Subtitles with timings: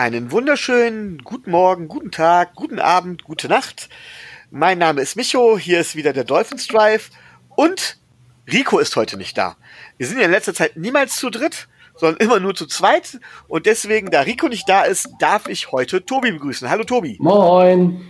[0.00, 3.90] Einen wunderschönen guten Morgen, guten Tag, guten Abend, gute Nacht.
[4.50, 7.10] Mein Name ist Micho, hier ist wieder der Dolphins Drive
[7.50, 7.98] und
[8.50, 9.58] Rico ist heute nicht da.
[9.98, 13.66] Wir sind ja in letzter Zeit niemals zu dritt, sondern immer nur zu zweit und
[13.66, 16.70] deswegen, da Rico nicht da ist, darf ich heute Tobi begrüßen.
[16.70, 17.18] Hallo Tobi.
[17.20, 18.00] Moin.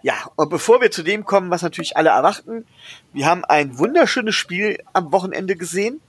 [0.00, 2.64] Ja, und bevor wir zu dem kommen, was natürlich alle erwarten,
[3.12, 6.00] wir haben ein wunderschönes Spiel am Wochenende gesehen.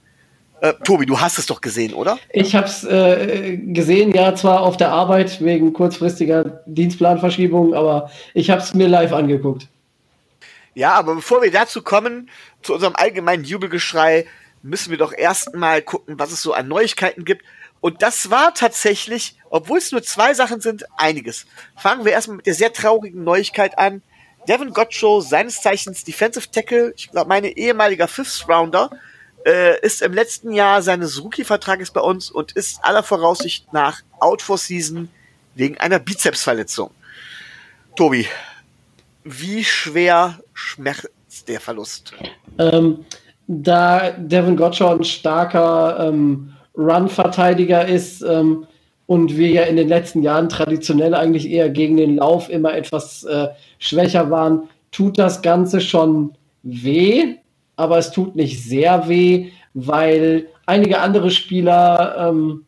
[0.61, 2.17] Äh, Tobi, du hast es doch gesehen, oder?
[2.31, 8.49] Ich habe es äh, gesehen, ja, zwar auf der Arbeit wegen kurzfristiger Dienstplanverschiebung, aber ich
[8.49, 9.67] habe es mir live angeguckt.
[10.73, 12.29] Ja, aber bevor wir dazu kommen,
[12.61, 14.25] zu unserem allgemeinen Jubelgeschrei,
[14.63, 17.43] müssen wir doch erstmal gucken, was es so an Neuigkeiten gibt.
[17.79, 21.45] Und das war tatsächlich, obwohl es nur zwei Sachen sind, einiges.
[21.75, 24.01] Fangen wir erstmal mit der sehr traurigen Neuigkeit an.
[24.47, 28.89] Devin Gottschow, seines Zeichens Defensive Tackle, ich glaube, meine ehemaliger Fifth Rounder,
[29.45, 34.41] äh, ist im letzten Jahr seines Rookie-Vertrages bei uns und ist aller Voraussicht nach out
[34.41, 35.09] for season
[35.55, 36.91] wegen einer Bizepsverletzung.
[37.95, 38.27] Tobi,
[39.23, 42.13] wie schwer schmerzt der Verlust?
[42.57, 43.05] Ähm,
[43.47, 48.67] da Devin Gottschow ein starker ähm, Run-Verteidiger ist ähm,
[49.07, 53.23] und wir ja in den letzten Jahren traditionell eigentlich eher gegen den Lauf immer etwas
[53.23, 53.47] äh,
[53.79, 57.37] schwächer waren, tut das Ganze schon weh
[57.77, 62.65] aber es tut nicht sehr weh, weil einige andere Spieler ähm,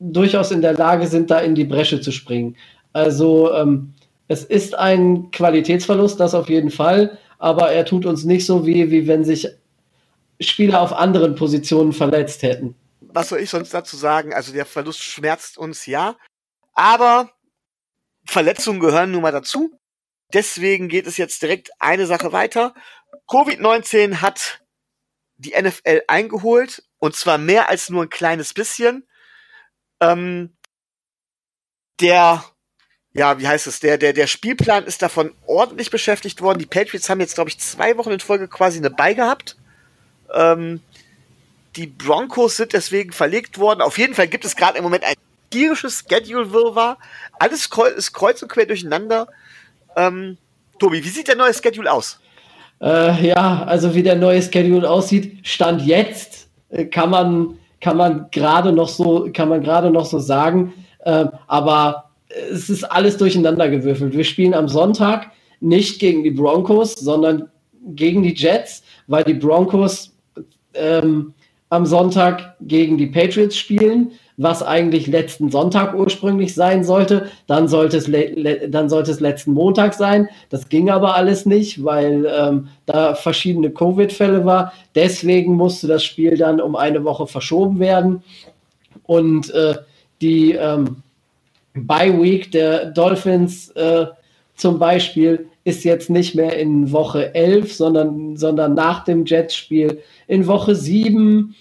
[0.00, 2.56] durchaus in der Lage sind, da in die Bresche zu springen.
[2.92, 3.94] Also ähm,
[4.26, 8.90] es ist ein Qualitätsverlust, das auf jeden Fall, aber er tut uns nicht so weh,
[8.90, 9.48] wie wenn sich
[10.40, 12.74] Spieler auf anderen Positionen verletzt hätten.
[13.00, 14.32] Was soll ich sonst dazu sagen?
[14.32, 16.16] Also der Verlust schmerzt uns ja,
[16.72, 17.30] aber
[18.24, 19.70] Verletzungen gehören nun mal dazu.
[20.32, 22.74] Deswegen geht es jetzt direkt eine Sache weiter.
[23.28, 24.62] Covid-19 hat
[25.36, 29.06] die NFL eingeholt und zwar mehr als nur ein kleines bisschen.
[30.00, 30.56] Ähm,
[32.00, 32.44] der,
[33.12, 36.58] ja, wie heißt es, der, der, der Spielplan ist davon ordentlich beschäftigt worden.
[36.58, 39.56] Die Patriots haben jetzt, glaube ich, zwei Wochen in Folge quasi eine Bei gehabt.
[40.32, 40.80] Ähm,
[41.76, 43.80] die Broncos sind deswegen verlegt worden.
[43.80, 45.14] Auf jeden Fall gibt es gerade im Moment ein
[45.50, 46.98] tierisches Schedule-Wirrwarr.
[47.38, 49.28] Alles ist kreuz und quer durcheinander.
[49.96, 50.38] Ähm,
[50.78, 52.18] Tobi, wie sieht der neue Schedule aus?
[52.82, 58.26] Äh, ja, also wie der neue Schedule aussieht, Stand jetzt äh, kann man kann man
[58.30, 60.72] gerade noch so kann man gerade noch so sagen,
[61.04, 62.10] äh, aber
[62.50, 64.16] es ist alles durcheinander gewürfelt.
[64.16, 67.48] Wir spielen am Sonntag nicht gegen die Broncos, sondern
[67.94, 70.12] gegen die Jets, weil die Broncos
[70.74, 71.34] ähm,
[71.70, 77.28] am Sonntag gegen die Patriots spielen was eigentlich letzten Sonntag ursprünglich sein sollte.
[77.46, 78.10] Dann sollte es,
[78.70, 80.28] dann sollte es letzten Montag sein.
[80.50, 84.72] Das ging aber alles nicht, weil ähm, da verschiedene Covid-Fälle war.
[84.94, 88.22] Deswegen musste das Spiel dann um eine Woche verschoben werden.
[89.04, 89.76] Und äh,
[90.20, 91.02] die ähm,
[91.74, 94.06] Bye Week der Dolphins äh,
[94.56, 100.46] zum Beispiel ist jetzt nicht mehr in Woche 11, sondern, sondern nach dem Jets-Spiel in
[100.46, 101.54] Woche 7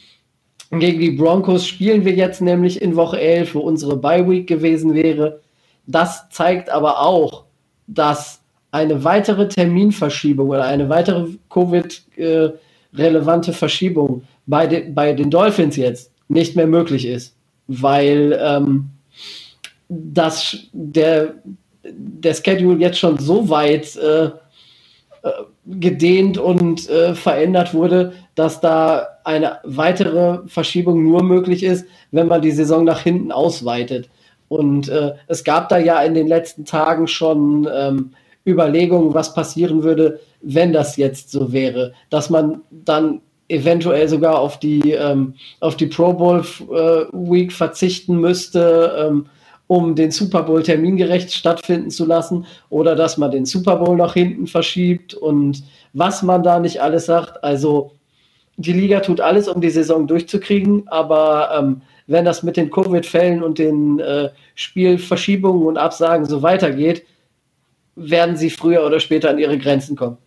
[0.80, 4.94] gegen die Broncos spielen wir jetzt nämlich in Woche 11, wo unsere Bye Week gewesen
[4.94, 5.42] wäre.
[5.86, 7.44] Das zeigt aber auch,
[7.88, 16.14] dass eine weitere Terminverschiebung oder eine weitere Covid-relevante Verschiebung bei, de bei den Dolphins jetzt
[16.30, 17.36] nicht mehr möglich ist,
[17.68, 18.92] weil ähm,
[19.90, 21.34] das, der,
[21.84, 24.30] der Schedule jetzt schon so weit äh,
[25.24, 25.32] äh,
[25.66, 32.42] gedehnt und äh, verändert wurde, dass da eine weitere Verschiebung nur möglich ist, wenn man
[32.42, 34.10] die Saison nach hinten ausweitet.
[34.48, 38.12] Und äh, es gab da ja in den letzten Tagen schon ähm,
[38.46, 44.60] Überlegungen, was passieren würde, wenn das jetzt so wäre, dass man dann eventuell sogar auf
[44.60, 49.08] die, ähm, auf die Pro Bowl äh, Week verzichten müsste.
[49.08, 49.28] Ähm,
[49.72, 54.16] um den Super Bowl termingerecht stattfinden zu lassen oder dass man den Super Bowl nach
[54.16, 57.42] hinten verschiebt und was man da nicht alles sagt.
[57.42, 57.94] Also
[58.58, 63.42] die Liga tut alles, um die Saison durchzukriegen, aber ähm, wenn das mit den Covid-Fällen
[63.42, 67.06] und den äh, Spielverschiebungen und Absagen so weitergeht,
[67.96, 70.18] werden sie früher oder später an ihre Grenzen kommen.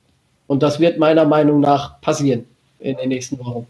[0.47, 2.47] Und das wird meiner Meinung nach passieren
[2.79, 3.67] in den nächsten Wochen.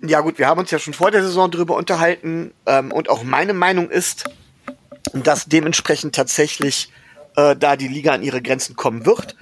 [0.00, 3.22] Ja gut, wir haben uns ja schon vor der Saison darüber unterhalten ähm, und auch
[3.22, 4.24] meine Meinung ist,
[5.12, 6.90] dass dementsprechend tatsächlich
[7.36, 9.36] äh, da die Liga an ihre Grenzen kommen wird.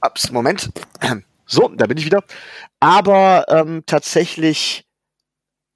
[0.00, 0.70] Ups, Moment.
[1.50, 2.22] So, da bin ich wieder.
[2.78, 4.84] Aber ähm, tatsächlich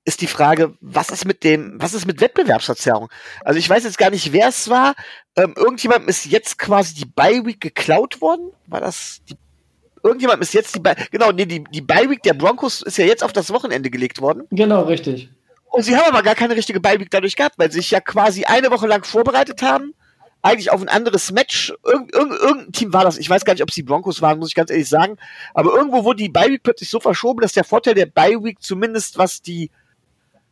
[0.05, 3.09] ist die Frage, was ist mit dem, was ist mit Wettbewerbsverzerrung?
[3.43, 4.95] Also ich weiß jetzt gar nicht, wer es war.
[5.35, 8.51] Ähm, irgendjemandem ist jetzt quasi die Bye Week geklaut worden.
[8.67, 9.37] War das die,
[10.03, 13.05] irgendjemandem ist jetzt die Bye, genau, nee, die, die Bye Week der Broncos ist ja
[13.05, 14.43] jetzt auf das Wochenende gelegt worden.
[14.51, 15.31] Genau, richtig.
[15.73, 18.01] Und sie haben aber gar keine richtige Bye Week dadurch gehabt, weil sie sich ja
[18.01, 19.95] quasi eine Woche lang vorbereitet haben,
[20.43, 21.73] eigentlich auf ein anderes Match.
[21.83, 23.17] Irg irg irgendein Team war das.
[23.17, 25.17] Ich weiß gar nicht, ob es die Broncos waren, muss ich ganz ehrlich sagen.
[25.55, 28.61] Aber irgendwo wurde die Bye Week plötzlich so verschoben, dass der Vorteil der Bye Week
[28.61, 29.71] zumindest was die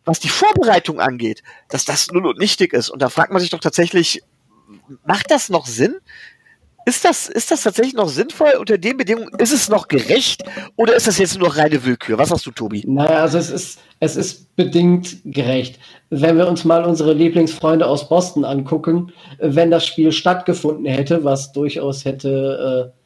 [0.06, 2.88] was die Vorbereitung angeht, dass das null und nichtig ist.
[2.88, 4.22] Und da fragt man sich doch tatsächlich,
[5.04, 5.96] macht das noch Sinn?
[6.86, 9.30] Ist das, ist das tatsächlich noch sinnvoll unter den Bedingungen?
[9.38, 10.42] Ist es noch gerecht
[10.76, 12.18] oder ist das jetzt nur reine Willkür?
[12.18, 12.84] Was sagst du, Tobi?
[12.86, 15.78] Naja, also es ist, es ist bedingt gerecht.
[16.08, 21.52] Wenn wir uns mal unsere Lieblingsfreunde aus Boston angucken, wenn das Spiel stattgefunden hätte, was
[21.52, 23.00] durchaus hätte äh,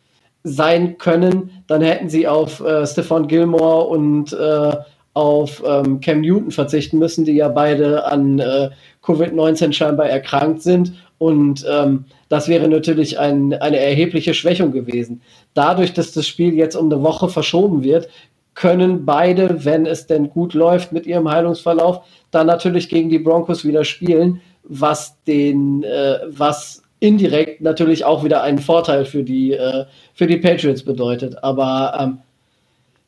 [0.44, 4.76] sein können, dann hätten sie auf äh, Stefan Gilmore und äh,
[5.14, 8.70] auf ähm, Cam Newton verzichten müssen, die ja beide an äh,
[9.02, 10.92] Covid-19 scheinbar erkrankt sind.
[11.24, 15.22] Und ähm, das wäre natürlich ein, eine erhebliche Schwächung gewesen.
[15.54, 18.10] Dadurch, dass das Spiel jetzt um eine Woche verschoben wird,
[18.52, 23.64] können beide, wenn es denn gut läuft mit ihrem Heilungsverlauf, dann natürlich gegen die Broncos
[23.64, 29.86] wieder spielen, was den, äh, was indirekt natürlich auch wieder einen Vorteil für die, äh,
[30.12, 31.42] für die Patriots bedeutet.
[31.42, 32.18] Aber ähm,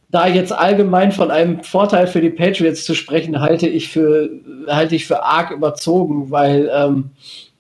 [0.08, 4.30] da jetzt allgemein von einem Vorteil für die Patriots zu sprechen, halte ich für,
[4.68, 7.10] halte ich für arg überzogen, weil, ähm,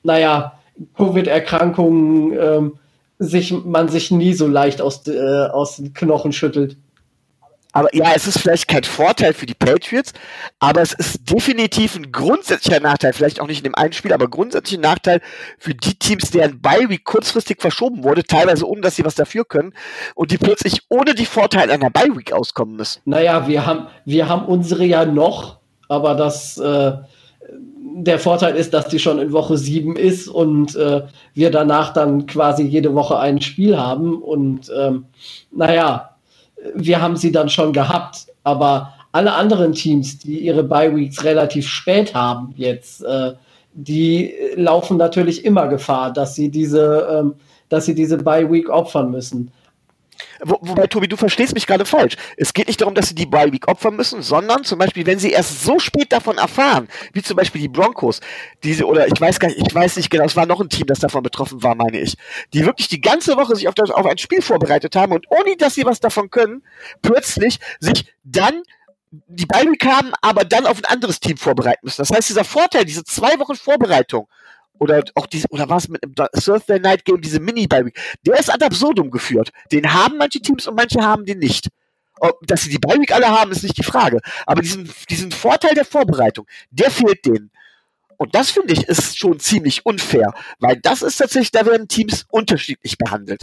[0.06, 0.58] naja,
[0.96, 2.78] Covid-Erkrankungen ähm,
[3.18, 6.76] sich, man sich nie so leicht aus, äh, aus den Knochen schüttelt.
[7.72, 10.14] Aber ja, es ist vielleicht kein Vorteil für die Patriots,
[10.60, 14.28] aber es ist definitiv ein grundsätzlicher Nachteil, vielleicht auch nicht in dem einen Spiel, aber
[14.28, 15.20] grundsätzlicher Nachteil
[15.58, 19.44] für die Teams, deren Bye Week kurzfristig verschoben wurde, teilweise ohne, dass sie was dafür
[19.44, 19.74] können
[20.14, 23.02] und die plötzlich ohne die Vorteile einer Bye Week auskommen müssen.
[23.04, 26.92] Naja, wir haben, wir haben unsere ja noch, aber das, äh,
[27.98, 31.02] der Vorteil ist, dass die schon in Woche 7 ist und äh,
[31.32, 35.06] wir danach dann quasi jede Woche ein Spiel haben und ähm,
[35.50, 36.10] naja,
[36.74, 38.26] wir haben sie dann schon gehabt.
[38.44, 43.32] Aber alle anderen Teams, die ihre Bye Weeks relativ spät haben jetzt, äh,
[43.72, 47.34] die laufen natürlich immer Gefahr, dass sie diese, ähm,
[47.70, 49.52] dass sie diese Bye Week opfern müssen.
[50.42, 52.16] Wo, wobei, Tobi, du verstehst mich gerade falsch.
[52.36, 55.18] Es geht nicht darum, dass sie die Bye Week opfern müssen, sondern zum Beispiel, wenn
[55.18, 58.20] sie erst so spät davon erfahren, wie zum Beispiel die Broncos,
[58.62, 60.86] diese, oder ich weiß gar nicht, ich weiß nicht genau, es war noch ein Team,
[60.86, 62.16] das davon betroffen war, meine ich,
[62.52, 65.56] die wirklich die ganze Woche sich auf, das, auf ein Spiel vorbereitet haben und ohne,
[65.56, 66.62] dass sie was davon können,
[67.02, 68.62] plötzlich sich dann
[69.10, 72.02] die Bye Week haben, aber dann auf ein anderes Team vorbereiten müssen.
[72.02, 74.28] Das heißt, dieser Vorteil, diese zwei Wochen Vorbereitung,
[74.78, 77.90] oder auch diese, oder was mit dem Thursday Night Game, diese mini bye
[78.26, 79.50] der ist ad absurdum geführt.
[79.72, 81.68] Den haben manche Teams und manche haben den nicht.
[82.18, 84.20] Ob, dass sie die bye alle haben, ist nicht die Frage.
[84.46, 87.50] Aber diesen, diesen Vorteil der Vorbereitung, der fehlt denen.
[88.18, 92.24] Und das finde ich ist schon ziemlich unfair, weil das ist tatsächlich, da werden Teams
[92.30, 93.42] unterschiedlich behandelt.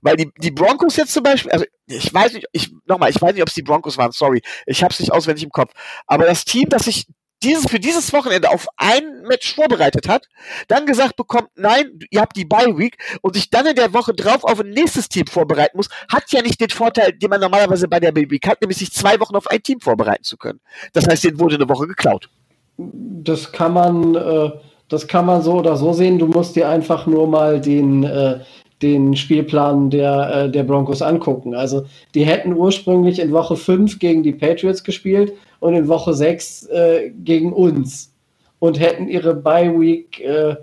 [0.00, 3.34] Weil die, die Broncos jetzt zum Beispiel, also ich weiß nicht, ich nochmal, ich weiß
[3.34, 5.72] nicht, ob es die Broncos waren, sorry, ich habe es nicht auswendig im Kopf.
[6.06, 7.06] Aber das Team, das sich
[7.42, 10.28] dieses, für dieses Wochenende auf ein Match vorbereitet hat,
[10.66, 14.12] dann gesagt bekommt, nein, ihr habt die Bye Week und sich dann in der Woche
[14.12, 17.88] drauf auf ein nächstes Team vorbereiten muss, hat ja nicht den Vorteil, den man normalerweise
[17.88, 20.60] bei der Bye Week hat, nämlich sich zwei Wochen auf ein Team vorbereiten zu können.
[20.92, 22.28] Das heißt, denen wurde eine Woche geklaut.
[22.76, 24.50] Das kann man, äh,
[24.88, 26.18] das kann man so oder so sehen.
[26.18, 28.40] Du musst dir einfach nur mal den, äh,
[28.82, 31.54] den Spielplan der, äh, der Broncos angucken.
[31.54, 36.66] Also die hätten ursprünglich in Woche 5 gegen die Patriots gespielt und in Woche 6
[36.66, 38.12] äh, gegen uns
[38.58, 40.56] und hätten ihre Bye Week, äh,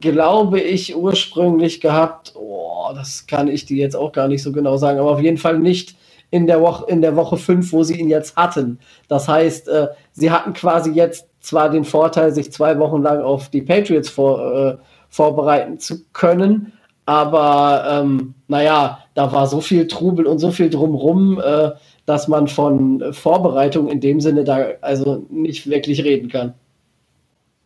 [0.00, 2.34] glaube ich, ursprünglich gehabt.
[2.36, 5.38] Oh, das kann ich dir jetzt auch gar nicht so genau sagen, aber auf jeden
[5.38, 5.96] Fall nicht
[6.30, 8.78] in der Woche, in der Woche 5, wo sie ihn jetzt hatten.
[9.08, 13.48] Das heißt, äh, sie hatten quasi jetzt zwar den Vorteil, sich zwei Wochen lang auf
[13.48, 14.76] die Patriots vor, äh,
[15.08, 16.72] vorbereiten zu können,
[17.06, 21.70] aber ähm, naja, da war so viel Trubel und so viel drumrum, äh,
[22.08, 26.54] dass man von Vorbereitung in dem Sinne da also nicht wirklich reden kann.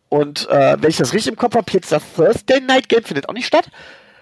[0.09, 3.29] Und äh, wenn ich das richtig im Kopf habe, jetzt das Thursday Night Game findet
[3.29, 3.69] auch nicht statt.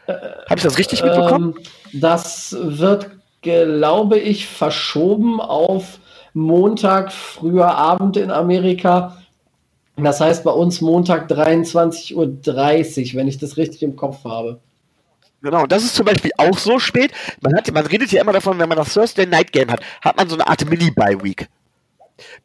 [0.06, 1.56] Äh, habe ich das richtig mitbekommen?
[1.58, 3.10] Ähm, das wird,
[3.42, 5.98] glaube ich, verschoben auf
[6.34, 9.18] Montag, früher Abend in Amerika.
[9.98, 14.60] Das heißt bei uns Montag 23.30 Uhr, wenn ich das richtig im Kopf habe.
[15.42, 17.12] Genau, und das ist zum Beispiel auch so spät.
[17.42, 20.18] Man, hat, man redet ja immer davon, wenn man das Thursday Night Game hat, hat
[20.18, 21.48] man so eine Art Mini-Bye-Week.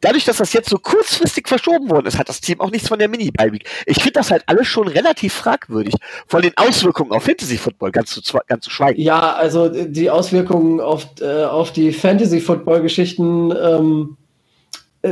[0.01, 2.97] Dadurch, dass das jetzt so kurzfristig verschoben worden ist, hat das Team auch nichts von
[2.97, 3.63] der Mini-Bye-Week.
[3.85, 5.93] Ich finde das halt alles schon relativ fragwürdig.
[6.27, 9.01] Von den Auswirkungen auf Fantasy-Football ganz zu, ganz zu schweigen.
[9.01, 14.26] Ja, also die Auswirkungen auf, äh, auf die Fantasy-Football-Geschichten ähm, äh,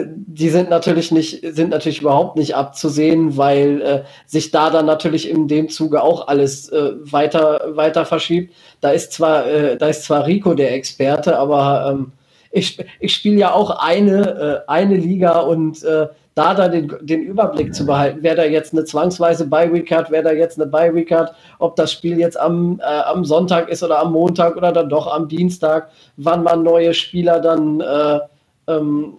[0.06, 5.30] die sind natürlich nicht, sind natürlich überhaupt nicht abzusehen, weil äh, sich da dann natürlich
[5.30, 8.54] in dem Zuge auch alles äh, weiter, weiter verschiebt.
[8.82, 12.12] Da ist zwar, äh, da ist zwar Rico der Experte, aber ähm,
[12.52, 17.24] ich, ich spiele ja auch eine, äh, eine Liga und äh, da dann den, den
[17.24, 21.10] Überblick zu behalten, wer da jetzt eine zwangsweise Bye-Week hat, wer da jetzt eine Bye-Week
[21.12, 24.90] hat, ob das Spiel jetzt am, äh, am Sonntag ist oder am Montag oder dann
[24.90, 28.20] doch am Dienstag, wann man neue Spieler dann äh,
[28.68, 29.18] ähm,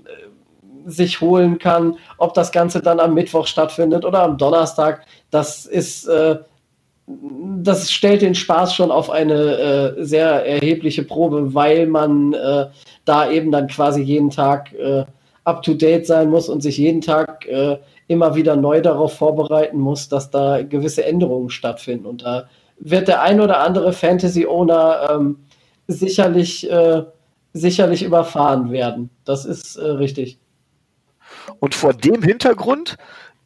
[0.87, 6.07] sich holen kann, ob das Ganze dann am Mittwoch stattfindet oder am Donnerstag, das ist
[6.07, 6.37] äh,
[7.07, 9.35] das stellt den Spaß schon auf eine
[9.99, 12.66] äh, sehr erhebliche Probe, weil man äh,
[13.05, 15.05] da eben dann quasi jeden Tag äh,
[15.45, 17.78] up to date sein muss und sich jeden Tag äh,
[18.09, 22.07] immer wieder neu darauf vorbereiten muss, dass da gewisse Änderungen stattfinden.
[22.07, 25.38] Und da wird der ein oder andere Fantasy-Owner ähm,
[25.87, 27.05] sicherlich, äh,
[27.52, 29.11] sicherlich überfahren werden.
[29.25, 30.38] Das ist äh, richtig.
[31.60, 32.96] Und vor dem Hintergrund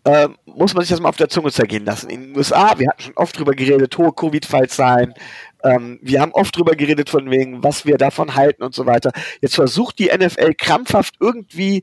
[0.05, 2.09] äh, muss man sich das mal auf der Zunge zergehen lassen.
[2.09, 5.15] In den USA, wir hatten schon oft drüber geredet, hohe Covid-Fallzahlen.
[5.63, 9.13] Ähm, wir haben oft drüber geredet von wegen, was wir davon halten und so weiter.
[9.41, 11.83] Jetzt versucht die NFL krampfhaft irgendwie,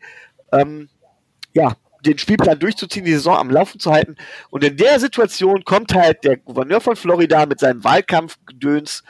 [0.52, 0.90] ähm,
[1.54, 4.16] ja, den Spielplan durchzuziehen, die Saison am Laufen zu halten.
[4.50, 9.04] Und in der Situation kommt halt der Gouverneur von Florida mit seinem Wahlkampfgedöns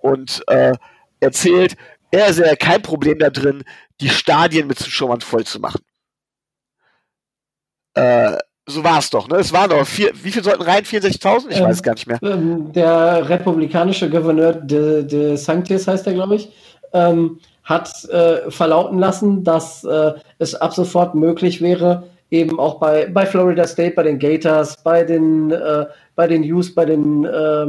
[0.00, 0.72] und äh,
[1.20, 1.76] erzählt,
[2.10, 3.64] er sähe kein Problem da drin,
[4.00, 5.80] die Stadien mit Zuschauern voll zu machen.
[7.96, 9.36] Äh, so war es doch, ne?
[9.36, 10.82] Es waren doch vier, wie viel sollten rein?
[10.82, 11.50] 64.000?
[11.50, 12.18] Ich ähm, weiß gar nicht mehr.
[12.22, 16.52] Ähm, der republikanische Gouverneur de, de Sanctis heißt er, glaube ich,
[16.92, 23.06] ähm, hat äh, verlauten lassen, dass äh, es ab sofort möglich wäre, eben auch bei,
[23.06, 25.86] bei Florida State, bei den Gators, bei den, äh,
[26.16, 27.66] bei den Hughes, bei den äh,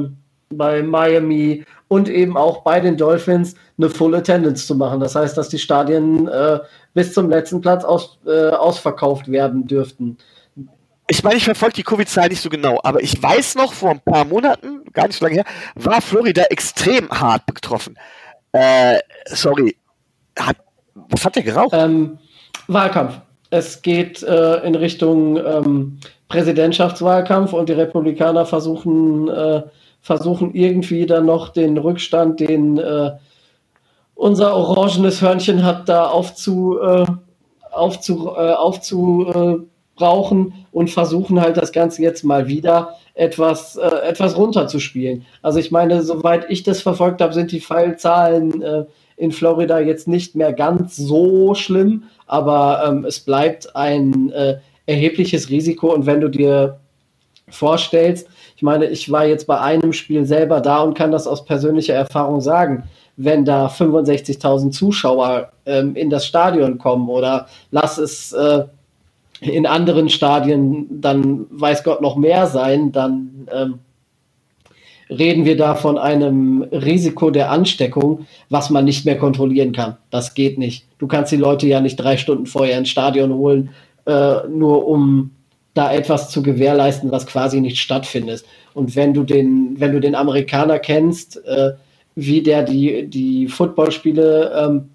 [0.49, 4.99] bei Miami und eben auch bei den Dolphins eine Full Attendance zu machen.
[4.99, 6.59] Das heißt, dass die Stadien äh,
[6.93, 10.17] bis zum letzten Platz aus, äh, ausverkauft werden dürften.
[11.09, 14.01] Ich meine, ich verfolge die Covid-Zahl nicht so genau, aber ich weiß noch, vor ein
[14.01, 17.97] paar Monaten, gar nicht so lange her, war Florida extrem hart betroffen.
[18.51, 19.77] Äh, sorry,
[20.37, 20.57] hat,
[20.95, 21.71] was hat der geraucht?
[21.73, 22.17] Ähm,
[22.67, 23.21] Wahlkampf.
[23.49, 29.63] Es geht äh, in Richtung ähm, Präsidentschaftswahlkampf und die Republikaner versuchen, äh,
[30.07, 33.11] versuchen irgendwie dann noch den Rückstand, den äh,
[34.15, 37.05] unser orangenes Hörnchen hat, da aufzu, äh,
[37.69, 45.25] aufzu, äh, aufzubrauchen und versuchen halt das Ganze jetzt mal wieder etwas, äh, etwas runterzuspielen.
[45.41, 48.85] Also ich meine, soweit ich das verfolgt habe, sind die Fallzahlen äh,
[49.17, 55.49] in Florida jetzt nicht mehr ganz so schlimm, aber ähm, es bleibt ein äh, erhebliches
[55.49, 56.79] Risiko und wenn du dir
[57.49, 61.45] vorstellst, ich meine, ich war jetzt bei einem Spiel selber da und kann das aus
[61.45, 62.85] persönlicher Erfahrung sagen,
[63.15, 68.63] wenn da 65.000 Zuschauer ähm, in das Stadion kommen oder lass es äh,
[69.41, 73.79] in anderen Stadien dann weiß Gott noch mehr sein, dann ähm,
[75.07, 79.97] reden wir da von einem Risiko der Ansteckung, was man nicht mehr kontrollieren kann.
[80.09, 80.87] Das geht nicht.
[80.97, 83.69] Du kannst die Leute ja nicht drei Stunden vorher ins Stadion holen,
[84.07, 85.29] äh, nur um
[85.77, 88.43] da etwas zu gewährleisten, was quasi nicht stattfindet.
[88.73, 91.73] Und wenn du den, wenn du den Amerikaner kennst, äh,
[92.15, 94.89] wie der die, die Footballspiele ähm,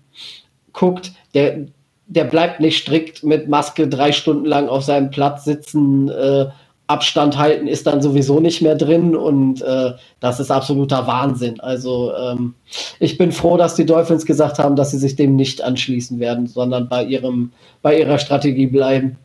[0.72, 1.66] guckt, der,
[2.06, 6.46] der bleibt nicht strikt mit Maske drei Stunden lang auf seinem Platz sitzen, äh,
[6.88, 11.58] Abstand halten ist dann sowieso nicht mehr drin und äh, das ist absoluter Wahnsinn.
[11.60, 12.54] Also ähm,
[12.98, 16.48] ich bin froh, dass die Dolphins gesagt haben, dass sie sich dem nicht anschließen werden,
[16.48, 19.16] sondern bei ihrem, bei ihrer Strategie bleiben.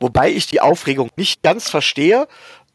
[0.00, 2.26] Wobei ich die Aufregung nicht ganz verstehe.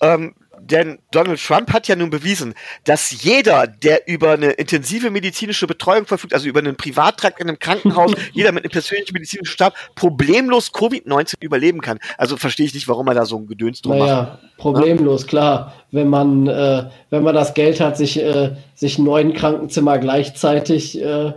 [0.01, 5.65] Ähm, denn Donald Trump hat ja nun bewiesen, dass jeder, der über eine intensive medizinische
[5.67, 9.73] Betreuung verfügt, also über einen Privattrakt in einem Krankenhaus, jeder mit einem persönlichen medizinischen Stab,
[9.95, 11.99] problemlos Covid-19 überleben kann.
[12.17, 14.57] Also verstehe ich nicht, warum er da so ein Gedöns drum naja, macht.
[14.57, 15.27] problemlos, ja?
[15.27, 15.73] klar.
[15.91, 21.33] Wenn man, äh, wenn man das Geld hat, sich, äh, sich neun Krankenzimmer gleichzeitig äh,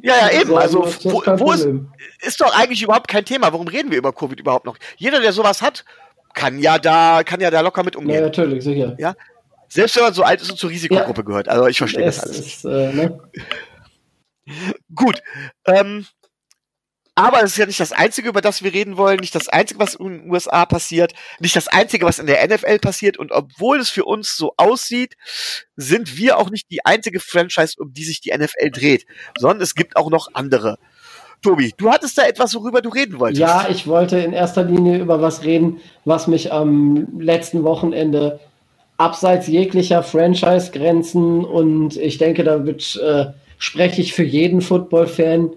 [0.00, 0.56] ja, ja, eben.
[0.56, 1.68] Also, wo, wo ist,
[2.20, 3.52] ist doch eigentlich überhaupt kein Thema.
[3.52, 4.76] Warum reden wir über Covid überhaupt noch?
[4.96, 5.84] Jeder, der sowas hat,
[6.34, 8.16] kann ja da, kann ja da locker mit umgehen.
[8.16, 8.94] Ja, natürlich, sicher.
[8.98, 9.14] Ja.
[9.68, 11.26] Selbst wenn man so alt ist und zur Risikogruppe ja.
[11.26, 11.48] gehört.
[11.48, 12.38] Also ich verstehe das alles.
[12.38, 13.20] Ist, äh, ne?
[14.94, 15.22] Gut.
[15.66, 16.06] Ähm,
[17.14, 19.80] aber es ist ja nicht das Einzige, über das wir reden wollen, nicht das Einzige,
[19.80, 23.18] was in den USA passiert, nicht das Einzige, was in der NFL passiert.
[23.18, 25.16] Und obwohl es für uns so aussieht,
[25.76, 29.06] sind wir auch nicht die einzige Franchise, um die sich die NFL dreht,
[29.38, 30.78] sondern es gibt auch noch andere.
[31.42, 33.40] Tobi, du hattest da etwas, worüber du reden wolltest.
[33.40, 38.40] Ja, ich wollte in erster Linie über was reden, was mich am letzten Wochenende
[38.96, 43.26] abseits jeglicher Franchise-Grenzen und ich denke, da wird, äh,
[43.58, 45.50] spreche ich für jeden Football-Fan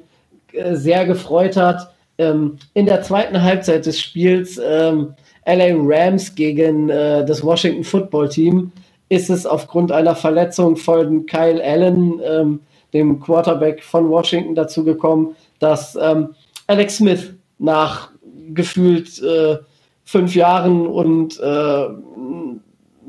[0.73, 1.93] sehr gefreut hat.
[2.17, 5.13] Ähm, in der zweiten Halbzeit des Spiels ähm,
[5.45, 8.71] LA Rams gegen äh, das Washington Football Team
[9.09, 12.59] ist es aufgrund einer Verletzung von Kyle Allen, ähm,
[12.93, 16.29] dem Quarterback von Washington, dazu gekommen, dass ähm,
[16.67, 18.09] Alex Smith nach
[18.53, 19.57] gefühlt äh,
[20.05, 21.87] fünf Jahren und äh,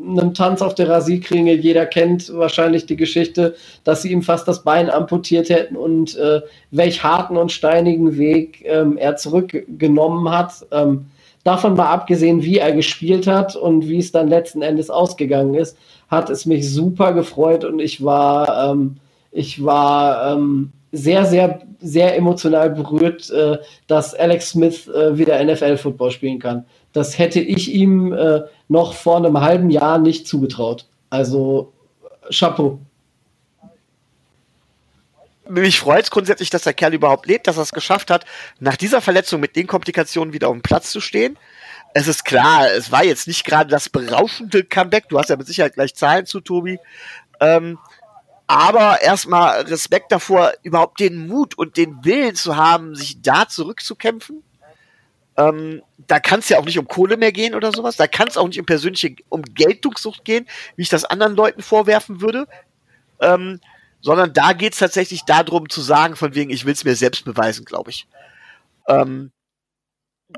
[0.08, 1.54] einem Tanz auf der Rasierklinge.
[1.54, 6.40] Jeder kennt wahrscheinlich die Geschichte, dass sie ihm fast das Bein amputiert hätten und äh,
[6.70, 10.66] welch harten und steinigen Weg ähm, er zurückgenommen hat.
[10.70, 11.06] Ähm,
[11.44, 15.76] davon mal abgesehen, wie er gespielt hat und wie es dann letzten Endes ausgegangen ist,
[16.08, 18.96] hat es mich super gefreut und ich war, ähm,
[19.30, 26.10] ich war ähm, sehr, sehr, sehr emotional berührt, äh, dass Alex Smith äh, wieder NFL-Football
[26.10, 26.64] spielen kann.
[26.92, 30.86] Das hätte ich ihm äh, noch vor einem halben Jahr nicht zugetraut.
[31.10, 31.72] Also
[32.30, 32.80] Chapeau.
[35.48, 38.24] Mich freut es grundsätzlich, dass der Kerl überhaupt lebt, dass er es geschafft hat,
[38.58, 41.38] nach dieser Verletzung mit den Komplikationen wieder auf dem Platz zu stehen.
[41.94, 45.08] Es ist klar, es war jetzt nicht gerade das berauschende Comeback.
[45.08, 46.80] Du hast ja mit Sicherheit gleich Zahlen zu, Tobi.
[47.40, 47.78] Ähm,
[48.48, 54.42] aber erstmal Respekt davor, überhaupt den Mut und den Willen zu haben, sich da zurückzukämpfen.
[55.36, 57.96] Ähm, da kann es ja auch nicht um Kohle mehr gehen oder sowas.
[57.96, 61.62] Da kann es auch nicht um persönliche, um Geltungssucht gehen, wie ich das anderen Leuten
[61.62, 62.46] vorwerfen würde.
[63.20, 63.60] Ähm,
[64.00, 67.24] sondern da geht es tatsächlich darum zu sagen, von wegen, ich will es mir selbst
[67.24, 68.06] beweisen, glaube ich.
[68.88, 69.32] Ähm,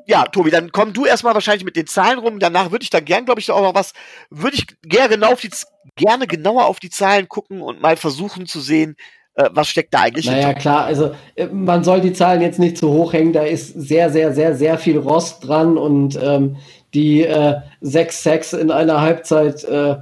[0.07, 2.39] ja, Tobi, dann komm du erstmal wahrscheinlich mit den Zahlen rum.
[2.39, 3.93] Danach würde ich da gern, glaube ich, auch noch was,
[4.31, 5.51] würde ich gerne, genau auf die,
[5.97, 8.97] gerne genauer auf die Zahlen gucken und mal versuchen zu sehen,
[9.39, 10.61] äh, was steckt da eigentlich Naja, hinter?
[10.61, 14.11] klar, also äh, man soll die Zahlen jetzt nicht zu hoch hängen, da ist sehr,
[14.11, 16.57] sehr, sehr, sehr viel Rost dran und ähm,
[16.93, 19.97] die äh, sechs Sacks in einer Halbzeit äh,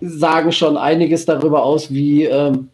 [0.00, 2.68] sagen schon einiges darüber aus, wie, ähm,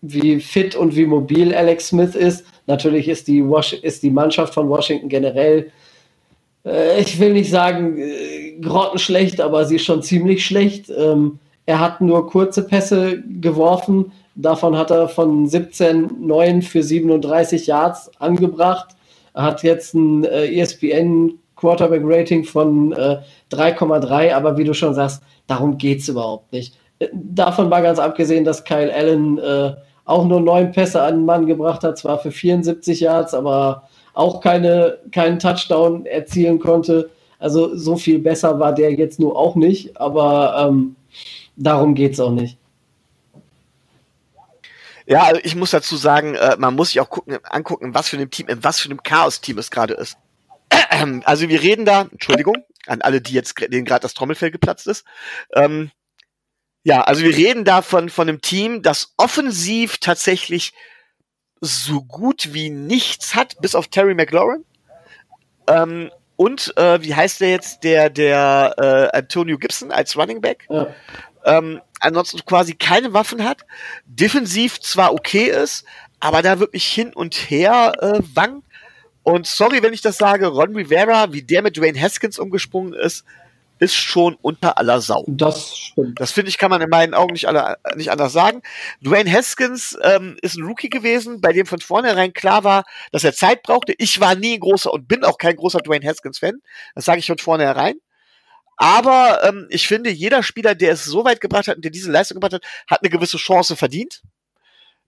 [0.00, 2.44] wie fit und wie mobil Alex Smith ist.
[2.66, 5.72] Natürlich ist die, Was ist die Mannschaft von Washington generell,
[6.64, 10.90] äh, ich will nicht sagen äh, grottenschlecht, aber sie ist schon ziemlich schlecht.
[10.90, 17.66] Ähm, er hat nur kurze Pässe geworfen Davon hat er von 17 9 für 37
[17.66, 18.96] Yards angebracht.
[19.34, 23.18] Er hat jetzt ein äh, ESPN Quarterback Rating von äh,
[23.52, 26.74] 3,3, aber wie du schon sagst, darum geht es überhaupt nicht.
[26.98, 31.24] Äh, davon war ganz abgesehen, dass Kyle Allen äh, auch nur neun Pässe an den
[31.24, 37.10] Mann gebracht hat, zwar für 74 Yards, aber auch keine, keinen Touchdown erzielen konnte.
[37.38, 40.96] Also so viel besser war der jetzt nur auch nicht, aber ähm,
[41.56, 42.58] darum geht es auch nicht.
[45.06, 48.16] Ja, also ich muss dazu sagen, äh, man muss sich auch gucken, angucken, was für
[48.16, 50.16] ein Team, in was für einem Chaos-Team es gerade ist.
[51.24, 55.04] Also wir reden da, Entschuldigung, an alle, die jetzt, denen gerade das Trommelfell geplatzt ist.
[55.54, 55.90] Ähm,
[56.84, 60.72] ja, also wir reden da von, von einem Team, das offensiv tatsächlich
[61.60, 64.64] so gut wie nichts hat, bis auf Terry McLaurin.
[65.68, 68.74] Ähm, und äh, wie heißt der jetzt, der, der
[69.12, 70.66] äh, Antonio Gibson als Running Back?
[70.70, 70.88] Ja
[71.44, 73.62] ähm, ansonsten quasi keine Waffen hat,
[74.06, 75.84] defensiv zwar okay ist,
[76.20, 78.66] aber da wirklich hin und her äh, wankt.
[79.24, 83.24] Und sorry, wenn ich das sage, Ron Rivera, wie der mit Dwayne Haskins umgesprungen ist,
[83.82, 85.24] ist schon unter aller Sau.
[85.26, 86.20] Das stimmt.
[86.20, 88.62] Das finde ich, kann man in meinen Augen nicht, alle, nicht anders sagen.
[89.04, 93.32] Dwayne Haskins ähm, ist ein Rookie gewesen, bei dem von vornherein klar war, dass er
[93.32, 93.92] Zeit brauchte.
[93.98, 96.62] Ich war nie ein großer und bin auch kein großer Dwayne Haskins-Fan.
[96.94, 97.96] Das sage ich von vornherein.
[98.76, 102.10] Aber ähm, ich finde, jeder Spieler, der es so weit gebracht hat und der diese
[102.10, 104.22] Leistung gebracht hat, hat eine gewisse Chance verdient.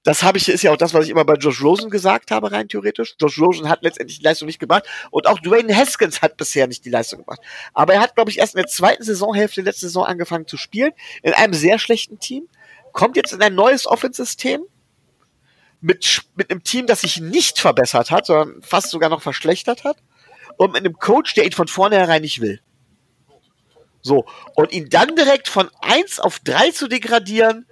[0.05, 2.53] Das habe ich, ist ja auch das, was ich immer bei Josh Rosen gesagt habe,
[2.53, 3.15] rein theoretisch.
[3.19, 6.85] Josh Rosen hat letztendlich die Leistung nicht gebracht und auch Dwayne Haskins hat bisher nicht
[6.85, 7.41] die Leistung gebracht.
[7.73, 10.93] Aber er hat, glaube ich, erst in der zweiten Saisonhälfte letzte Saison angefangen zu spielen,
[11.23, 12.49] in einem sehr schlechten Team,
[12.93, 14.63] kommt jetzt in ein neues Offense-System
[15.81, 19.97] mit, mit einem Team, das sich nicht verbessert hat, sondern fast sogar noch verschlechtert hat
[20.59, 22.61] und mit einem Coach, der ihn von vornherein nicht will.
[24.05, 24.27] So.
[24.55, 27.67] Und ihn dann direkt von 1 auf 3 zu degradieren,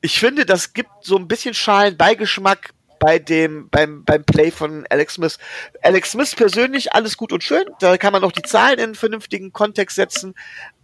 [0.00, 4.86] ich finde, das gibt so ein bisschen schalen Beigeschmack bei dem, beim, beim Play von
[4.88, 5.38] Alex Smith.
[5.82, 7.64] Alex Smith persönlich alles gut und schön.
[7.80, 10.34] Da kann man auch die Zahlen in einen vernünftigen Kontext setzen.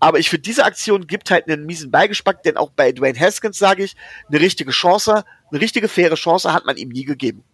[0.00, 3.58] Aber ich finde, diese Aktion gibt halt einen miesen Beigeschmack, denn auch bei Dwayne Haskins
[3.58, 3.94] sage ich,
[4.28, 7.44] eine richtige Chance, eine richtige faire Chance hat man ihm nie gegeben.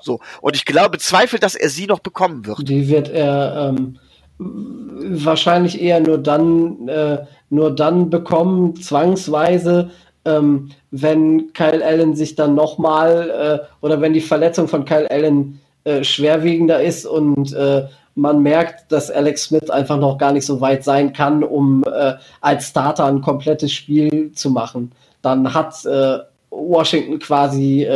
[0.00, 0.20] So.
[0.40, 2.68] Und ich glaube, bezweifelt, dass er sie noch bekommen wird.
[2.68, 3.98] Die wird er, ähm,
[4.40, 7.18] wahrscheinlich eher nur dann, äh,
[7.50, 9.90] nur dann bekommen, zwangsweise,
[10.24, 13.30] ähm, wenn Kyle Allen sich dann nochmal
[13.62, 18.92] äh, oder wenn die Verletzung von Kyle Allen äh, schwerwiegender ist und äh, man merkt,
[18.92, 23.06] dass Alex Smith einfach noch gar nicht so weit sein kann, um äh, als Starter
[23.06, 24.92] ein komplettes Spiel zu machen.
[25.22, 26.18] Dann hat äh,
[26.50, 27.86] Washington quasi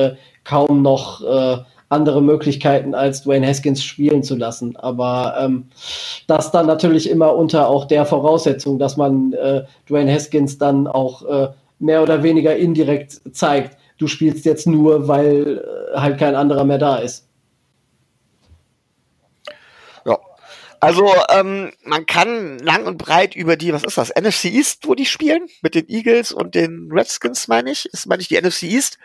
[0.44, 1.22] kaum noch
[1.94, 4.76] andere Möglichkeiten, als Dwayne Haskins spielen zu lassen.
[4.76, 5.68] Aber ähm,
[6.26, 11.24] das dann natürlich immer unter auch der Voraussetzung, dass man äh, Dwayne Haskins dann auch
[11.24, 16.64] äh, mehr oder weniger indirekt zeigt, du spielst jetzt nur, weil äh, halt kein anderer
[16.64, 17.26] mehr da ist.
[20.04, 20.18] Ja,
[20.80, 24.94] Also, ähm, man kann lang und breit über die, was ist das, NFC East, wo
[24.94, 25.48] die spielen?
[25.62, 27.86] Mit den Eagles und den Redskins, meine ich.
[27.86, 28.98] Ist, meine ich, die NFC East.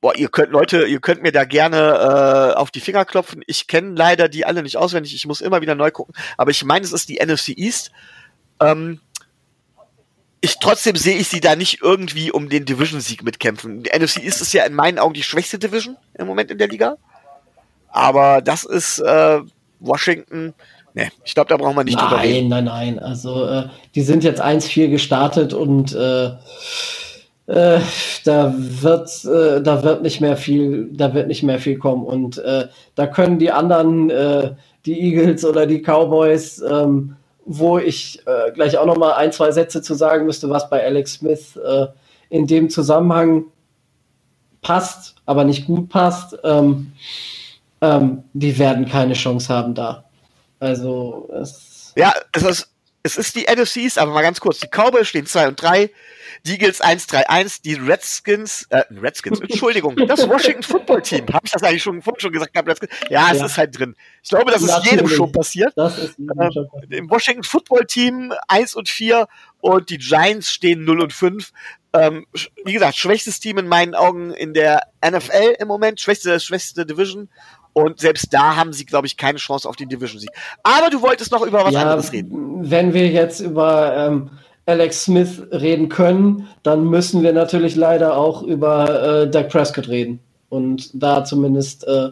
[0.00, 3.42] Boah, ihr könnt, Leute, ihr könnt mir da gerne äh, auf die Finger klopfen.
[3.46, 5.14] Ich kenne leider die alle nicht auswendig.
[5.14, 6.14] Ich muss immer wieder neu gucken.
[6.36, 7.90] Aber ich meine, es ist die NFC East.
[8.60, 9.00] Ähm,
[10.40, 13.82] ich trotzdem sehe ich sie da nicht irgendwie um den Division-Sieg mitkämpfen.
[13.82, 16.68] Die NFC East ist ja in meinen Augen die schwächste Division im Moment in der
[16.68, 16.96] Liga.
[17.90, 19.40] Aber das ist äh,
[19.80, 20.54] Washington.
[20.94, 22.48] Ne, ich glaube, da brauchen wir nicht nein, drüber reden.
[22.48, 22.98] Nein, nein, nein.
[23.00, 26.30] Also äh, die sind jetzt 1-4 gestartet und äh,
[27.48, 27.80] äh,
[28.24, 32.04] da wird äh, da wird nicht mehr viel da wird nicht mehr viel kommen.
[32.04, 38.22] Und äh, da können die anderen äh, die Eagles oder die Cowboys ähm, wo ich
[38.26, 41.58] äh, gleich auch noch mal ein zwei Sätze zu sagen müsste was bei Alex Smith
[42.28, 43.44] in dem Zusammenhang
[44.60, 46.92] passt aber nicht gut passt ähm,
[47.80, 50.04] ähm, die werden keine Chance haben da.
[50.60, 52.68] Also es ja es ist
[53.02, 54.58] es ist die NFCs, aber mal ganz kurz.
[54.58, 55.90] Die Cowboys stehen 2 und 3,
[56.48, 61.26] die Eagles 1-3-1, die Redskins, äh, Redskins, Entschuldigung, das Washington Football Team.
[61.28, 62.88] Habe ich das eigentlich schon, vorhin schon gesagt gehabt?
[63.10, 63.46] Ja, es ja.
[63.46, 63.94] ist halt drin.
[64.22, 65.72] Ich glaube, das ist jedem schon passiert.
[65.76, 66.94] Das ist jedem schon passiert.
[66.94, 69.28] Im Washington Football Team 1 und 4
[69.60, 71.52] und die Giants stehen 0 und 5.
[71.92, 72.26] Ähm,
[72.64, 77.28] wie gesagt, schwächstes Team in meinen Augen in der NFL im Moment, schwächste, schwächste Division.
[77.72, 80.30] Und selbst da haben sie, glaube ich, keine Chance auf den Division-Sieg.
[80.62, 82.68] Aber du wolltest noch über was ja, anderes reden.
[82.68, 84.30] Wenn wir jetzt über ähm,
[84.68, 90.20] Alex Smith reden können, dann müssen wir natürlich leider auch über äh, Doug Prescott reden.
[90.50, 92.10] Und da zumindest äh,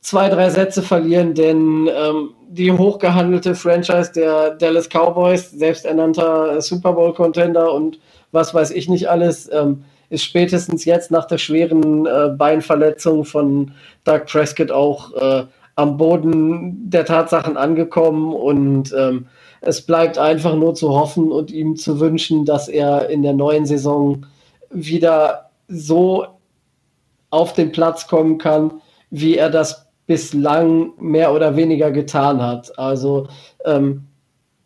[0.00, 7.72] zwei, drei Sätze verlieren, denn ähm, die hochgehandelte Franchise der Dallas Cowboys, selbsternannter Super Bowl-Contender
[7.72, 8.00] und
[8.32, 13.72] was weiß ich nicht alles, ähm, ist spätestens jetzt nach der schweren äh, Beinverletzung von
[14.04, 15.44] Doug Prescott auch äh,
[15.76, 19.26] am Boden der Tatsachen angekommen und ähm,
[19.60, 23.66] es bleibt einfach nur zu hoffen und ihm zu wünschen, dass er in der neuen
[23.66, 24.26] Saison
[24.70, 26.26] wieder so
[27.30, 32.78] auf den Platz kommen kann, wie er das bislang mehr oder weniger getan hat.
[32.78, 33.28] Also
[33.64, 34.04] ähm,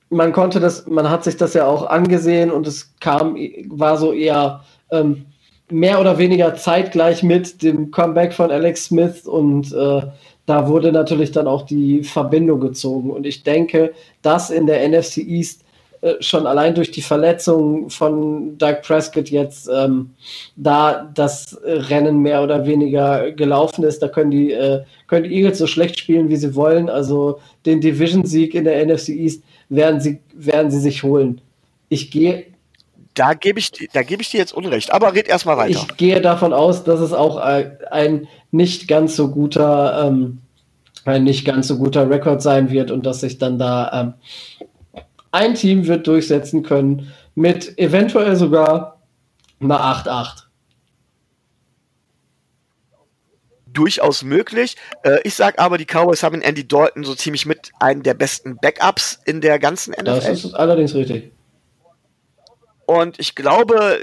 [0.09, 3.37] man konnte das, man hat sich das ja auch angesehen und es kam,
[3.69, 5.27] war so eher ähm,
[5.71, 10.03] mehr oder weniger zeitgleich mit dem Comeback von Alex Smith und äh,
[10.53, 13.11] da wurde natürlich dann auch die Verbindung gezogen.
[13.11, 15.65] Und ich denke, dass in der NFC East
[16.03, 20.11] äh, schon allein durch die Verletzung von Doug Prescott jetzt ähm,
[20.55, 24.03] da das Rennen mehr oder weniger gelaufen ist.
[24.03, 26.91] Da können die, äh, können die Eagles so schlecht spielen, wie sie wollen.
[26.91, 31.41] Also den Division-Sieg in der NFC East werden sie, werden sie sich holen.
[31.89, 32.45] Ich gehe
[33.15, 34.93] da gebe ich, da gebe ich dir jetzt Unrecht.
[34.93, 35.87] Aber red erstmal weiter.
[35.89, 40.42] Ich gehe davon aus, dass es auch ein nicht ganz so guter, ähm,
[41.05, 45.55] ein nicht ganz so guter Rekord sein wird und dass sich dann da ähm, ein
[45.55, 49.03] Team wird durchsetzen können mit eventuell sogar
[49.61, 50.43] einer 8-8.
[53.67, 54.77] Durchaus möglich.
[55.03, 58.13] Äh, ich sage aber, die Cowboys haben in Andy Dalton so ziemlich mit einen der
[58.13, 60.05] besten Backups in der ganzen NFL.
[60.05, 61.33] Das ist allerdings richtig.
[62.85, 63.99] Und ich glaube,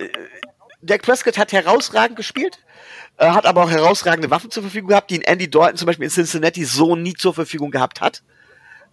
[0.82, 2.58] Dak Prescott hat herausragend gespielt,
[3.20, 6.06] äh, hat aber auch herausragende Waffen zur Verfügung gehabt, die in Andy Dalton zum Beispiel
[6.06, 8.24] in Cincinnati so nie zur Verfügung gehabt hat.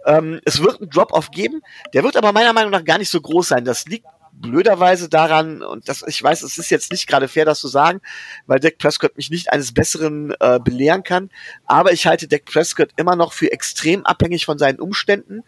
[0.05, 1.63] Ähm, es wird einen Drop-off geben,
[1.95, 3.65] der wird aber meiner Meinung nach gar nicht so groß sein.
[3.65, 4.07] Das liegt
[4.41, 8.01] blöderweise daran, und das, ich weiß, es ist jetzt nicht gerade fair, das zu sagen,
[8.47, 11.31] weil Dak Prescott mich nicht eines Besseren äh, belehren kann,
[11.67, 15.43] aber ich halte Dak Prescott immer noch für extrem abhängig von seinen Umständen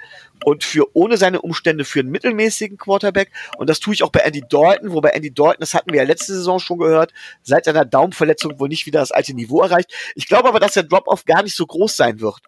[0.45, 3.31] und für ohne seine Umstände für einen mittelmäßigen Quarterback.
[3.59, 6.07] Und das tue ich auch bei Andy Dalton, wobei Andy Dalton, das hatten wir ja
[6.07, 9.93] letzte Saison schon gehört, seit seiner Daumenverletzung wohl nicht wieder das alte Niveau erreicht.
[10.15, 12.41] Ich glaube aber, dass der Drop-off gar nicht so groß sein wird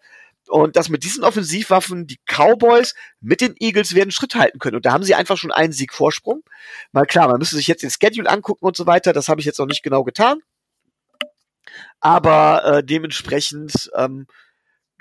[0.50, 4.76] und dass mit diesen Offensivwaffen die Cowboys mit den Eagles werden Schritt halten können.
[4.76, 6.42] Und da haben sie einfach schon einen Sieg Vorsprung.
[6.92, 9.12] Mal klar, man müsste sich jetzt den Schedule angucken und so weiter.
[9.12, 10.40] Das habe ich jetzt noch nicht genau getan.
[12.00, 14.26] Aber äh, dementsprechend ähm,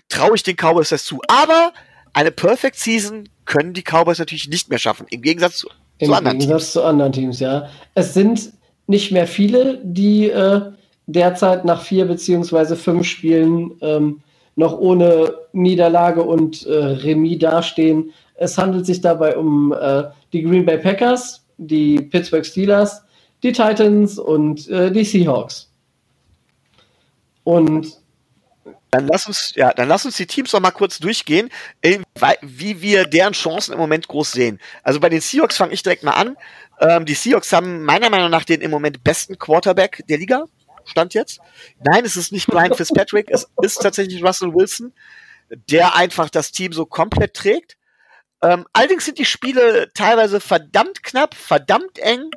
[0.08, 1.20] traue ich den Cowboys das zu.
[1.28, 1.74] Aber
[2.14, 5.08] eine Perfect Season können die Cowboys natürlich nicht mehr schaffen.
[5.10, 6.74] Im Gegensatz zu, Im zu anderen Gegensatz Teams.
[6.74, 7.70] zu anderen Teams, ja.
[7.96, 8.54] Es sind
[8.88, 10.72] nicht mehr viele, die äh,
[11.08, 14.22] derzeit nach vier beziehungsweise fünf Spielen ähm,
[14.56, 18.12] noch ohne Niederlage und äh, Remis dastehen.
[18.36, 23.04] Es handelt sich dabei um äh, die Green Bay Packers, die Pittsburgh Steelers,
[23.44, 25.72] die Titans und äh, die Seahawks.
[27.44, 28.00] Und
[28.92, 31.50] dann lass uns, ja, dann lass uns die Teams noch mal kurz durchgehen,
[32.42, 34.60] wie wir deren Chancen im Moment groß sehen.
[34.84, 36.38] Also bei den Seahawks fange ich direkt mal an.
[36.80, 40.46] Ähm, die Seahawks haben meiner Meinung nach den im Moment besten Quarterback der Liga.
[40.86, 41.40] Stand jetzt.
[41.84, 44.92] Nein, es ist nicht Brian Fitzpatrick, es ist tatsächlich Russell Wilson.
[45.50, 47.78] Der einfach das Team so komplett trägt.
[48.42, 52.32] Ähm, allerdings sind die Spiele teilweise verdammt knapp, verdammt eng.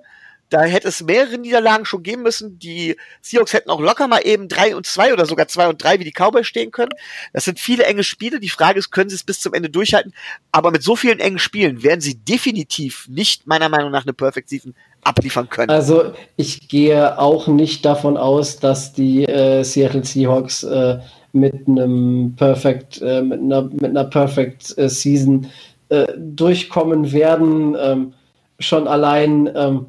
[0.52, 2.58] Da hätte es mehrere Niederlagen schon geben müssen.
[2.58, 5.98] Die Seahawks hätten auch locker mal eben drei und zwei oder sogar zwei und drei
[5.98, 6.92] wie die Cowboys stehen können.
[7.32, 8.38] Das sind viele enge Spiele.
[8.38, 10.12] Die Frage ist, können sie es bis zum Ende durchhalten?
[10.50, 14.50] Aber mit so vielen engen Spielen werden sie definitiv nicht meiner Meinung nach eine Perfect
[14.50, 15.70] Season abliefern können.
[15.70, 20.98] Also ich gehe auch nicht davon aus, dass die äh, Seattle Seahawks äh,
[21.32, 25.50] mit einem Perfect, äh, mit einer, mit einer Perfect äh, Season
[25.88, 27.74] äh, durchkommen werden.
[27.80, 28.12] Ähm,
[28.58, 29.86] schon allein ähm,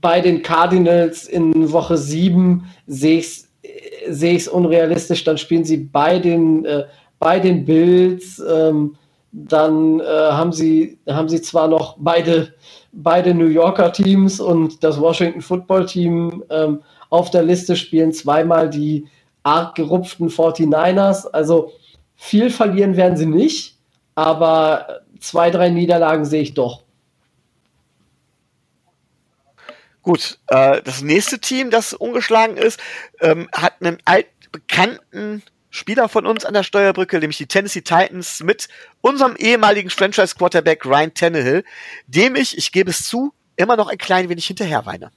[0.00, 3.46] bei den Cardinals in Woche 7 sehe ich
[4.08, 5.24] es unrealistisch.
[5.24, 6.84] Dann spielen sie bei den, äh,
[7.18, 8.42] bei den Bills.
[8.48, 8.96] Ähm,
[9.32, 12.54] dann äh, haben, sie, haben sie zwar noch beide,
[12.92, 18.70] beide New Yorker Teams und das Washington Football Team ähm, auf der Liste spielen zweimal
[18.70, 19.06] die
[19.42, 21.28] arg gerupften 49ers.
[21.28, 21.72] Also
[22.16, 23.76] viel verlieren werden sie nicht,
[24.14, 26.82] aber zwei, drei Niederlagen sehe ich doch.
[30.10, 32.80] Gut, äh, das nächste Team, das ungeschlagen ist,
[33.20, 38.66] ähm, hat einen altbekannten Spieler von uns an der Steuerbrücke, nämlich die Tennessee Titans mit
[39.02, 41.62] unserem ehemaligen Franchise-Quarterback Ryan Tannehill,
[42.08, 45.12] dem ich, ich gebe es zu, immer noch ein klein wenig hinterher weine.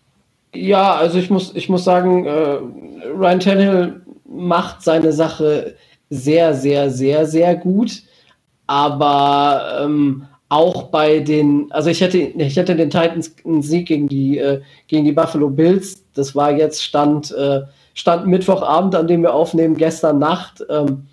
[0.53, 2.59] Ja, also ich muss, ich muss sagen, äh,
[3.07, 5.75] Ryan Tannehill macht seine Sache
[6.11, 8.03] sehr, sehr, sehr, sehr gut.
[8.67, 14.07] Aber ähm, auch bei den, also ich hätte, ich hätte den Titans einen Sieg gegen
[14.07, 16.05] die, äh, gegen die Buffalo Bills.
[16.13, 17.61] Das war jetzt Stand, äh,
[17.95, 20.63] Stand Mittwochabend, an dem wir aufnehmen, gestern Nacht.
[20.69, 21.07] Ähm,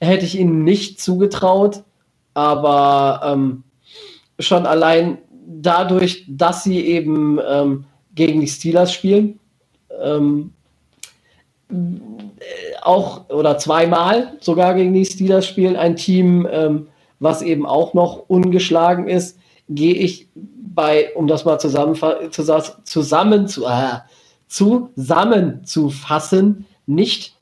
[0.00, 1.84] hätte ich ihnen nicht zugetraut,
[2.34, 3.62] aber ähm,
[4.40, 7.84] schon allein dadurch, dass sie eben ähm,
[8.16, 9.38] gegen die Steelers spielen,
[10.02, 10.52] ähm,
[12.82, 16.88] auch oder zweimal sogar gegen die Steelers spielen, ein Team, ähm,
[17.24, 19.36] was eben auch noch ungeschlagen ist,
[19.68, 21.98] gehe ich bei, um das mal zusammen,
[22.30, 23.98] zusammen, zu, äh,
[24.46, 27.36] zusammenzufassen, nicht.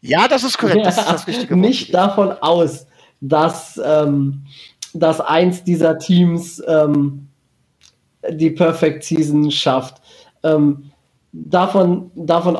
[0.00, 0.84] Ja, das ist korrekt.
[0.84, 2.86] Das ist das richtige nicht davon aus,
[3.20, 4.42] dass, ähm,
[4.92, 7.28] dass eins dieser Teams ähm,
[8.28, 10.02] die Perfect Season schafft.
[10.42, 10.91] Ähm,
[11.32, 12.56] davon, davon,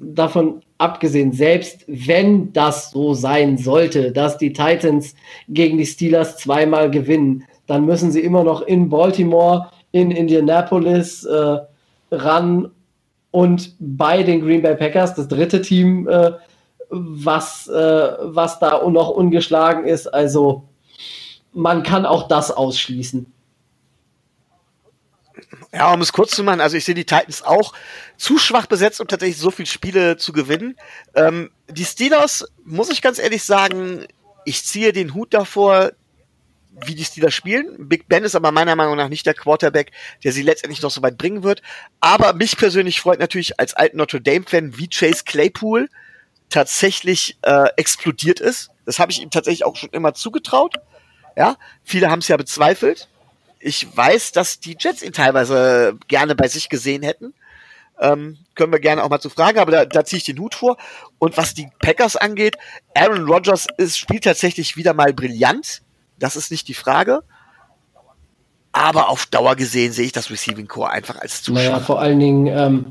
[0.00, 5.14] davon abgesehen, selbst wenn das so sein sollte, dass die Titans
[5.48, 11.58] gegen die Steelers zweimal gewinnen, dann müssen sie immer noch in Baltimore, in Indianapolis äh,
[12.10, 12.70] ran
[13.30, 16.32] und bei den Green Bay Packers, das dritte Team, äh,
[16.90, 20.06] was, äh, was da noch ungeschlagen ist.
[20.06, 20.64] Also
[21.52, 23.26] man kann auch das ausschließen.
[25.72, 27.72] Ja, um es kurz zu machen, also ich sehe die Titans auch
[28.16, 30.76] zu schwach besetzt, um tatsächlich so viele Spiele zu gewinnen.
[31.14, 34.06] Ähm, die Steelers, muss ich ganz ehrlich sagen,
[34.44, 35.92] ich ziehe den Hut davor,
[36.86, 37.88] wie die Steelers spielen.
[37.88, 39.92] Big Ben ist aber meiner Meinung nach nicht der Quarterback,
[40.24, 41.62] der sie letztendlich noch so weit bringen wird.
[42.00, 45.88] Aber mich persönlich freut natürlich als alten Notre Dame-Fan, wie Chase Claypool
[46.48, 48.70] tatsächlich äh, explodiert ist.
[48.84, 50.76] Das habe ich ihm tatsächlich auch schon immer zugetraut.
[51.36, 53.08] Ja, viele haben es ja bezweifelt.
[53.64, 57.32] Ich weiß, dass die Jets ihn teilweise gerne bei sich gesehen hätten.
[58.00, 60.56] Ähm, können wir gerne auch mal zu fragen, aber da, da ziehe ich den Hut
[60.56, 60.76] vor.
[61.18, 62.56] Und was die Packers angeht,
[62.94, 65.82] Aaron Rodgers ist, spielt tatsächlich wieder mal brillant.
[66.18, 67.22] Das ist nicht die Frage.
[68.72, 72.18] Aber auf Dauer gesehen sehe ich das Receiving Core einfach als zu Naja, vor allen
[72.18, 72.86] Dingen ähm,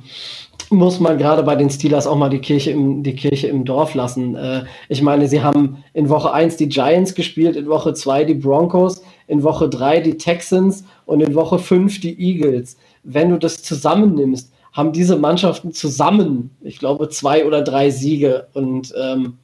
[0.69, 3.93] muss man gerade bei den Steelers auch mal die Kirche im, die Kirche im Dorf
[3.95, 4.35] lassen.
[4.35, 8.35] Äh, ich meine, sie haben in Woche 1 die Giants gespielt, in Woche 2 die
[8.35, 12.77] Broncos, in Woche 3 die Texans und in Woche 5 die Eagles.
[13.03, 18.47] Wenn du das zusammennimmst, haben diese Mannschaften zusammen, ich glaube, zwei oder drei Siege.
[18.53, 19.37] Und ähm,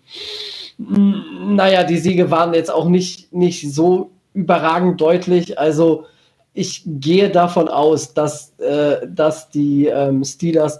[0.77, 5.59] naja, die Siege waren jetzt auch nicht, nicht so überragend deutlich.
[5.59, 6.05] Also
[6.57, 10.79] ich gehe davon aus, dass, äh, dass die ähm, Steelers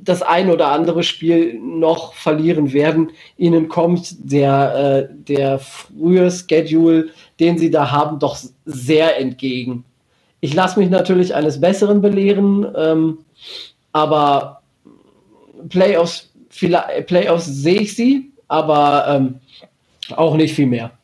[0.00, 3.10] das ein oder andere Spiel noch verlieren werden.
[3.36, 7.08] Ihnen kommt der, äh, der frühe Schedule,
[7.40, 9.84] den sie da haben, doch sehr entgegen.
[10.40, 13.18] Ich lasse mich natürlich eines Besseren belehren, ähm,
[13.92, 14.62] aber
[15.68, 19.40] Playoffs, Playoffs sehe ich sie, aber ähm,
[20.14, 20.97] auch nicht viel mehr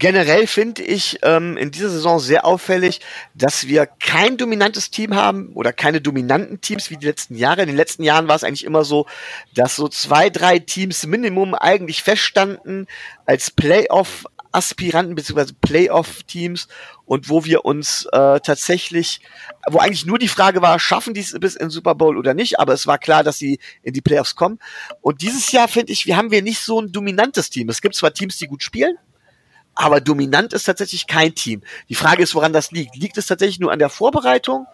[0.00, 3.00] generell finde ich ähm, in dieser Saison sehr auffällig,
[3.34, 7.62] dass wir kein dominantes Team haben oder keine dominanten Teams wie die letzten Jahre.
[7.62, 9.06] In den letzten Jahren war es eigentlich immer so,
[9.54, 12.88] dass so zwei, drei Teams Minimum eigentlich feststanden
[13.26, 15.52] als Playoff Aspiranten bzw.
[15.60, 16.66] Playoff-Teams
[17.04, 19.20] und wo wir uns äh, tatsächlich,
[19.68, 22.58] wo eigentlich nur die Frage war, schaffen die es bis in Super Bowl oder nicht,
[22.58, 24.58] aber es war klar, dass sie in die Playoffs kommen.
[25.02, 27.68] Und dieses Jahr finde ich, wir haben wir nicht so ein dominantes Team.
[27.68, 28.98] Es gibt zwar Teams, die gut spielen,
[29.74, 31.62] aber dominant ist tatsächlich kein Team.
[31.88, 32.96] Die Frage ist, woran das liegt.
[32.96, 34.66] Liegt es tatsächlich nur an der Vorbereitung?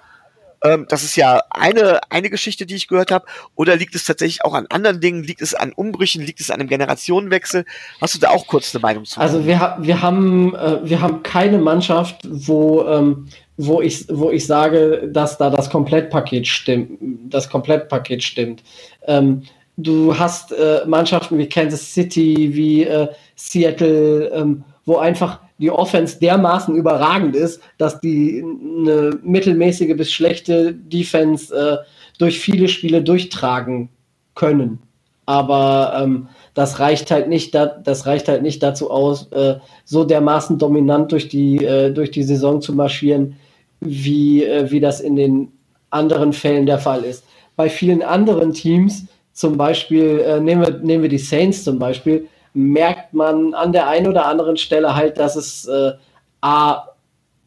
[0.62, 3.26] Ähm, das ist ja eine, eine Geschichte, die ich gehört habe.
[3.54, 5.22] Oder liegt es tatsächlich auch an anderen Dingen?
[5.22, 6.22] Liegt es an Umbrüchen?
[6.22, 7.64] Liegt es an einem Generationenwechsel?
[8.00, 9.20] Hast du da auch kurz eine Meinung zu?
[9.20, 14.46] Also wir, wir, haben, äh, wir haben keine Mannschaft, wo, ähm, wo, ich, wo ich
[14.46, 16.98] sage, dass da das Komplettpaket stimmt.
[17.32, 18.62] Das Komplettpaket stimmt.
[19.06, 19.42] Ähm,
[19.76, 26.18] du hast äh, Mannschaften wie Kansas City, wie äh, Seattle, ähm, wo einfach die Offense
[26.20, 31.78] dermaßen überragend ist, dass die eine mittelmäßige bis schlechte Defense äh,
[32.18, 33.88] durch viele Spiele durchtragen
[34.34, 34.78] können.
[35.26, 40.04] Aber ähm, das reicht halt nicht, da, das reicht halt nicht dazu aus, äh, so
[40.04, 43.36] dermaßen dominant durch die, äh, durch die Saison zu marschieren,
[43.80, 45.52] wie, äh, wie das in den
[45.90, 47.24] anderen Fällen der Fall ist.
[47.56, 52.28] Bei vielen anderen Teams, zum Beispiel, äh, nehmen, wir, nehmen wir die Saints zum Beispiel,
[52.56, 55.92] merkt man an der einen oder anderen Stelle halt, dass es äh,
[56.40, 56.88] A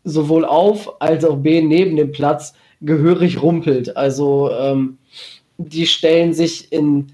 [0.04, 3.98] sowohl auf als auch B neben dem Platz gehörig rumpelt.
[3.98, 4.98] Also ähm,
[5.58, 7.08] die stellen sich in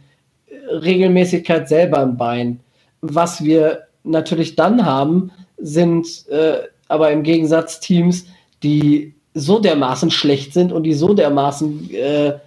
[0.70, 2.60] Regelmäßigkeit selber ein Bein.
[3.02, 8.26] Was wir natürlich dann haben, sind äh, aber im Gegensatz Teams,
[8.62, 12.40] die so dermaßen schlecht sind und die so dermaßen äh, äh,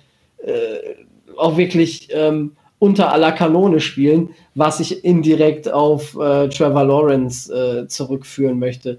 [1.37, 7.89] auch wirklich ähm, unter aller Kanone spielen, was ich indirekt auf äh, Trevor Lawrence äh,
[7.89, 8.99] zurückführen möchte.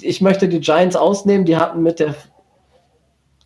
[0.00, 2.14] Ich möchte die Giants ausnehmen, die hatten mit der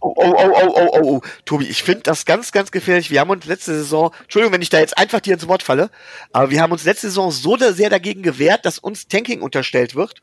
[0.04, 1.20] Oh, oh, oh, oh, oh, oh, oh.
[1.44, 3.12] Tobi, ich finde das ganz, ganz gefährlich.
[3.12, 5.90] Wir haben uns letzte Saison, Entschuldigung, wenn ich da jetzt einfach dir ins Wort falle,
[6.32, 10.20] aber wir haben uns letzte Saison so sehr dagegen gewehrt, dass uns Tanking unterstellt wird.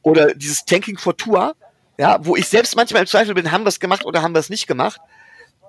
[0.00, 1.54] Oder dieses Tanking for Tour,
[1.98, 4.40] ja, wo ich selbst manchmal im Zweifel bin, haben wir es gemacht oder haben wir
[4.40, 4.98] es nicht gemacht.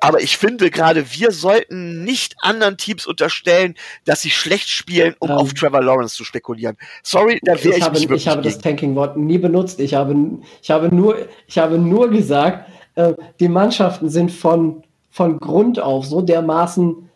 [0.04, 5.30] Aber ich finde gerade, wir sollten nicht anderen Teams unterstellen, dass sie schlecht spielen, um
[5.30, 6.76] ähm, auf Trevor Lawrence zu spekulieren.
[7.04, 8.54] Sorry, da wäre ich, ich habe, nicht Ich habe gegen.
[8.54, 9.80] das Tanking-Wort nie benutzt.
[9.80, 10.14] Ich habe,
[10.62, 11.16] ich habe, nur,
[11.48, 17.10] ich habe nur gesagt, äh, die Mannschaften sind von, von Grund auf so dermaßen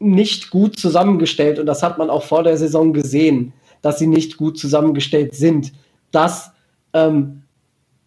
[0.00, 1.60] nicht gut zusammengestellt.
[1.60, 5.72] Und das hat man auch vor der Saison gesehen, dass sie nicht gut zusammengestellt sind.
[6.10, 6.50] Dass
[6.94, 7.44] ähm,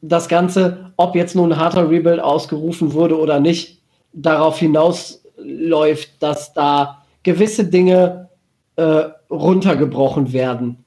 [0.01, 3.75] das Ganze, ob jetzt nun ein harter Rebuild ausgerufen wurde oder nicht,
[4.15, 8.29] darauf hinausläuft, dass da gewisse Dinge
[8.75, 10.85] äh, runtergebrochen werden.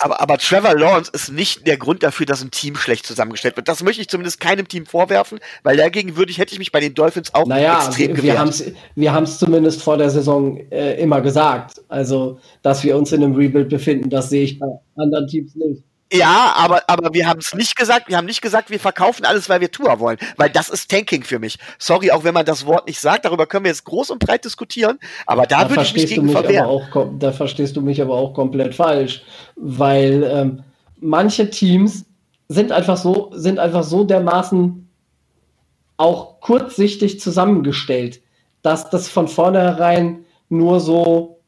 [0.00, 3.66] Aber, aber Trevor Lawrence ist nicht der Grund dafür, dass ein Team schlecht zusammengestellt wird.
[3.66, 6.78] Das möchte ich zumindest keinem Team vorwerfen, weil dagegen würde ich, hätte ich mich bei
[6.78, 8.72] den Dolphins auch naja, extrem wir, gewehrt.
[8.94, 11.82] Wir haben es zumindest vor der Saison äh, immer gesagt.
[11.88, 15.82] Also, dass wir uns in einem Rebuild befinden, das sehe ich bei anderen Teams nicht.
[16.12, 19.48] Ja, aber, aber wir haben es nicht gesagt, wir haben nicht gesagt, wir verkaufen alles,
[19.48, 21.58] weil wir Tour wollen, weil das ist Tanking für mich.
[21.78, 24.44] Sorry, auch wenn man das Wort nicht sagt, darüber können wir jetzt groß und breit
[24.44, 26.64] diskutieren, aber da, da würde ich mich gegen mich verwehren.
[26.66, 29.22] Auch, da verstehst du mich aber auch komplett falsch,
[29.56, 30.62] weil ähm,
[30.98, 32.06] manche Teams
[32.48, 34.88] sind einfach so, sind einfach so dermaßen
[35.98, 38.22] auch kurzsichtig zusammengestellt,
[38.62, 41.40] dass das von vornherein nur so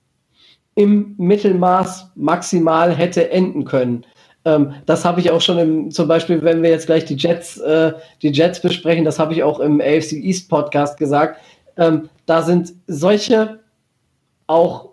[0.74, 4.04] im Mittelmaß maximal hätte enden können.
[4.44, 7.58] Ähm, das habe ich auch schon im, zum Beispiel, wenn wir jetzt gleich die Jets,
[7.58, 11.40] äh, die Jets besprechen, das habe ich auch im AFC East Podcast gesagt.
[11.76, 13.60] Ähm, da sind solche
[14.46, 14.90] auch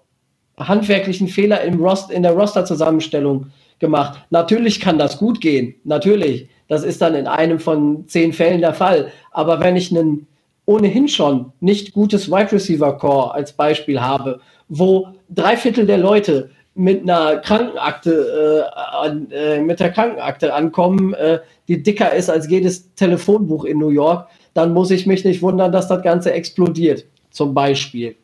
[0.57, 3.47] handwerklichen Fehler im Rost, in der Roster-Zusammenstellung
[3.79, 4.19] gemacht.
[4.29, 6.49] Natürlich kann das gut gehen, natürlich.
[6.67, 9.11] Das ist dann in einem von zehn Fällen der Fall.
[9.31, 10.27] Aber wenn ich einen
[10.65, 16.49] ohnehin schon nicht gutes Wide Receiver Core als Beispiel habe, wo drei Viertel der Leute
[16.77, 22.47] mit einer Krankenakte, äh, an, äh, mit der Krankenakte ankommen, äh, die dicker ist als
[22.47, 27.05] jedes Telefonbuch in New York, dann muss ich mich nicht wundern, dass das Ganze explodiert.
[27.31, 28.15] Zum Beispiel.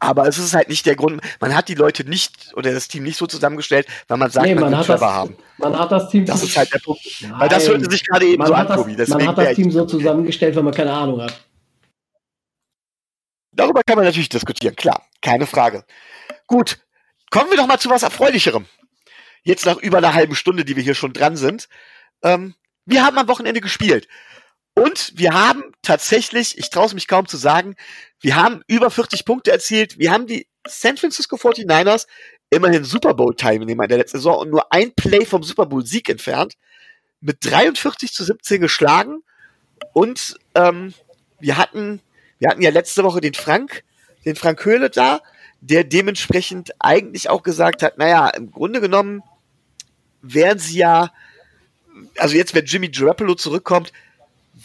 [0.00, 3.02] Aber es ist halt nicht der Grund, man hat die Leute nicht oder das Team
[3.02, 5.36] nicht so zusammengestellt, weil man sagt, nee, man, man will Trevor das, haben.
[5.58, 7.02] Man hat das Team Das ist halt der Punkt.
[7.20, 8.96] Nein, weil das hörte sich gerade eben so an, Tobi.
[9.08, 11.40] Man hat das Team so zusammengestellt, weil man keine Ahnung hat.
[13.52, 15.84] Darüber kann man natürlich diskutieren, klar, keine Frage.
[16.46, 16.78] Gut,
[17.30, 18.66] Kommen wir doch mal zu was Erfreulicherem.
[19.42, 21.68] Jetzt nach über einer halben Stunde, die wir hier schon dran sind.
[22.22, 22.54] Ähm,
[22.84, 24.08] wir haben am Wochenende gespielt.
[24.74, 27.74] Und wir haben tatsächlich, ich traue es mich kaum zu sagen,
[28.20, 29.98] wir haben über 40 Punkte erzielt.
[29.98, 32.06] Wir haben die San Francisco 49ers
[32.50, 35.84] immerhin Super Bowl Teilnehmer in der letzten Saison und nur ein Play vom Super Bowl
[35.84, 36.54] Sieg entfernt,
[37.20, 39.22] mit 43 zu 17 geschlagen.
[39.92, 40.94] Und ähm,
[41.40, 42.00] wir hatten,
[42.38, 43.84] wir hatten ja letzte Woche den Frank,
[44.24, 45.20] den Frank Höhle da,
[45.60, 49.22] der dementsprechend eigentlich auch gesagt hat, naja, im Grunde genommen
[50.22, 51.12] wären sie ja,
[52.16, 53.92] also jetzt, wenn Jimmy Garoppolo zurückkommt,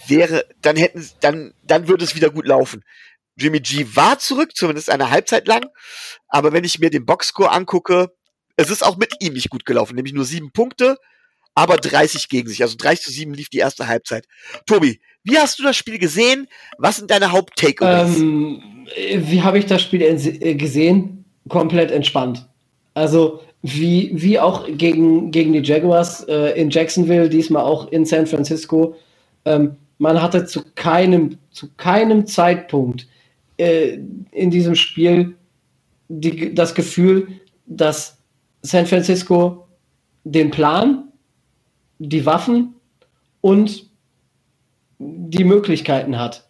[0.08, 2.84] wäre, dann hätten, dann, dann würde es wieder gut laufen.
[3.36, 5.66] Jimmy G war zurück, zumindest eine Halbzeit lang,
[6.28, 8.12] aber wenn ich mir den Boxscore angucke,
[8.56, 10.98] es ist auch mit ihm nicht gut gelaufen, nämlich nur sieben Punkte,
[11.56, 12.62] aber 30 gegen sich.
[12.62, 14.28] Also 30 zu 7 lief die erste Halbzeit.
[14.66, 16.48] Tobi, wie hast du das Spiel gesehen?
[16.78, 18.18] Was sind deine Haupt-Takeaways?
[18.18, 18.72] Ähm,
[19.18, 21.26] wie habe ich das Spiel äh, gesehen?
[21.50, 22.48] Komplett entspannt.
[22.94, 28.28] Also wie, wie auch gegen, gegen die Jaguars äh, in Jacksonville, diesmal auch in San
[28.28, 28.96] Francisco.
[29.46, 33.08] Ähm, man hatte zu keinem, zu keinem Zeitpunkt
[33.58, 34.00] äh,
[34.32, 35.36] in diesem Spiel
[36.10, 37.28] die, das Gefühl,
[37.66, 38.18] dass
[38.62, 39.68] San Francisco
[40.24, 41.10] den Plan,
[42.00, 42.76] die Waffen
[43.42, 43.90] und
[45.00, 46.48] die Möglichkeiten hat,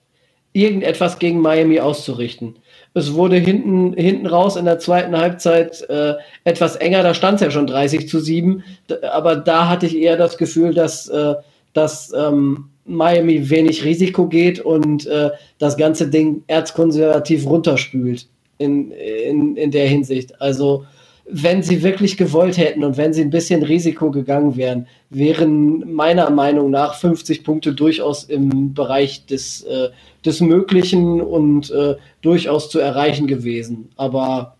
[0.53, 2.55] irgendetwas gegen Miami auszurichten.
[2.93, 7.41] Es wurde hinten, hinten raus in der zweiten Halbzeit äh, etwas enger, da stand es
[7.41, 8.63] ja schon 30 zu 7,
[9.11, 11.33] aber da hatte ich eher das Gefühl, dass, äh,
[11.73, 18.27] dass ähm, Miami wenig Risiko geht und äh, das ganze Ding erzkonservativ runterspült
[18.59, 20.39] in, in, in der Hinsicht.
[20.39, 20.85] Also
[21.25, 26.29] wenn sie wirklich gewollt hätten und wenn sie ein bisschen Risiko gegangen wären, wären meiner
[26.29, 29.89] Meinung nach 50 Punkte durchaus im Bereich des, äh,
[30.25, 33.89] des Möglichen und äh, durchaus zu erreichen gewesen.
[33.95, 34.55] Aber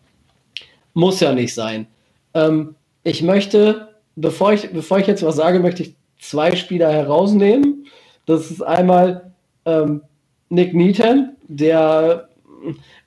[0.93, 1.88] muss ja nicht sein.
[2.34, 7.86] Ähm, ich möchte, bevor ich, bevor ich jetzt was sage, möchte ich zwei Spieler herausnehmen.
[8.26, 9.34] Das ist einmal
[9.66, 10.01] ähm,
[10.49, 12.30] Nick Needham, der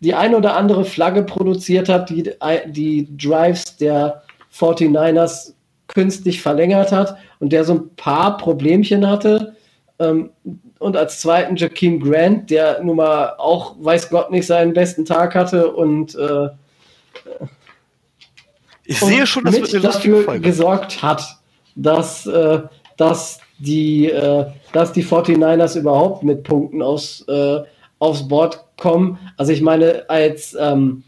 [0.01, 2.31] die ein oder andere Flagge produziert hat, die
[2.67, 4.23] die Drives der
[4.55, 5.55] 49ers
[5.89, 9.57] künstlich verlängert hat und der so ein paar Problemchen hatte.
[9.99, 10.31] Ähm,
[10.79, 15.35] und als zweiten Jakeem Grant, der nun mal auch, weiß Gott, nicht seinen besten Tag
[15.35, 16.49] hatte und äh,
[18.85, 20.41] ich sehe schon, dass mit dafür Folge.
[20.41, 21.39] gesorgt hat,
[21.75, 22.61] dass, äh,
[22.97, 27.63] dass, die, äh, dass die 49ers überhaupt mit Punkten aus, äh,
[27.99, 29.19] aufs Board kommen.
[29.37, 31.03] Also ich meine, als, ähm,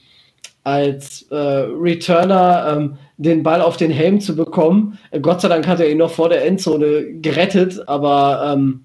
[0.69, 5.67] als äh, Returner ähm, den Ball auf den Helm zu bekommen, äh, Gott sei Dank
[5.67, 8.85] hat er ihn noch vor der Endzone gerettet, aber ähm,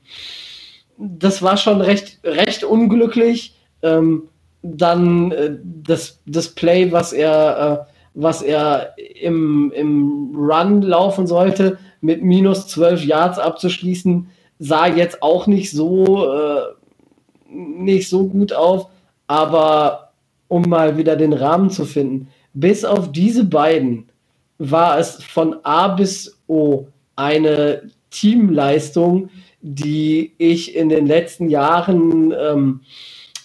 [0.98, 3.56] das war schon recht, recht unglücklich.
[3.82, 4.30] Ähm,
[4.62, 11.78] dann äh, das, das Play, was er, äh, was er im, im Run laufen sollte,
[12.00, 14.30] mit minus 12 Yards abzuschließen,
[14.60, 16.62] sah jetzt auch nicht so äh,
[17.50, 18.88] nicht so gut auf,
[19.28, 20.03] aber
[20.54, 24.06] um mal wieder den Rahmen zu finden, bis auf diese beiden
[24.60, 26.86] war es von A bis O
[27.16, 29.32] eine Teamleistung,
[29.62, 32.82] die ich in den letzten Jahren ähm,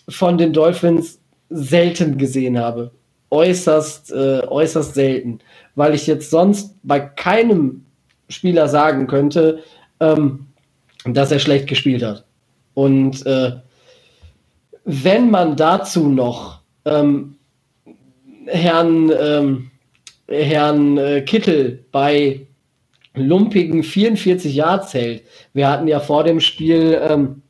[0.07, 2.91] von den Dolphins selten gesehen habe.
[3.31, 5.39] Äußerst, äh, äußerst selten.
[5.77, 7.87] Weil ich jetzt sonst bei keinem
[8.29, 9.61] Spieler sagen könnte,
[10.01, 10.49] ähm,
[11.07, 12.27] dass er schlecht gespielt hat.
[12.75, 13.53] Und äh,
[14.85, 16.58] wenn man dazu noch
[16.91, 17.37] ähm,
[18.47, 19.71] Herrn, ähm,
[20.29, 22.47] Herrn äh, Kittel bei
[23.15, 25.23] lumpigen 44 Yards hält,
[25.53, 27.43] wir hatten ja vor dem Spiel ähm,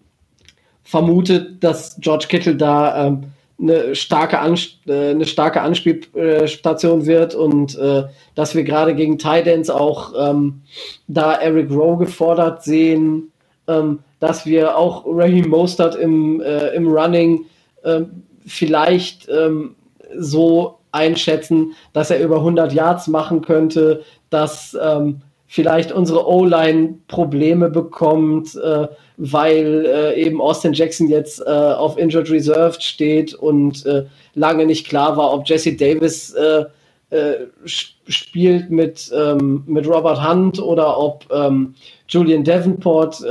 [0.83, 3.25] vermutet, dass George Kittle da ähm,
[3.61, 10.13] eine starke, Ans äh, starke Anspielstation wird und äh, dass wir gerade gegen Titans auch
[10.17, 10.63] ähm,
[11.09, 13.33] da Eric Rowe gefordert sehen.
[13.67, 17.45] Ähm, dass wir auch Raheem Mostert im, äh, im Running
[17.83, 18.01] äh,
[18.49, 19.77] vielleicht ähm,
[20.17, 27.71] so einschätzen, dass er über 100 Yards machen könnte, dass ähm, vielleicht unsere O-Line Probleme
[27.71, 28.87] bekommt, äh,
[29.17, 34.87] weil äh, eben Austin Jackson jetzt äh, auf Injured Reserved steht und äh, lange nicht
[34.87, 36.65] klar war, ob Jesse Davis äh,
[37.11, 41.75] äh, spielt mit, ähm, mit Robert Hunt oder ob ähm,
[42.09, 43.23] Julian Davenport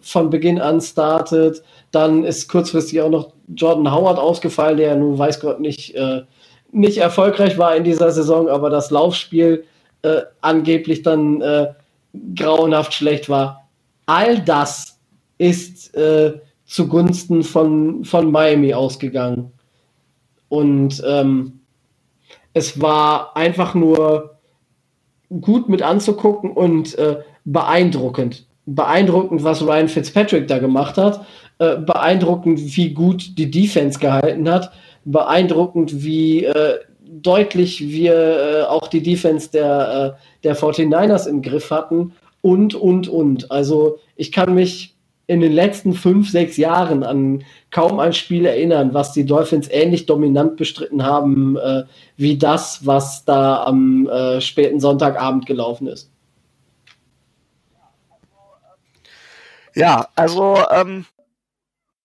[0.00, 1.62] von Beginn an startet.
[1.92, 6.22] Dann ist kurzfristig auch noch Jordan Howard ausgefallen, der ja nun weiß Gott nicht, äh,
[6.72, 9.64] nicht erfolgreich war in dieser Saison, aber das Laufspiel
[10.02, 11.68] äh, angeblich dann äh,
[12.34, 13.68] grauenhaft schlecht war.
[14.06, 14.98] All das
[15.38, 19.52] ist äh, zugunsten von, von Miami ausgegangen.
[20.48, 21.60] Und ähm,
[22.54, 24.38] es war einfach nur
[25.40, 28.46] gut mit anzugucken und äh, beeindruckend.
[28.66, 31.24] Beeindruckend, was Ryan Fitzpatrick da gemacht hat.
[31.62, 34.72] Äh, beeindruckend, wie gut die Defense gehalten hat.
[35.04, 41.70] Beeindruckend, wie äh, deutlich wir äh, auch die Defense der, äh, der 49ers im Griff
[41.70, 42.14] hatten.
[42.40, 43.52] Und, und, und.
[43.52, 44.96] Also ich kann mich
[45.28, 50.06] in den letzten fünf, sechs Jahren an kaum ein Spiel erinnern, was die Dolphins ähnlich
[50.06, 51.84] dominant bestritten haben, äh,
[52.16, 56.10] wie das, was da am äh, späten Sonntagabend gelaufen ist.
[59.76, 61.06] Ja, also ähm,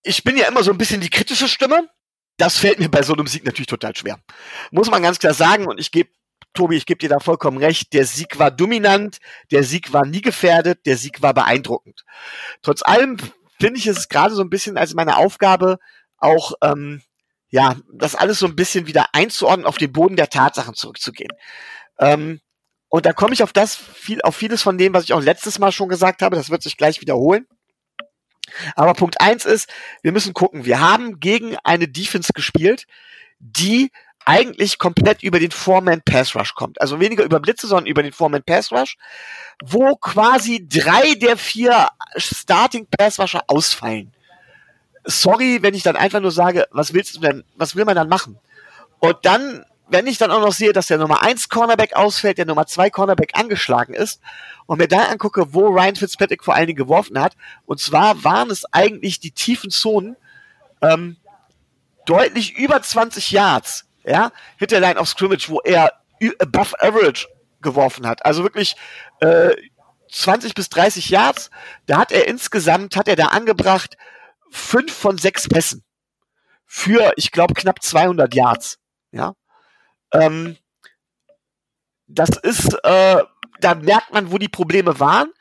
[0.08, 1.90] ich bin ja immer so ein bisschen die kritische Stimme.
[2.38, 4.20] Das fällt mir bei so einem Sieg natürlich total schwer.
[4.72, 5.68] Muss man ganz klar sagen.
[5.68, 6.10] Und ich gebe,
[6.54, 7.94] Tobi, ich gebe dir da vollkommen recht.
[7.94, 9.18] Der Sieg war dominant,
[9.52, 12.04] der Sieg war nie gefährdet, der Sieg war beeindruckend.
[12.62, 13.18] Trotz allem
[13.60, 15.80] finde ich es gerade so ein bisschen als meine Aufgabe,
[16.18, 17.02] auch ähm,
[17.50, 21.32] ja, das alles so ein bisschen wieder einzuordnen, auf den Boden der Tatsachen zurückzugehen.
[22.00, 22.42] Ähm,
[22.90, 25.60] und da komme ich auf das, viel, auf vieles von dem, was ich auch letztes
[25.60, 27.48] Mal schon gesagt habe, das wird sich gleich wiederholen.
[28.76, 29.70] Aber Punkt eins ist,
[30.02, 30.66] wir müssen gucken.
[30.66, 32.86] Wir haben gegen eine Defense gespielt,
[33.40, 33.92] die
[34.26, 36.82] eigentlich komplett über den Foreman Pass Rush kommt.
[36.82, 38.98] Also weniger über Blitze, sondern über den Foreman Pass Rush,
[39.64, 41.88] wo quasi drei der vier
[42.18, 44.14] Starting Pass Rusher ausfallen.
[45.06, 48.10] Sorry, wenn ich dann einfach nur sage, was willst du denn, was will man dann
[48.10, 48.38] machen?
[49.00, 52.46] Und dann wenn ich dann auch noch sehe, dass der Nummer 1 Cornerback ausfällt, der
[52.46, 54.22] Nummer 2 Cornerback angeschlagen ist
[54.66, 57.36] und mir da angucke, wo Ryan Fitzpatrick vor allen Dingen geworfen hat,
[57.66, 60.18] und zwar waren es eigentlich die tiefen Zonen,
[60.82, 61.18] ähm,
[62.06, 65.94] deutlich über 20 Yards, ja, hinter Line of Scrimmage, wo er
[66.40, 67.28] above average
[67.62, 68.26] geworfen hat.
[68.26, 68.76] Also wirklich
[69.20, 69.56] äh,
[70.12, 71.50] 20 bis 30 Yards.
[71.86, 73.98] Da hat er insgesamt, hat er da angebracht,
[74.50, 75.84] fünf von sechs Pässen
[76.66, 78.80] für, ich glaube, knapp 200 Yards.
[79.12, 79.34] Ja,
[80.22, 80.58] ähm,
[82.08, 83.24] das ist, äh,
[83.60, 85.32] da merkt man, wo die Probleme waren.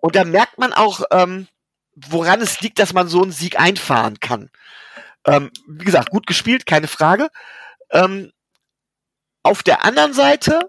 [0.00, 1.48] Und da merkt man auch, ähm,
[1.94, 4.50] woran es liegt, dass man so einen Sieg einfahren kann.
[5.26, 7.28] Ähm, wie gesagt, gut gespielt, keine Frage.
[7.90, 8.32] Ähm,
[9.42, 10.60] auf der anderen Seite,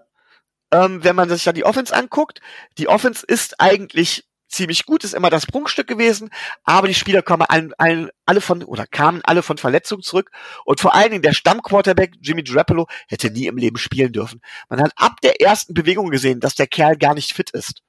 [0.72, 2.40] ähm, wenn man sich dann die Offense anguckt,
[2.78, 6.30] die Offense ist eigentlich ziemlich gut, ist immer das Prunkstück gewesen,
[6.64, 10.30] aber die Spieler kommen allen, allen, alle von, oder kamen alle von Verletzungen zurück
[10.64, 14.40] und vor allen Dingen der Stammquarterback Jimmy Garoppolo hätte nie im Leben spielen dürfen.
[14.68, 17.82] Man hat ab der ersten Bewegung gesehen, dass der Kerl gar nicht fit ist.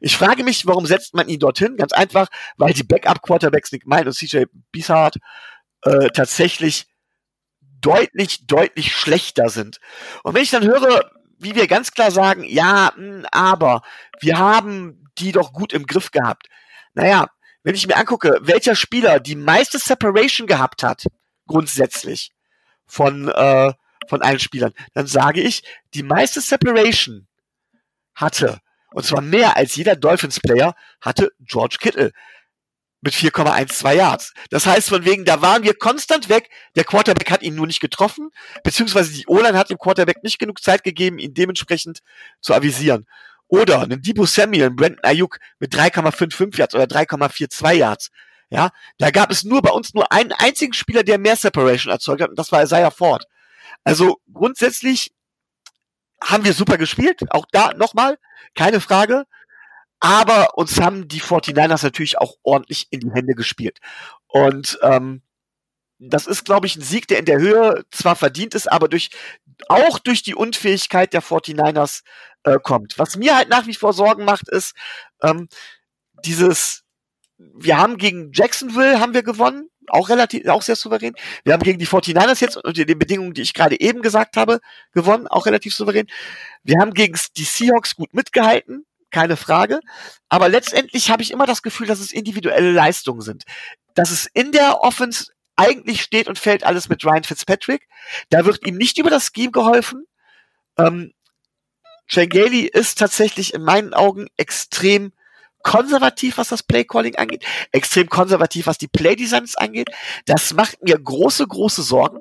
[0.00, 1.76] Ich frage mich, warum setzt man ihn dorthin?
[1.76, 5.18] Ganz einfach, weil die Backup-Quarterbacks Nick Mile und CJ Bissard
[5.82, 6.86] äh, tatsächlich
[7.80, 9.78] deutlich, deutlich schlechter sind.
[10.24, 13.82] Und wenn ich dann höre, wie wir ganz klar sagen, ja, mh, hm, aber
[14.20, 16.48] wir haben die doch gut im Griff gehabt.
[16.94, 17.28] Naja,
[17.62, 21.04] wenn ich mir angucke, welcher Spieler die meiste Separation gehabt hat,
[21.46, 22.32] grundsätzlich
[22.86, 23.72] von, äh,
[24.08, 25.62] von allen Spielern, dann sage ich,
[25.94, 27.26] die meiste Separation
[28.14, 28.60] hatte,
[28.92, 32.12] und zwar mehr als jeder Dolphins-Player, hatte George Kittle
[33.00, 34.34] mit 4,12 Yards.
[34.50, 36.50] Das heißt von wegen, da waren wir konstant weg.
[36.74, 38.30] Der Quarterback hat ihn nur nicht getroffen,
[38.64, 42.00] beziehungsweise die O-Line hat dem Quarterback nicht genug Zeit gegeben, ihn dementsprechend
[42.40, 43.06] zu avisieren.
[43.46, 48.10] Oder einen Debo Samuel, einen Brandon Ayuk mit 3,55 Yards oder 3,42 Yards.
[48.50, 52.22] Ja, da gab es nur bei uns nur einen einzigen Spieler, der mehr Separation erzeugt
[52.22, 53.24] hat, und das war Isaiah Ford.
[53.84, 55.12] Also grundsätzlich
[56.22, 58.18] haben wir super gespielt, auch da nochmal,
[58.54, 59.24] keine Frage.
[60.00, 63.78] Aber uns haben die 49ers natürlich auch ordentlich in die Hände gespielt.
[64.26, 65.22] Und ähm,
[65.98, 69.10] das ist, glaube ich, ein Sieg, der in der Höhe zwar verdient ist, aber durch
[69.68, 72.02] auch durch die Unfähigkeit der 49ers
[72.44, 72.98] äh, kommt.
[72.98, 74.74] Was mir halt nach wie vor Sorgen macht, ist
[75.22, 75.48] ähm,
[76.24, 76.84] dieses,
[77.38, 81.14] wir haben gegen Jacksonville haben wir gewonnen, auch relativ, auch sehr souverän.
[81.44, 84.60] Wir haben gegen die 49ers jetzt unter den Bedingungen, die ich gerade eben gesagt habe,
[84.92, 86.06] gewonnen, auch relativ souverän.
[86.62, 89.80] Wir haben gegen die Seahawks gut mitgehalten, keine Frage.
[90.28, 93.44] Aber letztendlich habe ich immer das Gefühl, dass es individuelle Leistungen sind.
[93.94, 97.88] Dass es in der Offense eigentlich steht und fällt alles mit Ryan Fitzpatrick.
[98.30, 100.04] Da wird ihm nicht über das Scheme geholfen.
[100.78, 101.12] Ähm,
[102.08, 105.12] Gailey ist tatsächlich in meinen Augen extrem
[105.62, 109.90] konservativ, was das Playcalling angeht, extrem konservativ, was die Playdesigns angeht.
[110.24, 112.20] Das macht mir große, große Sorgen.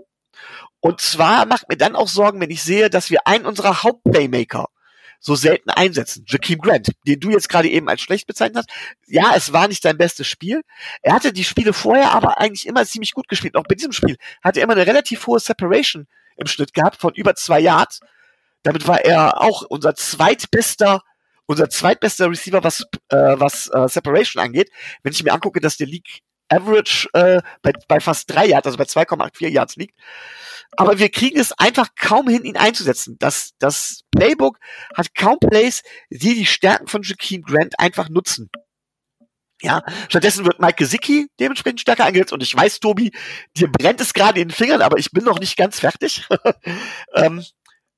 [0.80, 4.68] Und zwar macht mir dann auch Sorgen, wenn ich sehe, dass wir einen unserer Hauptplaymaker
[5.20, 6.26] so selten einsetzen.
[6.28, 8.70] Jakeem Grant, den du jetzt gerade eben als schlecht bezeichnet hast.
[9.08, 10.62] Ja, es war nicht sein bestes Spiel.
[11.02, 13.56] Er hatte die Spiele vorher aber eigentlich immer ziemlich gut gespielt.
[13.56, 16.08] Auch bei diesem Spiel hat er immer eine relativ hohe Separation
[16.38, 18.00] im Schnitt gehabt von über zwei Yards.
[18.64, 21.02] Damit war er auch unser zweitbester,
[21.46, 24.70] unser zweitbester Receiver, was, äh, was äh, Separation angeht.
[25.04, 28.78] Wenn ich mir angucke, dass der League Average äh, bei, bei fast drei Yards, also
[28.78, 29.98] bei 2,84 Yards liegt.
[30.76, 33.16] Aber wir kriegen es einfach kaum hin, ihn einzusetzen.
[33.20, 34.60] Das, das Playbook
[34.96, 38.50] hat kaum Plays, die die Stärken von Jakeem Grant einfach nutzen.
[39.62, 43.12] Ja, stattdessen wird Mike Gesicki dementsprechend stärker eingesetzt und ich weiß, Tobi,
[43.56, 46.28] dir brennt es gerade in den Fingern, aber ich bin noch nicht ganz fertig.
[47.16, 47.44] ähm,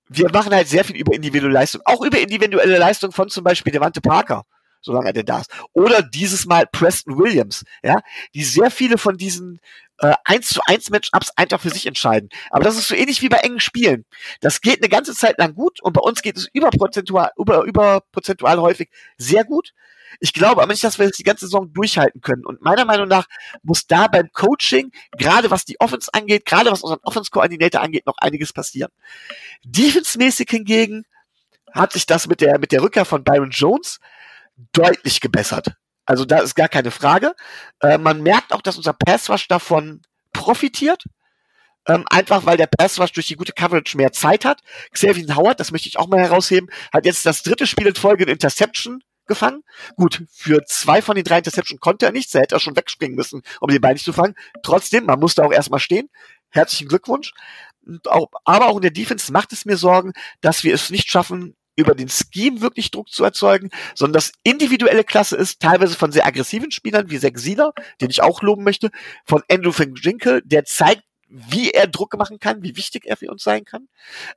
[0.08, 3.74] wir machen halt sehr viel über individuelle Leistung, auch über individuelle Leistung von zum Beispiel
[3.74, 4.46] Devante Parker.
[4.82, 5.52] Solange er denn da ist.
[5.74, 7.98] Oder dieses Mal Preston Williams, ja,
[8.34, 9.60] die sehr viele von diesen
[10.00, 12.30] äh, 1 zu 1 Matchups einfach für sich entscheiden.
[12.50, 14.06] Aber das ist so ähnlich wie bei engen Spielen.
[14.42, 18.60] Das geht eine ganze Zeit lang gut und bei uns geht es überprozentual, über, überprozentual
[18.60, 19.74] häufig sehr gut.
[20.20, 22.46] Ich glaube aber nicht, dass wir das die ganze Saison durchhalten können.
[22.46, 23.28] Und meiner Meinung nach
[23.62, 28.18] muss da beim Coaching, gerade was die Offense angeht, gerade was unseren Offense-Koordinator angeht, noch
[28.18, 28.92] einiges passieren.
[29.64, 31.06] Defense-mäßig hingegen
[31.72, 34.00] hat sich das mit der, mit der Rückkehr von Byron Jones
[34.74, 35.74] deutlich gebessert.
[36.06, 37.34] Also da ist gar keine Frage.
[37.82, 40.02] Äh, man merkt auch, dass unser Passwash davon
[40.34, 41.04] profitiert.
[41.88, 44.62] Ähm, einfach weil der Passwash durch die gute Coverage mehr Zeit hat.
[44.92, 48.24] Xavier Howard, das möchte ich auch mal herausheben, hat jetzt das dritte Spiel in Folge
[48.24, 49.64] in Interception gefangen.
[49.96, 53.16] Gut, für zwei von den drei Interception konnte er nichts, er hätte er schon wegspringen
[53.16, 54.36] müssen, um den Bein nicht zu fangen.
[54.62, 56.10] Trotzdem, man musste auch erstmal stehen.
[56.50, 57.32] Herzlichen Glückwunsch.
[58.08, 61.56] Auch, aber auch in der Defense macht es mir Sorgen, dass wir es nicht schaffen,
[61.80, 66.26] über den Scheme wirklich Druck zu erzeugen, sondern dass individuelle Klasse ist, teilweise von sehr
[66.26, 68.92] aggressiven Spielern wie Zach Sieler, den ich auch loben möchte,
[69.26, 73.44] von Andrew Finkel, der zeigt, wie er Druck machen kann, wie wichtig er für uns
[73.44, 73.88] sein kann.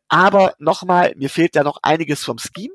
[0.09, 2.75] Aber nochmal, mir fehlt da noch einiges vom Scheme.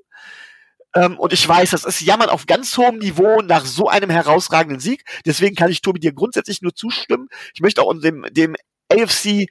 [0.96, 4.80] Ähm, und ich weiß, das ist Jammern auf ganz hohem Niveau nach so einem herausragenden
[4.80, 5.04] Sieg.
[5.26, 7.28] Deswegen kann ich Tobi dir grundsätzlich nur zustimmen.
[7.54, 8.56] Ich möchte auch dem, dem
[8.92, 9.48] AFC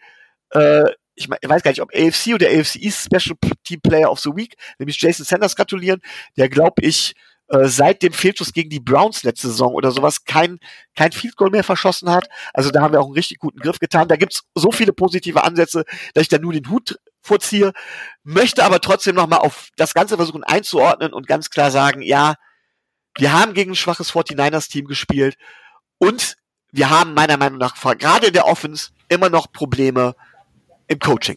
[0.50, 0.84] äh,
[1.14, 4.54] ich, weiß gar nicht, ob AFC oder AFC East Special Team Player of the Week,
[4.78, 6.02] nämlich Jason Sanders gratulieren,
[6.36, 7.14] der glaube ich
[7.48, 10.58] äh, seit dem Fehlschuss gegen die Browns letzte Saison oder sowas kein,
[10.96, 12.28] kein Field Goal mehr verschossen hat.
[12.52, 14.08] Also da haben wir auch einen richtig guten Griff getan.
[14.08, 15.84] Da gibt's so viele positive Ansätze,
[16.14, 17.72] dass ich da nur den Hut vorziehe,
[18.24, 22.34] möchte aber trotzdem nochmal auf das Ganze versuchen einzuordnen und ganz klar sagen, ja,
[23.16, 25.36] wir haben gegen ein schwaches 49ers-Team gespielt
[25.98, 26.36] und
[26.72, 30.14] wir haben meiner Meinung nach gerade in der Offense immer noch Probleme
[30.88, 31.36] im Coaching.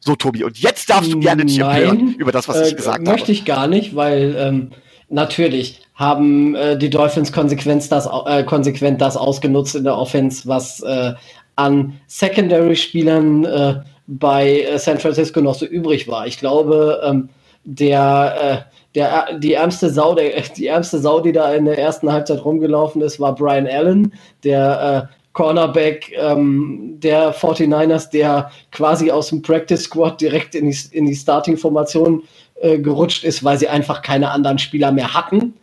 [0.00, 0.44] So, Tobi.
[0.44, 3.18] Und jetzt darfst du gerne dich empören über das, was äh, ich gesagt möchte habe.
[3.18, 4.70] Möchte ich gar nicht, weil ähm,
[5.08, 10.80] natürlich haben äh, die Dolphins konsequent das, äh, konsequent das ausgenutzt in der Offense, was
[10.80, 11.14] äh,
[11.56, 16.26] an Secondary-Spielern äh, bei äh, San Francisco noch so übrig war.
[16.26, 17.28] Ich glaube, ähm,
[17.64, 22.10] der, äh, der, die, ärmste Sau, der, die ärmste Sau, die da in der ersten
[22.10, 29.40] Halbzeit rumgelaufen ist, war Brian Allen, der Cornerback ähm, der 49ers, der quasi aus dem
[29.40, 32.24] Practice Squad direkt in die, in die Starting-Formation
[32.60, 35.54] äh, gerutscht ist, weil sie einfach keine anderen Spieler mehr hatten.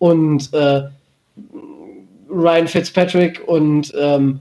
[0.00, 0.82] Und äh,
[2.28, 4.40] Ryan Fitzpatrick und ähm,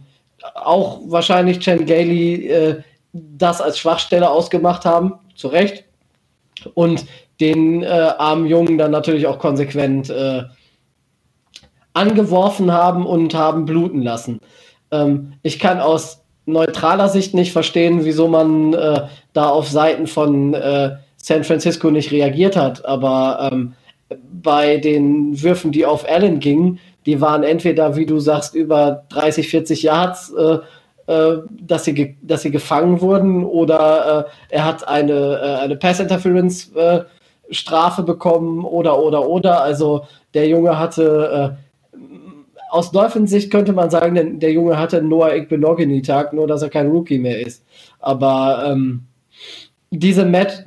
[0.56, 2.82] auch wahrscheinlich Chen Gailey äh,
[3.14, 5.84] das als Schwachstelle ausgemacht haben, zu Recht.
[6.74, 7.06] Und
[7.40, 7.88] den äh,
[8.18, 10.46] armen Jungen dann natürlich auch konsequent äh,
[11.94, 14.40] angeworfen haben und haben bluten lassen.
[14.92, 20.54] Ähm, ich kann aus neutraler Sicht nicht verstehen, wieso man äh, da auf Seiten von
[20.54, 22.86] äh, San Francisco nicht reagiert hat.
[22.86, 23.74] Aber ähm,
[24.42, 29.50] bei den Würfen, die auf Allen gingen, die waren entweder, wie du sagst, über 30,
[29.50, 30.58] 40 Yards, äh,
[31.08, 36.72] äh, dass, sie dass sie gefangen wurden, oder äh, er hat eine, äh, eine Pass-Interference
[37.52, 39.64] Strafe bekommen, oder, oder, oder.
[39.64, 41.58] Also der Junge hatte
[42.70, 46.70] aus Dolphins Sicht könnte man sagen, der, Junge hatte einen Noah Igbenogany-Tag, nur dass er
[46.70, 47.64] kein Rookie mehr ist.
[48.00, 49.06] Aber ähm,
[49.92, 50.66] diese, Mat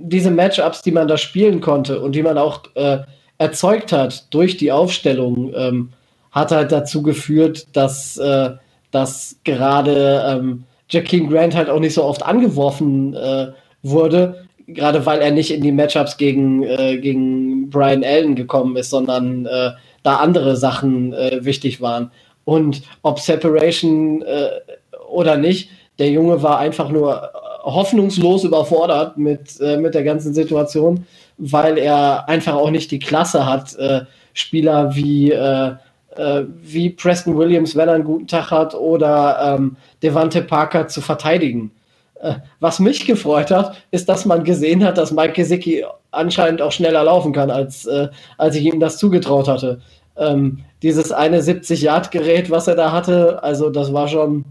[0.00, 2.98] diese Matchups, die man da spielen konnte und die man auch äh,
[3.38, 5.90] erzeugt hat durch die Aufstellung, ähm,
[6.30, 8.50] hat halt dazu geführt, dass, äh,
[8.90, 15.20] dass gerade ähm, Jakeem Grant halt auch nicht so oft angeworfen äh, wurde, gerade weil
[15.20, 19.70] er nicht in die Matchups gegen, äh, gegen Brian Allen gekommen ist, sondern äh,
[20.04, 22.12] da andere Sachen äh, wichtig waren.
[22.44, 24.50] Und ob Separation äh,
[25.10, 27.28] oder nicht, der Junge war einfach nur äh,
[27.64, 31.06] hoffnungslos überfordert mit, äh, mit der ganzen Situation,
[31.38, 34.02] weil er einfach auch nicht die Klasse hat, äh,
[34.34, 35.72] Spieler wie, äh,
[36.62, 41.72] wie Preston Williams, wenn er einen guten Tag hat, oder ähm, Devante Parker zu verteidigen.
[42.60, 45.84] Was mich gefreut hat, ist, dass man gesehen hat, dass Mike Gesicki
[46.14, 48.08] anscheinend auch schneller laufen kann, als, äh,
[48.38, 49.80] als ich ihm das zugetraut hatte.
[50.16, 54.44] Ähm, dieses eine 70-Yard-Gerät, was er da hatte, also das war schon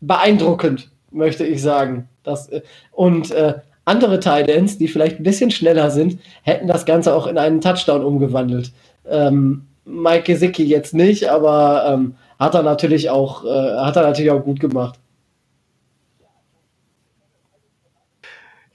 [0.00, 2.08] beeindruckend, möchte ich sagen.
[2.22, 7.14] Das, äh, und äh, andere Titans, die vielleicht ein bisschen schneller sind, hätten das Ganze
[7.14, 8.72] auch in einen Touchdown umgewandelt.
[9.08, 14.30] Ähm, Mike Gesicki jetzt nicht, aber ähm, hat er natürlich auch, äh, hat er natürlich
[14.30, 14.98] auch gut gemacht.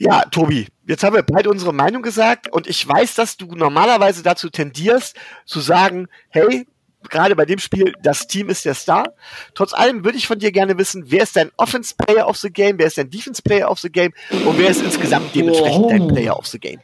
[0.02, 4.24] Ja, Tobi, jetzt haben wir beide unsere Meinung gesagt und ich weiß, dass du normalerweise
[4.24, 6.66] dazu tendierst, zu sagen, hey,
[7.10, 9.14] gerade bei dem Spiel, das Team ist der Star.
[9.56, 12.50] Trotz allem würde ich von dir gerne wissen, wer ist dein Offense Player of the
[12.50, 15.90] Game, wer ist dein Defense Player of the Game und wer ist insgesamt dementsprechend oh.
[15.90, 16.80] dein Player of the Game?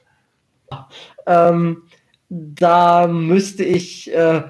[1.25, 1.83] Ähm,
[2.27, 4.43] da müsste ich äh,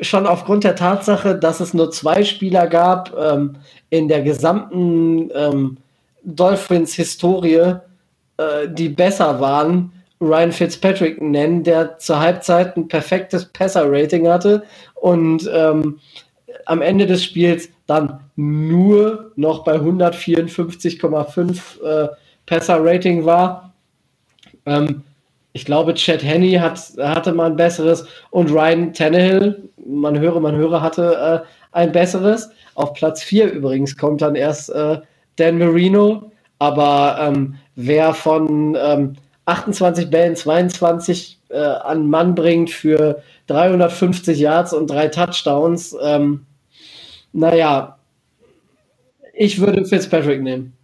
[0.00, 3.58] schon aufgrund der Tatsache, dass es nur zwei Spieler gab ähm,
[3.90, 5.76] in der gesamten ähm,
[6.24, 7.76] Dolphins-Historie,
[8.38, 14.64] äh, die besser waren, Ryan Fitzpatrick nennen, der zur Halbzeit ein perfektes Passer-Rating hatte
[14.94, 16.00] und ähm,
[16.66, 22.08] am Ende des Spiels dann nur noch bei 154,5 äh,
[22.46, 23.72] Passer-Rating war.
[24.66, 25.02] Ähm,
[25.52, 30.56] ich glaube, Chad Henney hat, hatte mal ein besseres und Ryan Tannehill, man höre, man
[30.56, 32.50] höre, hatte äh, ein besseres.
[32.74, 35.00] Auf Platz 4 übrigens kommt dann erst äh,
[35.36, 43.22] Dan Marino, aber ähm, wer von ähm, 28 Bällen 22 äh, an Mann bringt für
[43.46, 46.46] 350 Yards und drei Touchdowns, ähm,
[47.32, 47.98] naja,
[49.32, 50.74] ich würde Fitzpatrick nehmen.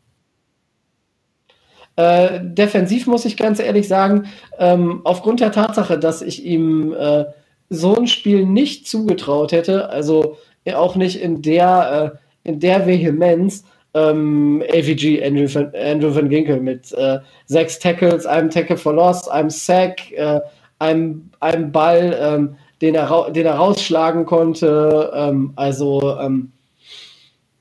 [1.97, 4.27] Äh, defensiv muss ich ganz ehrlich sagen,
[4.59, 7.27] ähm, aufgrund der Tatsache, dass ich ihm äh,
[7.71, 10.39] so ein Spiel nicht zugetraut hätte, also
[10.75, 12.15] auch nicht in der,
[12.45, 13.65] äh, in der Vehemenz,
[13.95, 19.29] ähm, AVG, Andrew van, Andrew van Ginkel, mit äh, sechs Tackles, einem Tackle for Loss,
[19.29, 20.41] einem Sack, äh,
[20.79, 25.13] einem, einem Ball, ähm, den, er, den er rausschlagen konnte.
[25.15, 26.53] Ähm, also ähm,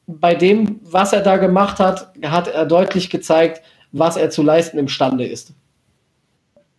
[0.08, 3.62] bei dem, was er da gemacht hat, hat er deutlich gezeigt,
[3.92, 5.54] was er zu leisten imstande ist.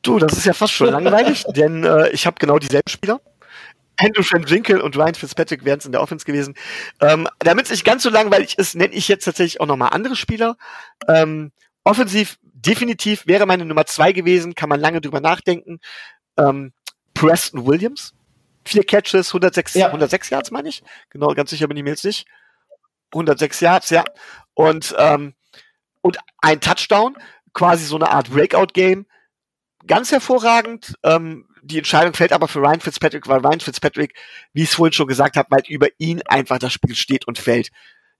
[0.02, 3.20] Du, das ist ja fast schon langweilig, denn äh, ich habe genau dieselben Spieler.
[3.96, 6.54] Andrew Van Ginkel und Ryan Fitzpatrick wären es in der Offense gewesen.
[7.00, 10.16] Ähm, Damit es nicht ganz so langweilig ist, nenne ich jetzt tatsächlich auch nochmal andere
[10.16, 10.56] Spieler.
[11.08, 11.52] Ähm,
[11.84, 15.80] offensiv definitiv wäre meine Nummer zwei gewesen, kann man lange drüber nachdenken.
[16.36, 16.72] Ähm,
[17.14, 18.14] Preston Williams.
[18.66, 19.86] Vier Catches, 106, ja.
[19.86, 20.82] 106 Yards, meine ich.
[21.10, 22.26] Genau, ganz sicher bin ich mir jetzt nicht.
[23.12, 24.04] 106 Yards, ja.
[24.54, 25.34] Und ähm,
[26.00, 27.16] und ein Touchdown,
[27.54, 29.06] quasi so eine Art Breakout-Game.
[29.86, 30.94] Ganz hervorragend.
[31.02, 34.14] Ähm, die Entscheidung fällt aber für Ryan Fitzpatrick, weil Ryan Fitzpatrick,
[34.52, 37.38] wie ich es vorhin schon gesagt habe, weil über ihn einfach das Spiel steht und
[37.38, 37.70] fällt.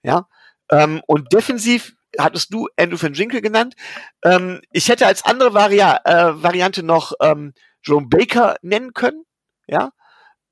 [0.03, 0.27] Ja.
[0.71, 3.75] Ähm, und defensiv hattest du Andrew van Ginkel genannt.
[4.23, 9.23] Ähm, ich hätte als andere Vari äh, Variante noch ähm, Jerome Baker nennen können.
[9.67, 9.91] Ja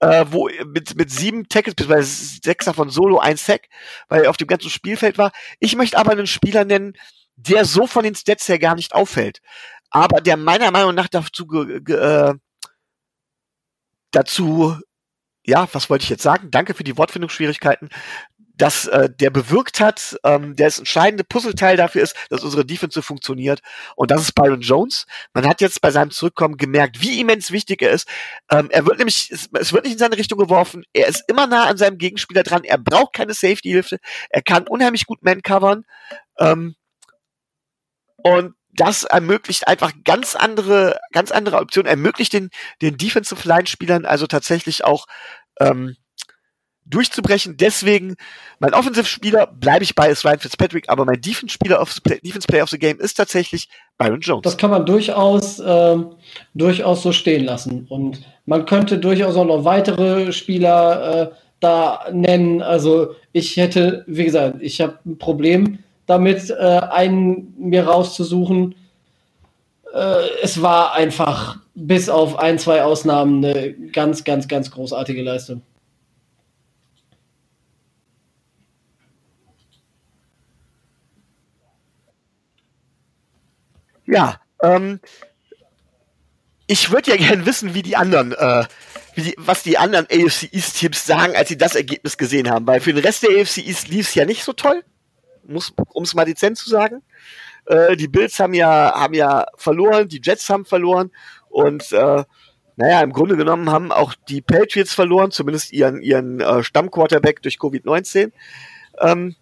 [0.03, 3.67] äh, wo mit, mit sieben Tackles, beziehungsweise sechs davon Solo, ein Sack,
[4.09, 5.31] weil er auf dem ganzen Spielfeld war.
[5.59, 6.93] Ich möchte aber einen Spieler nennen,
[7.35, 9.39] der so von den Stats her gar nicht auffällt.
[9.89, 12.33] Aber der meiner Meinung nach dazu, äh,
[14.13, 14.77] dazu,
[15.45, 16.51] ja, was wollte ich jetzt sagen?
[16.51, 17.89] Danke für die Wortfindungsschwierigkeiten
[18.55, 23.01] dass äh, der bewirkt hat, ähm, der das entscheidende Puzzleteil dafür ist, dass unsere Defense
[23.01, 23.61] funktioniert.
[23.95, 25.05] Und das ist Byron Jones.
[25.33, 28.07] Man hat jetzt bei seinem Zurückkommen gemerkt, wie immens wichtig er ist.
[28.51, 30.83] Ähm, er wird nämlich, es, es wird nicht in seine Richtung geworfen.
[30.93, 32.63] Er ist immer nah an seinem Gegenspieler dran.
[32.63, 33.97] Er braucht keine Safety-Hilfe.
[34.29, 35.85] Er kann unheimlich gut Man covern.
[36.39, 36.75] Ähm,
[38.17, 42.49] und das ermöglicht einfach ganz andere, ganz andere Optionen, ermöglicht den,
[42.81, 45.05] den Defensive Line-Spielern also tatsächlich auch
[45.59, 45.95] ähm,
[46.85, 47.55] durchzubrechen.
[47.57, 48.15] Deswegen,
[48.59, 52.69] mein Offensive-Spieler bleibe ich bei, ist Ryan Fitzpatrick, aber mein Defense-Spieler of Defense Player of
[52.69, 54.43] the Game ist tatsächlich Byron Jones.
[54.43, 55.97] Das kann man durchaus, äh,
[56.53, 57.85] durchaus so stehen lassen.
[57.89, 62.61] Und man könnte durchaus auch noch weitere Spieler äh, da nennen.
[62.61, 68.75] Also ich hätte, wie gesagt, ich habe ein Problem damit, äh, einen mir rauszusuchen.
[69.93, 75.61] Äh, es war einfach bis auf ein, zwei Ausnahmen eine ganz, ganz, ganz großartige Leistung.
[84.05, 84.99] Ja, ähm,
[86.67, 88.65] ich würde ja gerne wissen, wie die anderen, äh,
[89.15, 92.67] wie die, was die anderen AFC East Teams sagen, als sie das Ergebnis gesehen haben.
[92.67, 94.83] Weil für den Rest der AFC East lief es ja nicht so toll,
[95.47, 97.01] um es mal dezent zu sagen.
[97.65, 101.11] Äh, die Bills haben ja, haben ja verloren, die Jets haben verloren
[101.49, 102.23] und äh,
[102.75, 107.57] naja, im Grunde genommen haben auch die Patriots verloren, zumindest ihren, ihren äh, Stammquarterback durch
[107.57, 108.31] Covid-19.
[108.99, 109.35] Ähm,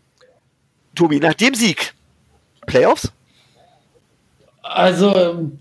[0.95, 1.93] Tobi, nach dem Sieg,
[2.68, 3.14] Playoffs?
[4.64, 5.51] Also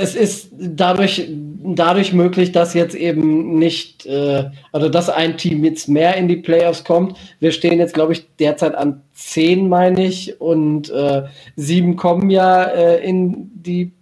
[0.00, 5.88] es ist dadurch, dadurch möglich, dass jetzt eben nicht, äh, also dass ein Team jetzt
[5.88, 7.16] mehr in die Playoffs kommt.
[7.40, 11.24] Wir stehen jetzt, glaube ich, derzeit an zehn, meine ich, und äh,
[11.56, 13.92] sieben kommen ja äh, in die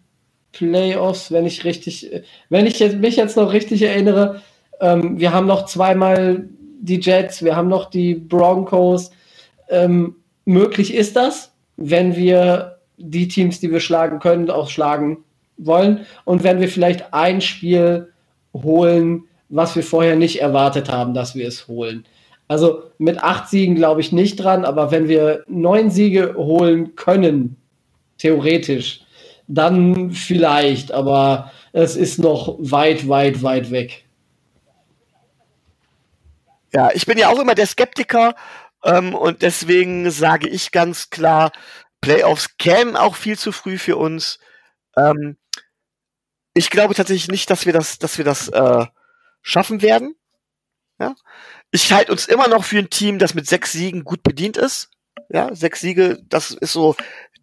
[0.53, 2.11] Playoffs, wenn ich richtig,
[2.51, 4.43] wenn ich jetzt, mich jetzt noch richtig erinnere.
[4.81, 6.45] Ähm, wir haben noch zweimal
[6.81, 9.13] die Jets, wir haben noch die Broncos.
[9.71, 15.25] Ähm, möglich ist das, wenn wir die Teams, die wir schlagen können, auch schlagen
[15.57, 16.07] wollen.
[16.25, 18.13] Und wenn wir vielleicht ein Spiel
[18.55, 22.05] holen, was wir vorher nicht erwartet haben, dass wir es holen.
[22.49, 27.57] Also mit acht Siegen glaube ich nicht dran, aber wenn wir neun Siege holen können,
[28.19, 29.03] theoretisch,
[29.47, 30.93] dann vielleicht.
[30.93, 34.05] Aber es ist noch weit, weit, weit weg.
[36.73, 38.35] Ja, ich bin ja auch immer der Skeptiker
[38.85, 41.51] ähm, und deswegen sage ich ganz klar,
[42.01, 44.39] Playoffs kämen auch viel zu früh für uns.
[44.97, 45.37] Ähm,
[46.55, 48.87] ich glaube tatsächlich nicht, dass wir das, dass wir das äh,
[49.43, 50.15] schaffen werden.
[50.99, 51.15] Ja?
[51.71, 54.91] Ich halte uns immer noch für ein Team, das mit sechs Siegen gut bedient ist.
[55.29, 56.97] Ja, sechs Siege, das ist so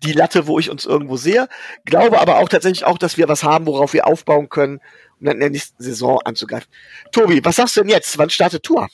[0.04, 1.48] die Latte, wo ich uns irgendwo sehe.
[1.86, 4.80] Glaube aber auch tatsächlich auch, dass wir was haben, worauf wir aufbauen können,
[5.20, 6.70] um dann in der nächsten Saison anzugreifen.
[7.12, 8.18] Tobi, was sagst du denn jetzt?
[8.18, 8.90] Wann startet Tour?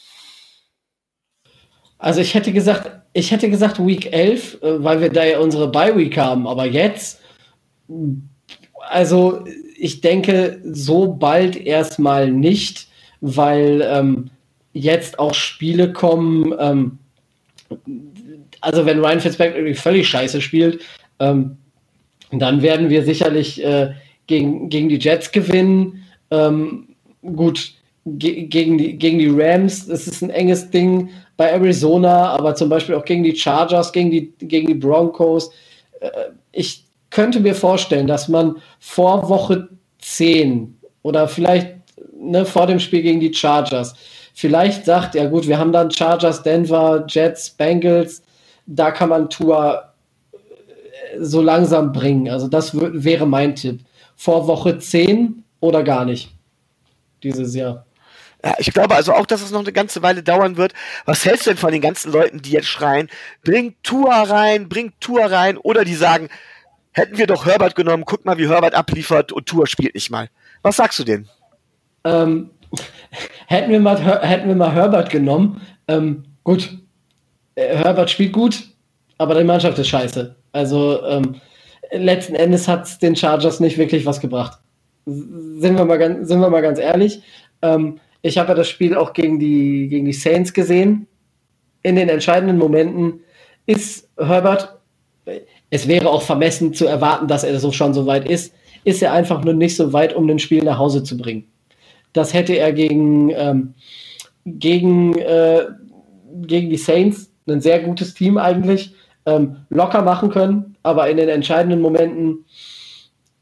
[1.97, 5.71] Also ich hätte gesagt, ich hätte gesagt Week 11, äh, weil wir da ja unsere
[5.71, 7.19] Bye Week haben, aber jetzt
[8.89, 9.43] also
[9.77, 12.87] ich denke so bald erstmal nicht,
[13.21, 14.29] weil ähm,
[14.73, 16.99] jetzt auch Spiele kommen, ähm,
[18.61, 20.81] also wenn Ryan Fitzpatrick völlig scheiße spielt,
[21.19, 21.57] ähm,
[22.31, 23.91] dann werden wir sicherlich äh,
[24.27, 26.03] gegen, gegen die Jets gewinnen.
[26.31, 26.87] Ähm,
[27.21, 27.73] gut,
[28.05, 32.69] ge gegen, die, gegen die Rams, das ist ein enges Ding bei Arizona, aber zum
[32.69, 35.51] Beispiel auch gegen die Chargers, gegen die, gegen die Broncos.
[35.99, 36.09] Äh,
[36.51, 39.69] ich könnte mir vorstellen, dass man vor Woche
[39.99, 41.75] 10 oder vielleicht
[42.17, 43.95] ne, vor dem Spiel gegen die Chargers
[44.33, 48.23] vielleicht sagt, ja gut, wir haben dann Chargers, Denver, Jets, Bengals,
[48.65, 49.83] da kann man Tour
[50.31, 50.37] äh,
[51.19, 52.29] so langsam bringen.
[52.29, 53.81] Also das wäre mein Tipp.
[54.15, 56.31] Vor Woche 10 oder gar nicht
[57.21, 57.85] dieses Jahr.
[58.45, 60.73] Ja, ich glaube also auch, dass es noch eine ganze Weile dauern wird.
[61.05, 63.09] Was hältst du denn von den ganzen Leuten, die jetzt schreien,
[63.43, 66.27] bring Tour rein, bring Tour rein, oder die sagen,
[66.91, 70.29] hätten wir doch Herbert genommen, guck mal, wie Herbert abliefert und Tour spielt nicht mal.
[70.61, 71.27] Was sagst du denn?
[72.03, 72.49] Ähm,
[73.47, 76.77] hätten, wir mal, hätten wir mal Herbert genommen, ähm, gut,
[77.55, 78.63] äh, Herbert spielt gut,
[79.17, 80.35] aber die Mannschaft ist scheiße.
[80.51, 81.35] Also ähm,
[81.91, 84.59] letzten Endes hat es den Chargers nicht wirklich was gebracht.
[85.05, 87.21] Sind wir mal sind wir mal ganz ehrlich.
[87.61, 91.07] Ähm, ich habe ja das Spiel auch gegen die, gegen die Saints gesehen.
[91.83, 93.19] In den entscheidenden Momenten
[93.65, 94.79] ist Herbert,
[95.69, 98.53] es wäre auch vermessen zu erwarten, dass er so schon so weit ist,
[98.85, 101.51] ist er einfach nur nicht so weit, um ein Spiel nach Hause zu bringen.
[102.13, 103.73] Das hätte er gegen, ähm,
[104.45, 105.65] gegen, äh,
[106.41, 108.93] gegen die Saints, ein sehr gutes Team eigentlich,
[109.25, 112.45] ähm, locker machen können, aber in den entscheidenden Momenten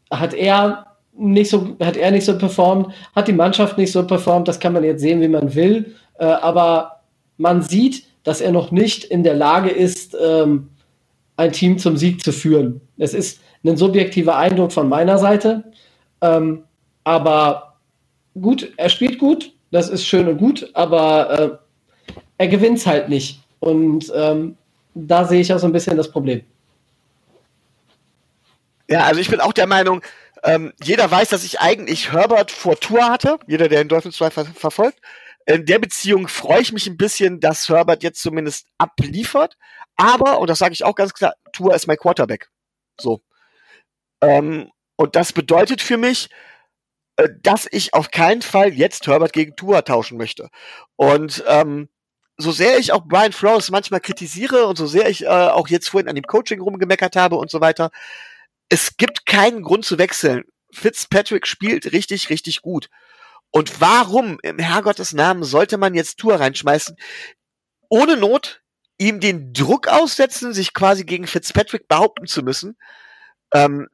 [0.10, 4.48] hat er nicht so, hat er nicht so performt, hat die Mannschaft nicht so performt,
[4.48, 7.02] das kann man jetzt sehen, wie man will, äh, aber
[7.38, 10.70] man sieht, dass er noch nicht in der Lage ist, ähm,
[11.38, 12.82] ein Team zum Sieg zu führen.
[12.98, 15.64] Es ist ein subjektiver Eindruck von meiner Seite,
[16.22, 16.64] ähm,
[17.04, 17.78] aber
[18.40, 23.10] gut, er spielt gut, das ist schön und gut, aber äh, er gewinnt es halt
[23.10, 23.42] nicht.
[23.60, 24.58] Und ähm,
[24.94, 26.42] da sehe ich auch so ein bisschen das Problem.
[28.90, 30.02] Ja, also ich bin auch der Meinung,
[30.44, 34.32] ähm, jeder weiß, dass ich eigentlich Herbert vor Tour hatte, jeder, der den Dolphins 2
[34.32, 35.00] ver verfolgt.
[35.46, 39.58] In der Beziehung freue ich mich ein bisschen, dass Herbert jetzt zumindest abliefert.
[39.96, 42.50] Aber, und das sage ich auch ganz klar, Tour ist mein Quarterback.
[43.00, 43.22] So.
[44.22, 46.30] Ähm, und das bedeutet für mich,
[47.18, 50.50] äh, dass ich auf keinen Fall jetzt Herbert gegen Tour tauschen möchte.
[50.96, 51.90] Und ähm,
[52.38, 55.90] so sehr ich auch Brian Flores manchmal kritisiere und so sehr ich äh, auch jetzt
[55.90, 57.92] vorhin an dem Coaching rumgemeckert habe und so weiter,
[58.72, 60.46] es gibt keinen Grund zu wechseln.
[60.72, 62.88] Fitzpatrick spielt richtig, richtig gut.
[63.52, 66.96] Und warum im Herrgottes Namen sollte man jetzt Tour reinschmeißen?
[67.90, 68.62] Ohne Not
[68.98, 72.78] ihm den Druck aussetzen, sich quasi gegen Fitzpatrick behaupten zu müssen.
[73.54, 73.90] Ähm,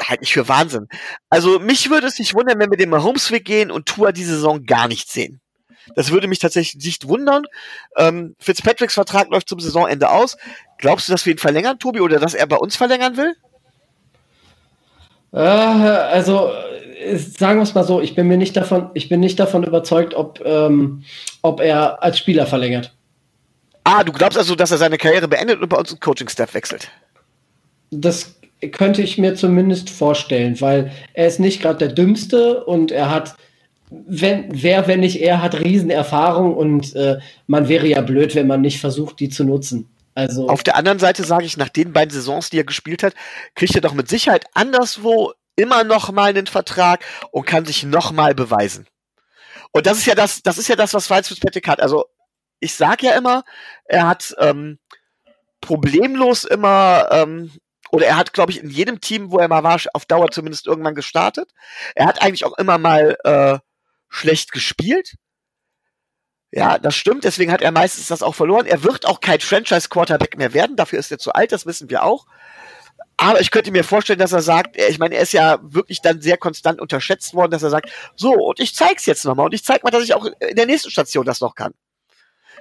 [0.00, 0.88] halt nicht für Wahnsinn.
[1.28, 4.64] Also mich würde es nicht wundern, wenn wir den Mahomes-Weg gehen und Tour diese Saison
[4.64, 5.42] gar nicht sehen.
[5.94, 7.44] Das würde mich tatsächlich nicht wundern.
[7.98, 10.38] Ähm, Fitzpatricks Vertrag läuft zum Saisonende aus.
[10.78, 13.36] Glaubst du, dass wir ihn verlängern, Tobi, oder dass er bei uns verlängern will?
[15.32, 16.50] Äh, also
[17.16, 20.14] sagen wir es mal so, ich bin mir nicht davon, ich bin nicht davon überzeugt,
[20.14, 21.02] ob, ähm,
[21.42, 22.92] ob er als Spieler verlängert.
[23.84, 26.88] Ah, du glaubst also, dass er seine Karriere beendet und bei uns einen Coaching-Staff wechselt?
[27.90, 28.36] Das
[28.70, 33.34] könnte ich mir zumindest vorstellen, weil er ist nicht gerade der Dümmste und er hat,
[33.90, 37.18] wenn, wer, wenn nicht er, hat Riesenerfahrung und äh,
[37.48, 39.88] man wäre ja blöd, wenn man nicht versucht, die zu nutzen.
[40.14, 43.14] Also Auf der anderen Seite sage ich, nach den beiden Saisons, die er gespielt hat,
[43.54, 48.12] kriegt er doch mit Sicherheit anderswo immer noch mal einen Vertrag und kann sich noch
[48.12, 48.86] mal beweisen.
[49.72, 51.80] Und das ist ja das, das ist ja das, was Files Fitzpatrick hat.
[51.80, 52.06] Also
[52.60, 53.42] ich sag ja immer,
[53.84, 54.78] er hat ähm,
[55.60, 57.50] problemlos immer ähm,
[57.90, 60.66] oder er hat, glaube ich, in jedem Team, wo er mal war, auf Dauer zumindest
[60.66, 61.50] irgendwann gestartet.
[61.94, 63.58] Er hat eigentlich auch immer mal äh,
[64.08, 65.14] schlecht gespielt.
[66.54, 67.24] Ja, das stimmt.
[67.24, 68.66] Deswegen hat er meistens das auch verloren.
[68.66, 70.76] Er wird auch kein Franchise-Quarterback mehr werden.
[70.76, 71.50] Dafür ist er zu alt.
[71.50, 72.26] Das wissen wir auch.
[73.16, 76.20] Aber ich könnte mir vorstellen, dass er sagt, ich meine, er ist ja wirklich dann
[76.20, 79.64] sehr konstant unterschätzt worden, dass er sagt, so, und ich zeig's jetzt nochmal und ich
[79.64, 81.72] zeig mal, dass ich auch in der nächsten Station das noch kann.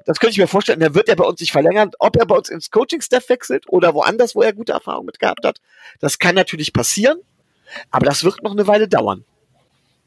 [0.05, 1.91] Das könnte ich mir vorstellen, dann wird er bei uns sich verlängern.
[1.99, 5.45] Ob er bei uns ins Coaching-Staff wechselt oder woanders, wo er gute Erfahrungen mit gehabt
[5.45, 5.59] hat,
[5.99, 7.19] das kann natürlich passieren,
[7.89, 9.25] aber das wird noch eine Weile dauern.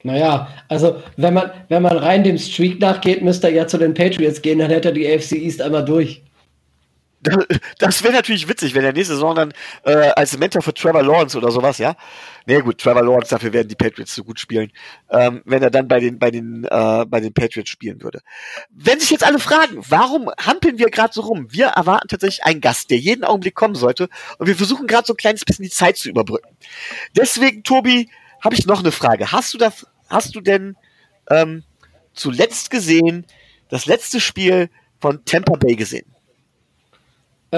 [0.04, 3.94] Naja, also wenn man, wenn man rein dem Streak nachgeht, müsste er ja zu den
[3.94, 6.22] Patriots gehen, dann hätte er die AFC East einmal durch.
[7.78, 11.38] Das wäre natürlich witzig, wenn er nächste Saison dann äh, als Mentor für Trevor Lawrence
[11.38, 11.96] oder sowas, ja.
[12.44, 14.70] Nee, gut, Trevor Lawrence, dafür werden die Patriots so gut spielen,
[15.08, 18.20] ähm, wenn er dann bei den, bei den, äh, bei den Patriots spielen würde.
[18.68, 21.46] Wenn sich jetzt alle fragen, warum hampeln wir gerade so rum?
[21.48, 25.14] Wir erwarten tatsächlich einen Gast, der jeden Augenblick kommen sollte und wir versuchen gerade so
[25.14, 26.54] ein kleines bisschen die Zeit zu überbrücken.
[27.16, 28.10] Deswegen, Tobi,
[28.44, 29.32] habe ich noch eine Frage.
[29.32, 30.76] Hast du das, hast du denn
[31.30, 31.64] ähm,
[32.12, 33.26] zuletzt gesehen,
[33.68, 36.06] das letzte Spiel von Tampa Bay gesehen?
[37.50, 37.56] Äh,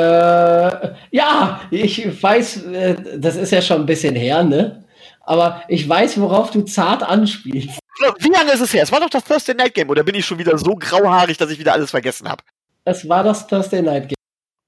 [1.10, 4.84] ja, ich weiß, äh, das ist ja schon ein bisschen her, ne?
[5.22, 7.78] Aber ich weiß, worauf du zart anspielst.
[8.20, 8.82] Wie lange ist es her?
[8.82, 11.50] Es war doch das Thursday Night Game, oder bin ich schon wieder so grauhaarig, dass
[11.50, 12.44] ich wieder alles vergessen habe?
[12.84, 14.16] Es war das Thursday Night Game.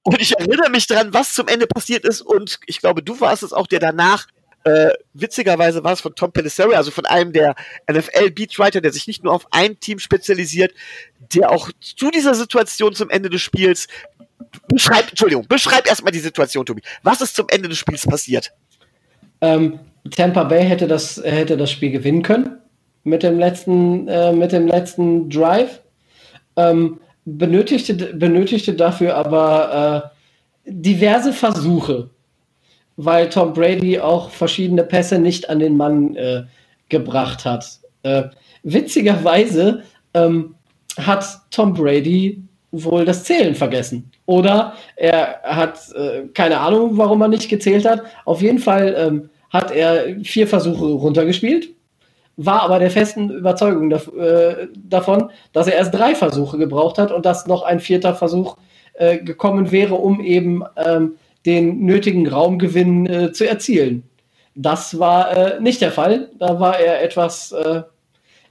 [0.03, 3.43] Und ich erinnere mich dran, was zum Ende passiert ist, und ich glaube, du warst
[3.43, 4.25] es auch, der danach
[4.69, 7.55] äh, witzigerweise war es von Tom Pelisseri, also von einem der
[7.91, 10.73] NFL-Beatwriter, der sich nicht nur auf ein Team spezialisiert,
[11.33, 13.87] der auch zu dieser Situation zum Ende des Spiels
[14.67, 16.81] beschreib, Entschuldigung, beschreib erstmal die Situation, Tobi.
[17.03, 18.51] Was ist zum Ende des Spiels passiert?
[19.41, 19.79] Ähm,
[20.15, 22.57] Tampa Bay hätte das, hätte das Spiel gewinnen können
[23.03, 25.81] mit dem letzten, äh, mit dem letzten Drive.
[26.55, 30.13] Ähm, benötigte, benötigte dafür aber
[30.65, 32.09] äh, diverse Versuche,
[33.01, 36.43] weil Tom Brady auch verschiedene Pässe nicht an den Mann äh,
[36.89, 37.79] gebracht hat.
[38.03, 38.23] Äh,
[38.63, 39.83] witzigerweise
[40.13, 40.55] ähm,
[40.97, 44.11] hat Tom Brady wohl das Zählen vergessen.
[44.25, 48.03] Oder er hat äh, keine Ahnung, warum er nicht gezählt hat.
[48.25, 51.69] Auf jeden Fall ähm, hat er vier Versuche runtergespielt,
[52.35, 57.13] war aber der festen Überzeugung daf äh, davon, dass er erst drei Versuche gebraucht hat
[57.13, 58.57] und dass noch ein vierter Versuch
[58.95, 61.13] äh, gekommen wäre, um eben ähm,
[61.45, 64.03] den nötigen Raumgewinn äh, zu erzielen.
[64.55, 66.29] Das war äh, nicht der Fall.
[66.37, 67.81] Da war er etwas äh,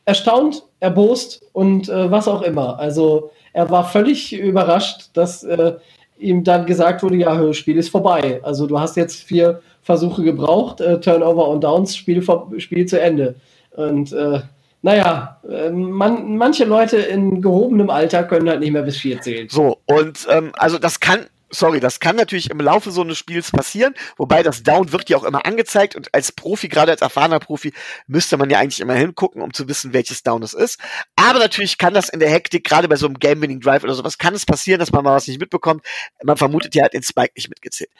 [0.05, 2.79] erstaunt, erbost und was auch immer.
[2.79, 5.75] Also er war völlig überrascht, dass äh,
[6.19, 8.41] ihm dann gesagt wurde, ja, das Spiel ist vorbei.
[8.43, 12.23] Also du hast jetzt vier Versuche gebraucht, äh, Turnover und Downs, Spiel,
[12.59, 13.35] Spiel zu Ende.
[13.73, 14.41] Und äh,
[14.83, 19.49] naja, äh, man, manche Leute in gehobenem Alter können halt nicht mehr bis vier zählen.
[19.49, 23.51] So, und ähm, also das kann sorry, das kann natürlich im Laufe so eines Spiels
[23.51, 27.41] passieren, wobei das Down wird ja auch immer angezeigt und als Profi, gerade als erfahrener
[27.41, 27.73] Profi,
[28.07, 30.81] müsste man ja eigentlich immer hingucken, um zu wissen, welches Down es ist.
[31.17, 34.19] Aber natürlich kann das in der Hektik, gerade bei so einem Game-Winning Drive oder sowas,
[34.19, 35.85] kann es passieren, dass man mal was nicht mitbekommt.
[36.23, 37.91] Man vermutet ja, hat den Spike nicht mitgezählt.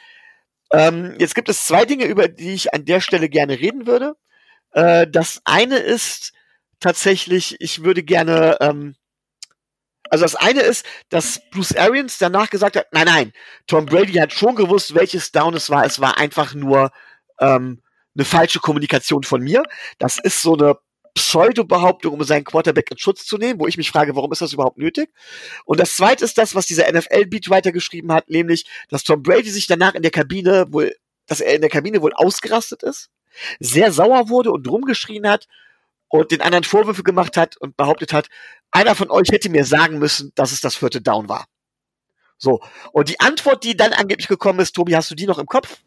[0.71, 4.15] Ähm, jetzt gibt es zwei Dinge, über die ich an der Stelle gerne reden würde.
[4.71, 6.33] Äh, das eine ist
[6.79, 8.95] tatsächlich, ich würde gerne ähm,
[10.09, 13.33] also das eine ist, dass Bruce Arians danach gesagt hat, nein, nein,
[13.67, 15.85] Tom Brady hat schon gewusst, welches Down es war.
[15.85, 16.91] Es war einfach nur
[17.39, 17.81] ähm,
[18.15, 19.63] eine falsche Kommunikation von mir.
[19.97, 20.77] Das ist so eine
[21.13, 24.53] Pseudo-Behauptung, um seinen Quarterback in Schutz zu nehmen, wo ich mich frage, warum ist das
[24.53, 25.09] überhaupt nötig?
[25.65, 29.67] Und das zweite ist das, was dieser NFL-Beatwriter geschrieben hat, nämlich, dass Tom Brady sich
[29.67, 30.95] danach in der Kabine wohl,
[31.27, 33.09] dass er in der Kabine wohl ausgerastet ist,
[33.59, 35.47] sehr sauer wurde und rumgeschrien hat
[36.09, 38.27] und den anderen Vorwürfe gemacht hat und behauptet hat,
[38.71, 41.45] einer von euch hätte mir sagen müssen, dass es das vierte Down war.
[42.37, 42.61] So.
[42.91, 45.77] Und die Antwort, die dann angeblich gekommen ist, Tobi, hast du die noch im Kopf?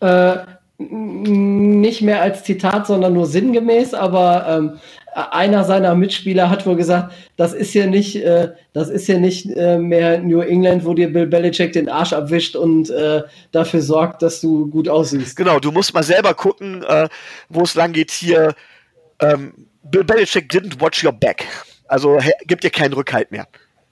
[0.00, 0.38] Äh,
[0.78, 4.80] nicht mehr als Zitat, sondern nur sinngemäß, aber ähm,
[5.14, 9.48] einer seiner Mitspieler hat wohl gesagt, das ist hier nicht, äh, das ist hier nicht
[9.50, 13.22] äh, mehr New England, wo dir Bill Belichick den Arsch abwischt und äh,
[13.52, 15.36] dafür sorgt, dass du gut aussiehst.
[15.36, 17.08] Genau, du musst mal selber gucken, äh,
[17.48, 18.54] wo es lang geht hier.
[19.24, 21.46] Ähm, Bill Belichick didn't watch your back.
[21.86, 23.46] Also gibt dir keinen Rückhalt mehr.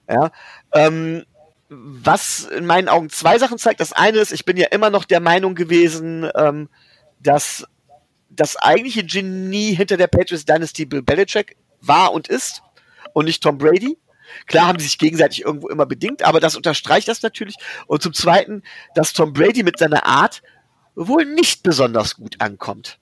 [0.09, 0.31] Ja.
[0.73, 1.25] Ähm,
[1.69, 3.79] was in meinen Augen zwei Sachen zeigt.
[3.79, 6.69] Das eine ist, ich bin ja immer noch der Meinung gewesen, ähm,
[7.19, 7.65] dass
[8.29, 12.61] das eigentliche Genie hinter der Patriots Dynasty Bill Belichick war und ist
[13.13, 13.97] und nicht Tom Brady.
[14.47, 17.55] Klar haben sie sich gegenseitig irgendwo immer bedingt, aber das unterstreicht das natürlich.
[17.87, 18.63] Und zum Zweiten,
[18.95, 20.41] dass Tom Brady mit seiner Art
[20.95, 22.99] wohl nicht besonders gut ankommt.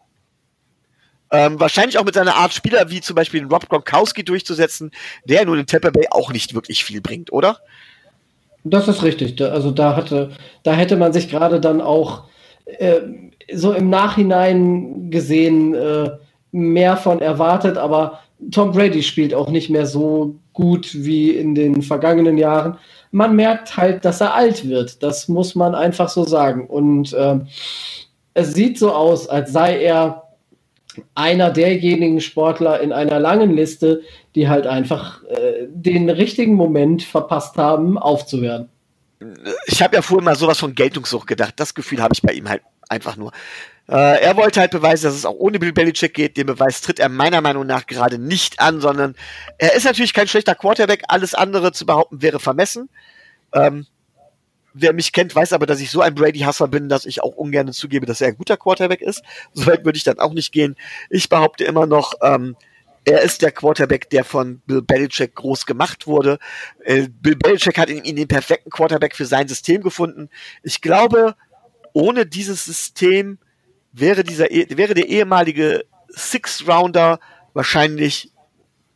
[1.32, 4.92] Ähm, wahrscheinlich auch mit seiner Art Spieler wie zum Beispiel Rob Gronkowski durchzusetzen,
[5.24, 7.60] der nun in Tampa Bay auch nicht wirklich viel bringt, oder?
[8.64, 9.42] Das ist richtig.
[9.42, 10.32] Also da hatte,
[10.64, 12.24] da hätte man sich gerade dann auch
[12.66, 13.02] äh,
[13.54, 16.12] so im Nachhinein gesehen äh,
[16.52, 18.20] mehr von erwartet, aber
[18.52, 22.78] Tom Brady spielt auch nicht mehr so gut wie in den vergangenen Jahren.
[23.12, 25.04] Man merkt halt, dass er alt wird.
[25.04, 26.68] Das muss man einfach so sagen.
[26.68, 27.40] Und äh,
[28.34, 30.24] es sieht so aus, als sei er
[31.16, 34.02] einer derjenigen Sportler in einer langen Liste,
[34.36, 38.70] die halt einfach äh, den richtigen Moment verpasst haben, aufzuhören.
[39.68, 41.54] Ich habe ja vorhin mal sowas von Geltungssucht gedacht.
[41.58, 43.32] Das Gefühl habe ich bei ihm halt einfach nur.
[43.88, 46.38] Äh, er wollte halt beweisen, dass es auch ohne Bill Belichick geht.
[46.38, 49.16] Den Beweis tritt er meiner Meinung nach gerade nicht an, sondern
[49.58, 51.04] er ist natürlich kein schlechter Quarterback.
[51.08, 52.90] Alles andere zu behaupten wäre vermessen.
[53.54, 53.86] Ähm,
[54.74, 57.72] wer mich kennt, weiß aber, dass ich so ein Brady-Hasser bin, dass ich auch ungern
[57.74, 59.24] zugebe, dass er ein guter Quarterback ist.
[59.54, 60.76] Soweit würde ich dann auch nicht gehen.
[61.10, 62.56] Ich behaupte immer noch, ähm,
[63.04, 66.38] er ist der Quarterback, der von Bill Belichick groß gemacht wurde.
[66.84, 70.30] Äh, Bill Belichick hat in ihm den perfekten Quarterback für sein System gefunden.
[70.62, 71.36] Ich glaube,
[71.94, 73.40] ohne dieses System
[73.92, 77.20] wäre dieser, e, wäre der ehemalige Six-Rounder
[77.54, 78.32] wahrscheinlich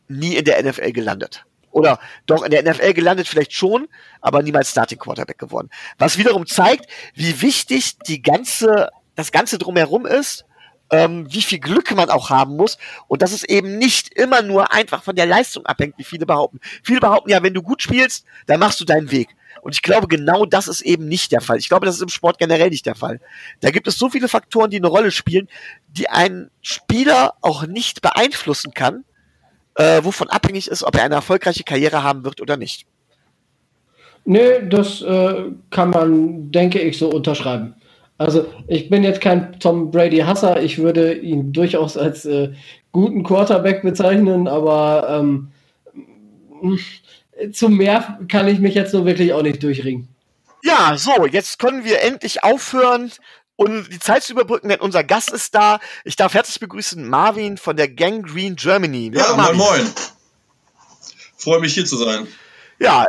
[0.08, 1.45] nie in der NFL gelandet.
[1.76, 3.86] Oder doch in der NFL gelandet vielleicht schon,
[4.22, 5.68] aber niemals Starting Quarterback geworden.
[5.98, 10.46] Was wiederum zeigt, wie wichtig die ganze, das Ganze drumherum ist,
[10.88, 14.72] ähm, wie viel Glück man auch haben muss und dass es eben nicht immer nur
[14.72, 16.60] einfach von der Leistung abhängt, wie viele behaupten.
[16.82, 19.36] Viele behaupten ja, wenn du gut spielst, dann machst du deinen Weg.
[19.60, 21.58] Und ich glaube, genau das ist eben nicht der Fall.
[21.58, 23.20] Ich glaube, das ist im Sport generell nicht der Fall.
[23.60, 25.50] Da gibt es so viele Faktoren, die eine Rolle spielen,
[25.88, 29.04] die einen Spieler auch nicht beeinflussen kann,
[29.76, 32.86] äh, wovon abhängig ist, ob er eine erfolgreiche Karriere haben wird oder nicht.
[34.24, 37.74] Nee, das äh, kann man, denke ich, so unterschreiben.
[38.18, 42.52] Also ich bin jetzt kein Tom Brady-Hasser, ich würde ihn durchaus als äh,
[42.90, 45.48] guten Quarterback bezeichnen, aber ähm,
[47.52, 50.08] zu mehr kann ich mich jetzt so wirklich auch nicht durchringen.
[50.64, 53.12] Ja, so, jetzt können wir endlich aufhören,
[53.56, 55.80] und die Zeit zu überbrücken, denn unser Gast ist da.
[56.04, 59.10] Ich darf herzlich begrüßen Marvin von der Gang Green Germany.
[59.14, 59.92] Ja, moin moin.
[61.36, 62.26] Freue mich hier zu sein.
[62.78, 63.06] Ja,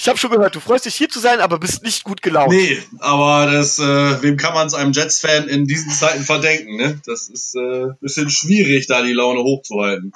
[0.00, 2.52] ich habe schon gehört, du freust dich hier zu sein, aber bist nicht gut gelaunt.
[2.52, 6.76] Nee, aber das, äh, wem kann man es einem Jets-Fan in diesen Zeiten verdenken?
[6.76, 6.98] Ne?
[7.04, 10.14] Das ist äh, bisschen schwierig, da die Laune hochzuhalten.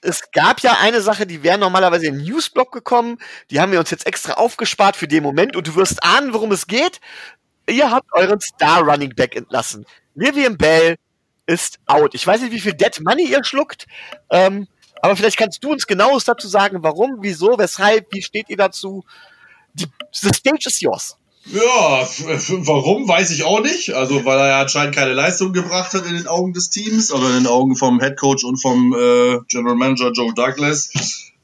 [0.00, 3.18] Es gab ja eine Sache, die wäre normalerweise in den Newsblock gekommen.
[3.50, 6.52] Die haben wir uns jetzt extra aufgespart für den Moment und du wirst ahnen, worum
[6.52, 7.00] es geht
[7.68, 9.86] ihr habt euren Star Running Back entlassen.
[10.14, 10.96] Vivian Bell
[11.46, 12.14] ist out.
[12.14, 13.86] Ich weiß nicht, wie viel Dead Money ihr schluckt,
[14.30, 14.66] ähm,
[15.02, 19.04] aber vielleicht kannst du uns genaues dazu sagen, warum, wieso, weshalb, wie steht ihr dazu?
[19.74, 21.16] Die, the stage is yours.
[21.46, 21.60] Ja,
[22.66, 23.94] warum, weiß ich auch nicht.
[23.94, 27.28] Also, weil er ja anscheinend keine Leistung gebracht hat in den Augen des Teams, oder
[27.28, 30.90] in den Augen vom Head Coach und vom äh, General Manager Joe Douglas.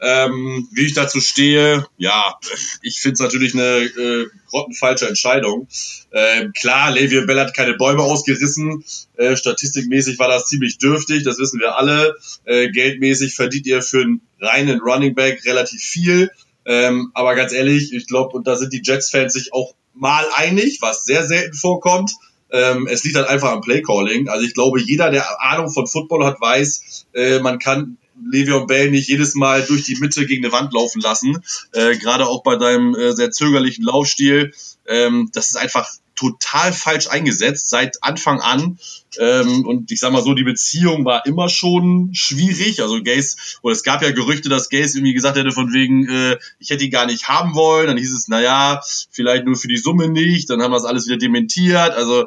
[0.05, 2.35] Ähm, wie ich dazu stehe, ja,
[2.83, 5.69] ich finde es natürlich eine äh, grottenfalsche Entscheidung.
[6.11, 8.85] Äh, klar, Le'Veon Bell hat keine Bäume ausgerissen.
[9.17, 12.17] Äh, statistikmäßig war das ziemlich dürftig, das wissen wir alle.
[12.45, 16.33] Äh, geldmäßig verdient ihr für einen reinen Running Back relativ viel.
[16.65, 20.79] Ähm, aber ganz ehrlich, ich glaube, und da sind die Jets-Fans sich auch mal einig,
[20.81, 22.11] was sehr selten vorkommt.
[22.51, 24.29] Ähm, es liegt halt einfach am Playcalling.
[24.29, 28.91] Also ich glaube, jeder, der Ahnung von Football hat, weiß, äh, man kann Le'Veon Bell
[28.91, 31.43] nicht jedes Mal durch die Mitte gegen eine Wand laufen lassen.
[31.73, 34.53] Äh, Gerade auch bei deinem äh, sehr zögerlichen Laufstil.
[34.87, 38.79] Ähm, das ist einfach total falsch eingesetzt seit Anfang an.
[39.19, 42.81] Ähm, und ich sag mal so, die Beziehung war immer schon schwierig.
[42.81, 46.39] Also Gaze, oder es gab ja Gerüchte, dass Gaze irgendwie gesagt hätte von wegen, äh,
[46.59, 47.89] ich hätte ihn gar nicht haben wollen.
[47.89, 50.49] Dann hieß es, na ja, vielleicht nur für die Summe nicht.
[50.49, 51.91] Dann haben wir das alles wieder dementiert.
[51.91, 52.27] Also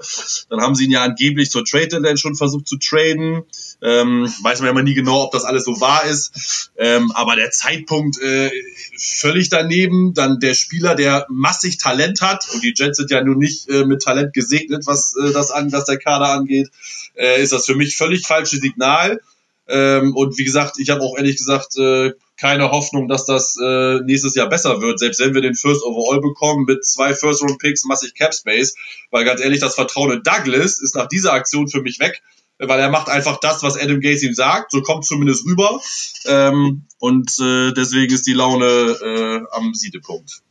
[0.50, 3.44] dann haben sie ihn ja angeblich zur Trade Deadline schon versucht zu traden.
[3.82, 6.72] Ähm, weiß man ja immer nie genau, ob das alles so wahr ist.
[6.78, 8.52] Ähm, aber der Zeitpunkt äh,
[8.98, 10.14] völlig daneben.
[10.14, 12.48] Dann der Spieler, der massig Talent hat.
[12.54, 15.72] Und die Jets sind ja nun nicht äh, mit Talent gesegnet, was äh, das an,
[15.72, 16.70] was der Kader angeht
[17.18, 19.22] äh, ist das für mich völlig falsches Signal.
[19.68, 24.00] Ähm, und wie gesagt, ich habe auch ehrlich gesagt äh, keine Hoffnung, dass das äh,
[24.02, 27.58] nächstes Jahr besser wird, selbst wenn wir den First Overall bekommen mit zwei First Round
[27.58, 28.76] Picks, massig Cap Space,
[29.10, 32.22] weil ganz ehrlich, das Vertrauen in Douglas ist nach dieser Aktion für mich weg,
[32.60, 35.80] weil er macht einfach das, was Adam Gaze ihm sagt, so kommt zumindest rüber
[36.26, 40.42] ähm, und äh, deswegen ist die Laune äh, am Siedepunkt.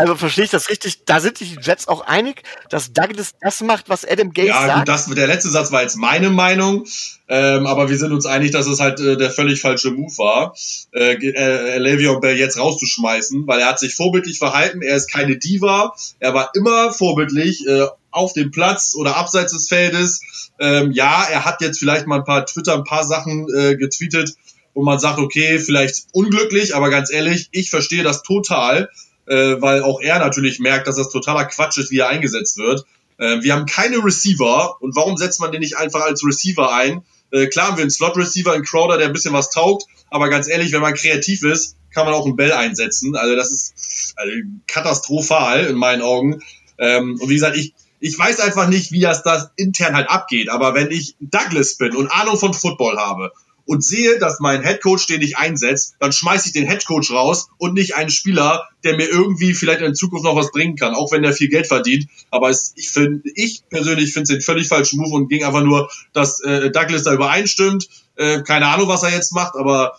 [0.00, 1.04] Also verstehe ich das richtig?
[1.04, 4.66] Da sind sich die Jets auch einig, dass Douglas das macht, was Adam Gates ja,
[4.66, 4.78] sagt.
[4.78, 6.86] Ja, das der letzte Satz war jetzt meine Meinung,
[7.28, 10.54] ähm, aber wir sind uns einig, dass es halt äh, der völlig falsche Move war,
[10.92, 14.80] äh, äh, Le'Veon Bell jetzt rauszuschmeißen, weil er hat sich vorbildlich verhalten.
[14.80, 19.68] Er ist keine Diva, er war immer vorbildlich äh, auf dem Platz oder abseits des
[19.68, 20.20] Feldes.
[20.58, 24.34] Ähm, ja, er hat jetzt vielleicht mal ein paar Twitter, ein paar Sachen äh, getweetet,
[24.74, 28.88] wo man sagt, okay, vielleicht unglücklich, aber ganz ehrlich, ich verstehe das total
[29.30, 32.84] äh, weil auch er natürlich merkt, dass das totaler Quatsch ist, wie er eingesetzt wird.
[33.16, 37.04] Äh, wir haben keine Receiver und warum setzt man den nicht einfach als Receiver ein?
[37.30, 40.48] Äh, klar haben wir einen Slot-Receiver, einen Crowder, der ein bisschen was taugt, aber ganz
[40.48, 43.14] ehrlich, wenn man kreativ ist, kann man auch einen Bell einsetzen.
[43.16, 44.32] Also das ist also
[44.66, 46.42] katastrophal in meinen Augen.
[46.78, 50.48] Ähm, und wie gesagt, ich, ich weiß einfach nicht, wie das, das intern halt abgeht.
[50.48, 53.32] Aber wenn ich Douglas bin und Ahnung von Football habe
[53.66, 57.74] und sehe, dass mein Headcoach den nicht einsetzt, dann schmeiße ich den Headcoach raus und
[57.74, 61.22] nicht einen Spieler, der mir irgendwie vielleicht in Zukunft noch was bringen kann, auch wenn
[61.22, 62.06] der viel Geld verdient.
[62.30, 65.62] Aber es, ich finde, ich persönlich finde es den völlig falschen Move und ging einfach
[65.62, 67.88] nur, dass äh, Douglas da übereinstimmt.
[68.16, 69.98] Äh, keine Ahnung, was er jetzt macht, aber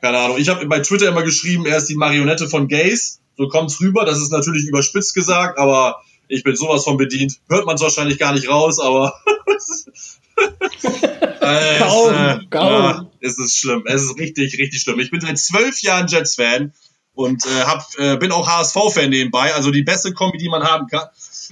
[0.00, 0.38] keine Ahnung.
[0.38, 3.20] Ich habe bei Twitter immer geschrieben, er ist die Marionette von Gays.
[3.36, 4.04] So kommt's rüber.
[4.04, 6.02] Das ist natürlich überspitzt gesagt, aber
[6.34, 7.40] ich bin sowas von bedient.
[7.48, 9.14] Hört man es wahrscheinlich gar nicht raus, aber
[11.40, 12.72] äh, kaum, äh, kaum.
[12.72, 13.84] Ja, es ist schlimm.
[13.86, 14.98] Es ist richtig, richtig schlimm.
[15.00, 16.72] Ich bin seit zwölf Jahren Jets-Fan
[17.14, 19.54] und äh, hab, äh, bin auch HSV-Fan nebenbei.
[19.54, 21.08] Also die beste Kombi, die man haben kann.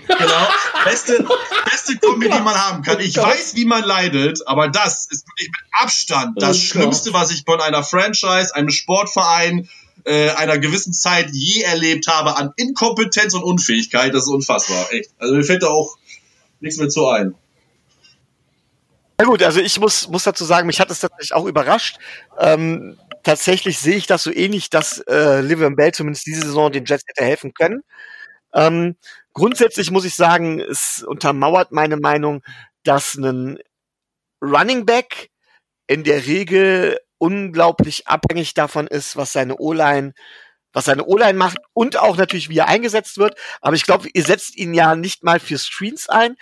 [0.06, 0.48] Genau.
[0.84, 1.24] Beste,
[1.70, 2.98] beste Kombi, die man haben kann.
[3.00, 7.30] Ich weiß, wie man leidet, aber das ist wirklich mit Abstand das oh Schlimmste, was
[7.30, 9.68] ich von einer Franchise, einem Sportverein,
[10.04, 14.14] äh, einer gewissen Zeit je erlebt habe an Inkompetenz und Unfähigkeit.
[14.14, 15.10] Das ist unfassbar, echt.
[15.18, 15.96] Also mir fällt da auch
[16.60, 17.34] nichts mehr zu ein.
[19.20, 21.98] Ja gut, also ich muss, muss dazu sagen, mich hat es tatsächlich auch überrascht.
[22.40, 26.84] Ähm, tatsächlich sehe ich das so ähnlich, dass äh, Livian Bell zumindest diese Saison den
[26.84, 27.82] Jets hätte helfen können.
[28.52, 28.96] Ähm,
[29.32, 32.42] grundsätzlich muss ich sagen, es untermauert meine Meinung,
[32.82, 33.58] dass ein
[34.42, 35.30] Running Back
[35.86, 40.12] in der Regel unglaublich abhängig davon ist, was seine O-Line
[40.74, 43.34] was seine O-Line macht und auch natürlich, wie er eingesetzt wird.
[43.60, 46.34] Aber ich glaube, ihr setzt ihn ja nicht mal für Screens ein.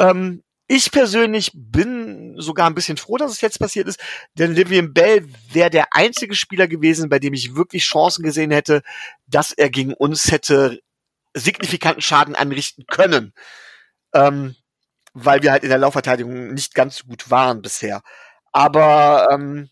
[0.00, 4.00] Ähm, ich persönlich bin sogar ein bisschen froh, dass es jetzt passiert ist,
[4.34, 8.82] denn Livian Bell wäre der einzige Spieler gewesen, bei dem ich wirklich Chancen gesehen hätte,
[9.28, 10.80] dass er gegen uns hätte
[11.34, 13.32] signifikanten Schaden anrichten können.
[14.12, 14.56] Ähm,
[15.14, 18.02] weil wir halt in der Laufverteidigung nicht ganz so gut waren bisher.
[18.52, 19.70] Aber ähm,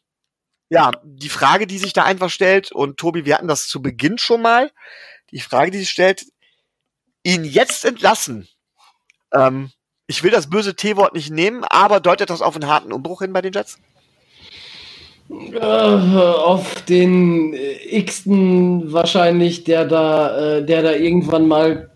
[0.69, 4.19] ja, die Frage, die sich da einfach stellt, und Tobi, wir hatten das zu Beginn
[4.19, 4.71] schon mal,
[5.31, 6.27] die Frage, die sich stellt,
[7.23, 8.49] ihn jetzt entlassen.
[9.33, 9.71] Ähm,
[10.07, 13.33] ich will das böse T-Wort nicht nehmen, aber deutet das auf einen harten Umbruch hin
[13.33, 13.79] bei den Jets?
[15.29, 21.91] Äh, auf den äh, x-ten wahrscheinlich, der da, äh, der da irgendwann mal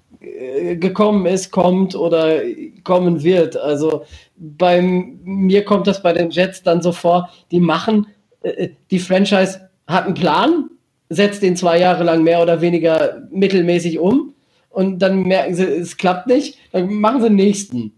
[0.75, 2.43] gekommen ist, kommt oder
[2.85, 3.57] kommen wird.
[3.57, 4.05] Also
[4.37, 8.07] bei mir kommt das bei den Jets dann so vor, die machen,
[8.91, 10.71] die Franchise hat einen Plan,
[11.09, 14.35] setzt den zwei Jahre lang mehr oder weniger mittelmäßig um
[14.71, 17.93] und dann merken sie, es klappt nicht, dann machen sie den nächsten.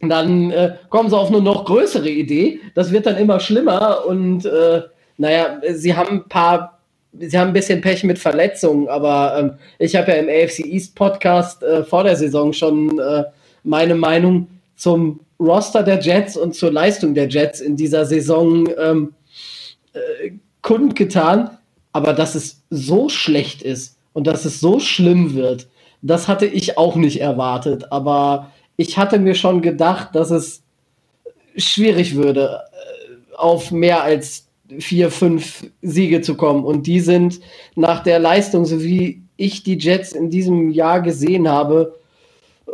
[0.00, 2.58] Dann äh, kommen sie auf eine noch größere Idee.
[2.74, 4.82] Das wird dann immer schlimmer und äh,
[5.16, 6.80] naja, sie haben ein paar,
[7.12, 10.96] sie haben ein bisschen Pech mit Verletzungen, aber ähm, ich habe ja im AFC East
[10.96, 13.24] Podcast äh, vor der Saison schon äh,
[13.62, 19.14] meine Meinung zum Roster der Jets und zur Leistung der Jets in dieser Saison ähm,
[19.92, 20.32] äh,
[20.62, 21.58] kundgetan.
[21.92, 25.68] Aber dass es so schlecht ist und dass es so schlimm wird,
[26.00, 27.92] das hatte ich auch nicht erwartet.
[27.92, 30.62] Aber ich hatte mir schon gedacht, dass es
[31.56, 34.48] schwierig würde, äh, auf mehr als
[34.78, 36.64] vier, fünf Siege zu kommen.
[36.64, 37.40] Und die sind
[37.74, 41.98] nach der Leistung, so wie ich die Jets in diesem Jahr gesehen habe,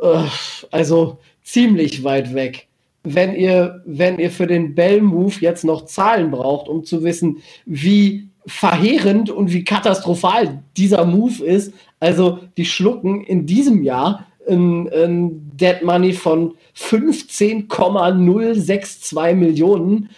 [0.01, 0.23] äh,
[0.71, 2.69] also ziemlich weit weg.
[3.05, 8.29] Wenn ihr, wenn ihr für den Bell-Move jetzt noch Zahlen braucht, um zu wissen, wie
[8.47, 15.51] verheerend und wie katastrophal dieser Move ist, also die schlucken in diesem Jahr ein, ein
[15.55, 20.11] Dead Money von 15,062 Millionen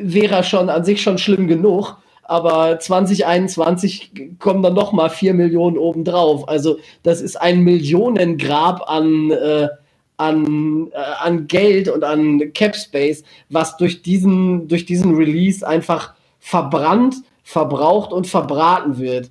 [0.00, 1.96] wäre schon an sich schon schlimm genug.
[2.22, 6.46] Aber 2021 kommen dann noch mal 4 Millionen obendrauf.
[6.46, 9.68] Also das ist ein Millionengrab an, äh,
[10.18, 16.14] an, äh, an Geld und an Cap Space, was durch diesen, durch diesen Release einfach
[16.38, 19.30] verbrannt, verbraucht und verbraten wird.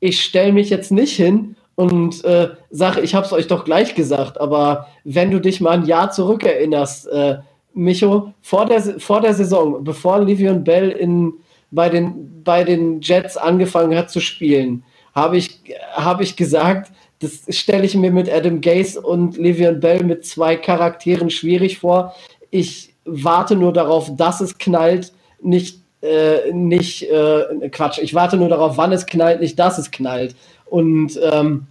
[0.00, 4.40] Ich stelle mich jetzt nicht hin und äh, sag, ich hab's euch doch gleich gesagt,
[4.40, 7.38] aber wenn du dich mal ein Jahr zurückerinnerst, äh,
[7.74, 11.34] Micho, vor der, vor der Saison, bevor Livion Bell in,
[11.70, 14.84] bei, den, bei den Jets angefangen hat zu spielen,
[15.14, 15.60] habe ich,
[15.94, 20.56] hab ich gesagt, das stelle ich mir mit Adam Gase und Livion Bell mit zwei
[20.56, 22.14] Charakteren schwierig vor.
[22.50, 28.48] Ich warte nur darauf, dass es knallt, nicht, äh, nicht äh, Quatsch, ich warte nur
[28.48, 30.34] darauf, wann es knallt, nicht dass es knallt.
[30.66, 31.66] Und ähm,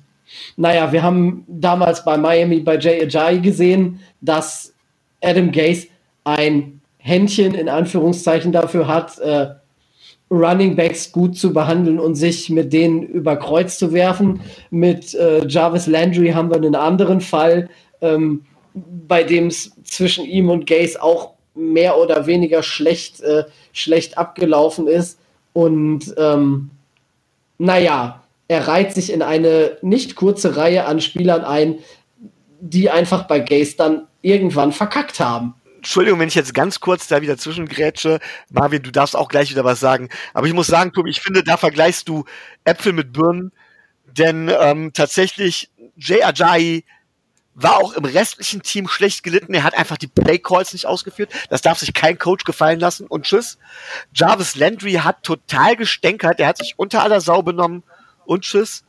[0.55, 4.73] naja, wir haben damals bei Miami bei Jay Ajayi gesehen, dass
[5.21, 5.87] Adam Gase
[6.23, 9.47] ein Händchen in Anführungszeichen dafür hat, äh,
[10.29, 14.41] Running Backs gut zu behandeln und sich mit denen über Kreuz zu werfen.
[14.71, 17.69] Mit äh, Jarvis Landry haben wir einen anderen Fall,
[18.01, 23.43] ähm, bei dem es zwischen ihm und Gase auch mehr oder weniger schlecht, äh,
[23.73, 25.19] schlecht abgelaufen ist.
[25.53, 26.71] Und ähm,
[27.59, 31.75] naja, er reiht sich in eine nicht kurze Reihe an Spielern ein,
[32.59, 35.53] die einfach bei Gaze dann irgendwann verkackt haben.
[35.83, 38.21] Entschuldigung, wenn ich jetzt ganz kurz da wieder zwischengrätsche.
[38.49, 40.07] Marvin, du darfst auch gleich wieder was sagen.
[40.33, 42.23] Aber ich muss sagen, Tobi, ich finde, da vergleichst du
[42.63, 43.51] Äpfel mit Birnen.
[44.05, 46.85] Denn ähm, tatsächlich, Jay Ajayi
[47.53, 49.53] war auch im restlichen Team schlecht gelitten.
[49.53, 51.33] Er hat einfach die Play Calls nicht ausgeführt.
[51.49, 53.05] Das darf sich kein Coach gefallen lassen.
[53.05, 53.57] Und tschüss.
[54.13, 56.39] Jarvis Landry hat total gestänkert.
[56.39, 57.83] Er hat sich unter aller Sau benommen.
[58.23, 58.85] Und tschüss.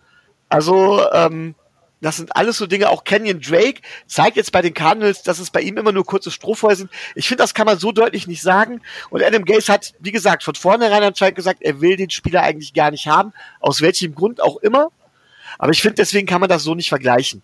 [0.48, 1.56] Also, ähm,
[2.04, 2.90] das sind alles so Dinge.
[2.90, 6.30] Auch Kenyon Drake zeigt jetzt bei den Cardinals, dass es bei ihm immer nur kurze
[6.30, 6.90] Strohfeuer sind.
[7.14, 8.82] Ich finde, das kann man so deutlich nicht sagen.
[9.08, 12.74] Und Adam Gase hat, wie gesagt, von vornherein anscheinend gesagt, er will den Spieler eigentlich
[12.74, 13.32] gar nicht haben.
[13.58, 14.88] Aus welchem Grund auch immer.
[15.58, 17.42] Aber ich finde, deswegen kann man das so nicht vergleichen.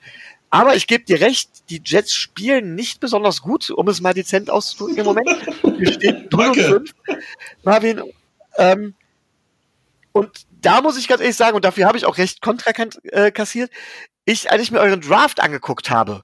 [0.50, 4.50] Aber ich gebe dir recht, die Jets spielen nicht besonders gut, um es mal dezent
[4.50, 5.28] auszudrücken im Moment.
[5.78, 6.94] Wir stehen 0 und 5.
[7.62, 8.02] Marvin,
[8.58, 8.94] ähm,
[10.12, 12.72] und da muss ich ganz ehrlich sagen, und dafür habe ich auch recht kontra
[13.04, 13.70] äh, kassiert,
[14.30, 16.22] ich, als ich mir euren Draft angeguckt habe,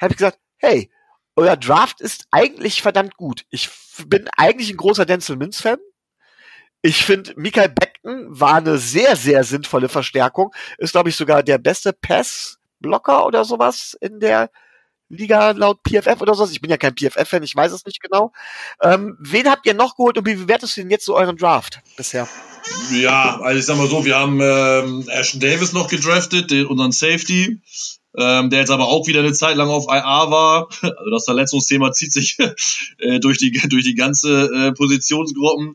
[0.00, 0.90] habe ich gesagt, hey,
[1.36, 3.44] euer Draft ist eigentlich verdammt gut.
[3.50, 3.68] Ich
[4.06, 5.78] bin eigentlich ein großer Denzel Minz-Fan.
[6.82, 10.54] Ich finde, Michael Beckton war eine sehr, sehr sinnvolle Verstärkung.
[10.78, 14.50] Ist, glaube ich, sogar der beste Pass-Blocker oder sowas in der
[15.08, 16.50] Liga laut PFF oder sowas.
[16.50, 18.32] Ich bin ja kein PFF-Fan, ich weiß es nicht genau.
[18.82, 21.80] Ähm, wen habt ihr noch geholt und wie bewertest du denn jetzt so euren Draft
[21.96, 22.28] bisher?
[22.92, 26.92] Ja, also ich sag mal so, wir haben ähm, Ashton Davis noch gedraftet, den, unseren
[26.92, 27.60] Safety,
[28.18, 30.68] ähm, der jetzt aber auch wieder eine Zeit lang auf IR war.
[30.82, 32.36] Also das Verletzungsthema zieht sich
[32.98, 35.74] äh, durch, die, durch die ganze äh, Positionsgruppen.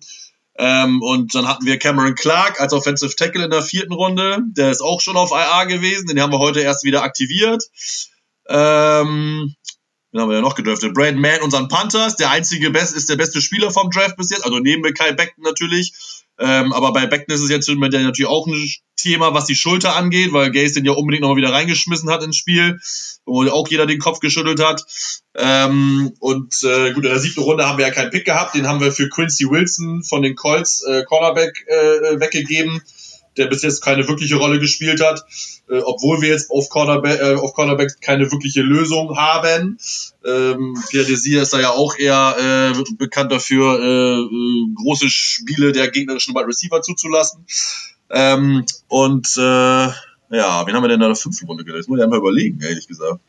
[0.57, 4.39] Ähm, und dann hatten wir Cameron Clark als Offensive Tackle in der vierten Runde.
[4.47, 6.07] Der ist auch schon auf IR gewesen.
[6.07, 7.63] Den haben wir heute erst wieder aktiviert.
[8.49, 9.55] Ähm,
[10.13, 10.93] den haben wir ja noch gedraftet.
[10.93, 12.17] Brandon Mann, unseren Panthers.
[12.17, 14.43] Der einzige Best ist der beste Spieler vom Draft bis jetzt.
[14.43, 15.93] Also neben Kyle Beckton natürlich.
[16.37, 19.55] Ähm, aber bei Beckton ist es jetzt mit der natürlich auch ein Thema, was die
[19.55, 22.79] Schulter angeht, weil Gaze den ja unbedingt noch mal wieder reingeschmissen hat ins Spiel,
[23.25, 24.83] wo auch jeder den Kopf geschüttelt hat.
[25.35, 28.67] Ähm, und äh, gut, in der siebten Runde haben wir ja keinen Pick gehabt, den
[28.67, 32.81] haben wir für Quincy Wilson von den Colts äh, Cornerback äh, weggegeben
[33.37, 35.25] der bis jetzt keine wirkliche Rolle gespielt hat,
[35.69, 39.79] äh, obwohl wir jetzt auf Cornerback, äh, auf Cornerback keine wirkliche Lösung haben.
[40.25, 45.71] Ähm, Pierre Desir ist da ja auch eher äh, bekannt dafür, äh, äh, große Spiele
[45.71, 47.45] der gegnerischen Wide Receiver zuzulassen.
[48.09, 51.89] Ähm, und äh, ja, wen haben wir denn da in der fünften Runde gelesen?
[51.89, 53.19] Muss ich einmal überlegen, ehrlich gesagt.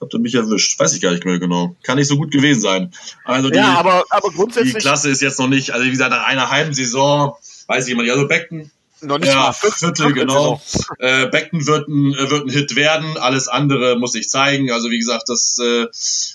[0.00, 0.78] Habt ihr mich erwischt?
[0.78, 1.76] Weiß ich gar nicht mehr genau.
[1.82, 2.92] Kann nicht so gut gewesen sein.
[3.24, 4.74] Also die, ja, aber, aber grundsätzlich.
[4.74, 7.36] Die Klasse ist jetzt noch nicht, also wie gesagt, nach einer halben Saison,
[7.68, 8.12] weiß ich immer nicht.
[8.12, 8.70] Also Beckton
[9.06, 10.60] noch nicht ja, mal Viertel, genau.
[10.98, 13.16] Äh, Becken wird ein, äh, wird ein Hit werden.
[13.16, 14.70] Alles andere muss ich zeigen.
[14.70, 15.86] Also wie gesagt, das, äh,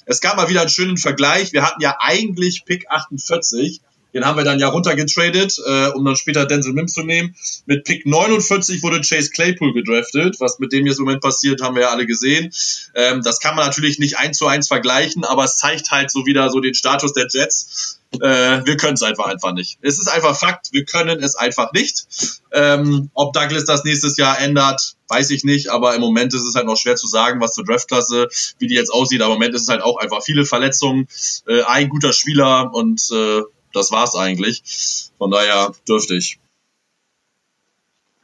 [0.06, 1.54] es gab mal wieder einen schönen Vergleich.
[1.54, 3.82] Wir hatten ja eigentlich Pick 48
[4.14, 7.36] den haben wir dann ja runtergetradet, äh, um dann später Denzel Mims zu nehmen.
[7.66, 10.40] Mit Pick 49 wurde Chase Claypool gedraftet.
[10.40, 12.52] Was mit dem jetzt im Moment passiert, haben wir ja alle gesehen.
[12.96, 16.26] Ähm, das kann man natürlich nicht eins zu eins vergleichen, aber es zeigt halt so
[16.26, 17.99] wieder so den Status der Jets.
[18.14, 19.78] Äh, wir können es einfach einfach nicht.
[19.82, 22.08] Es ist einfach Fakt, wir können es einfach nicht.
[22.52, 26.56] Ähm, ob Douglas das nächstes Jahr ändert, weiß ich nicht, aber im Moment ist es
[26.56, 28.28] halt noch schwer zu sagen, was zur Draftklasse,
[28.58, 29.22] wie die jetzt aussieht.
[29.22, 31.08] Aber im Moment ist es halt auch einfach viele Verletzungen,
[31.48, 33.42] äh, ein guter Spieler und äh,
[33.74, 35.12] das war's eigentlich.
[35.20, 36.40] Von daher dürfte ich.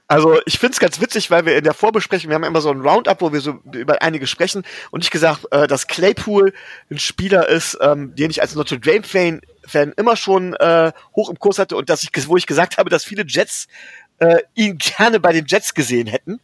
[0.08, 2.70] Also ich finde es ganz witzig, weil wir in der Vorbesprechung, wir haben immer so
[2.70, 6.54] ein Roundup, wo wir so über einige sprechen und ich gesagt, äh, dass Claypool
[6.92, 11.30] ein Spieler ist, ähm, den ich als Notre Dame Fan, Fan immer schon äh, hoch
[11.30, 13.68] im Kurs hatte und dass ich, wo ich gesagt habe, dass viele Jets
[14.20, 16.40] äh, ihn gerne bei den Jets gesehen hätten.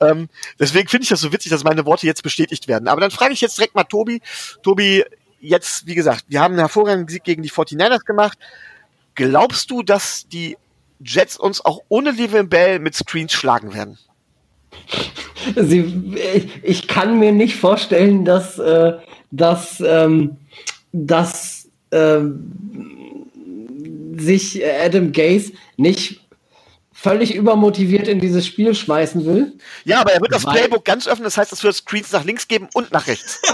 [0.00, 0.28] Ähm,
[0.60, 2.88] deswegen finde ich das so witzig, dass meine Worte jetzt bestätigt werden.
[2.88, 4.20] Aber dann frage ich jetzt direkt mal Tobi.
[4.62, 5.02] Tobi,
[5.40, 8.38] jetzt, wie gesagt, wir haben einen hervorragenden Sieg gegen die 49ers gemacht.
[9.14, 10.58] Glaubst du, dass die
[11.04, 13.98] Jets uns auch ohne Le'Veon Bell mit Screens schlagen werden?
[15.56, 16.16] Sie,
[16.62, 18.94] ich kann mir nicht vorstellen, dass, äh,
[19.30, 20.36] dass, ähm,
[20.92, 22.52] dass ähm,
[24.16, 26.20] sich Adam Gaze nicht
[26.92, 29.52] völlig übermotiviert in dieses Spiel schmeißen will.
[29.84, 32.48] Ja, aber er wird das Playbook ganz öffnen, das heißt, es wird Screens nach links
[32.48, 33.40] geben und nach rechts.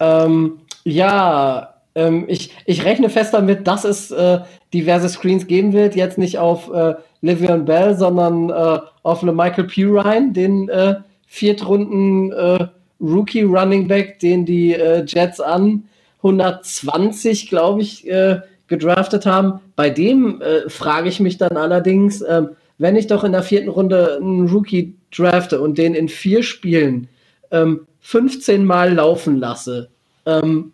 [0.00, 4.40] Ähm, ja, ähm, ich, ich rechne fest damit, dass es äh,
[4.72, 5.94] diverse Screens geben wird.
[5.94, 10.96] Jetzt nicht auf äh, Livion Bell, sondern äh, auf Michael Pirine, den äh,
[11.26, 12.68] Viertrunden äh,
[13.00, 15.84] Rookie Running Back, den die äh, Jets an
[16.18, 19.60] 120, glaube ich, äh, gedraftet haben.
[19.76, 22.44] Bei dem frage ich mich dann allerdings, äh,
[22.78, 27.08] wenn ich doch in der vierten Runde einen Rookie drafte und den in vier Spielen
[27.50, 29.88] ähm, 15 Mal laufen lasse,
[30.26, 30.72] ähm,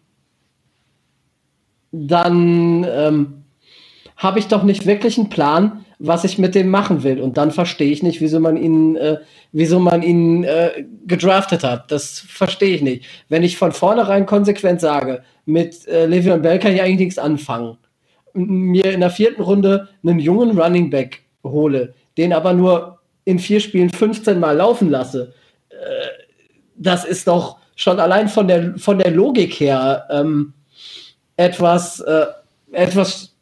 [1.92, 3.44] dann ähm,
[4.16, 7.20] habe ich doch nicht wirklich einen Plan, was ich mit dem machen will.
[7.20, 9.18] Und dann verstehe ich nicht, wieso man ihn, äh,
[9.52, 11.90] wieso man ihn äh, gedraftet hat.
[11.90, 13.04] Das verstehe ich nicht.
[13.28, 17.76] Wenn ich von vornherein konsequent sage, mit äh, Le'Veon Bell kann ich eigentlich nichts anfangen,
[18.32, 23.60] mir in der vierten Runde einen jungen Running Back hole, den aber nur in vier
[23.60, 25.34] Spielen 15 Mal laufen lasse,
[25.70, 25.74] äh,
[26.76, 30.54] das ist doch schon allein von der, von der Logik her ähm,
[31.40, 32.26] etwas, äh,
[32.72, 33.34] etwas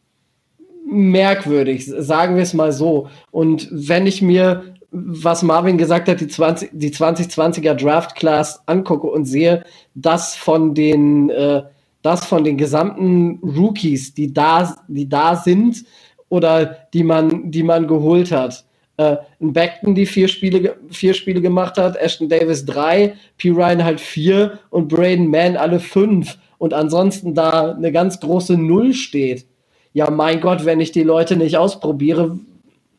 [0.86, 3.08] merkwürdig, sagen wir es mal so.
[3.32, 9.08] Und wenn ich mir, was Marvin gesagt hat, die, 20, die 2020er Draft Class angucke
[9.08, 9.64] und sehe,
[9.94, 11.62] dass von den, äh,
[12.02, 15.84] das von den gesamten Rookies, die da, die da sind
[16.28, 18.64] oder die man, die man geholt hat,
[18.96, 23.50] äh, Beckton, die vier Spiele, vier Spiele gemacht hat, Ashton Davis drei, P.
[23.50, 28.92] Ryan halt vier und Braden Mann alle fünf und ansonsten da eine ganz große Null
[28.94, 29.46] steht
[29.92, 32.38] ja, mein Gott, wenn ich die Leute nicht ausprobiere,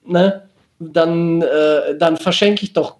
[0.06, 0.50] ne,
[0.80, 2.98] dann, äh, dann verschenke ich doch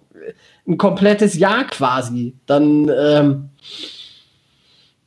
[0.66, 2.34] ein komplettes Jahr quasi.
[2.46, 3.50] Dann ähm,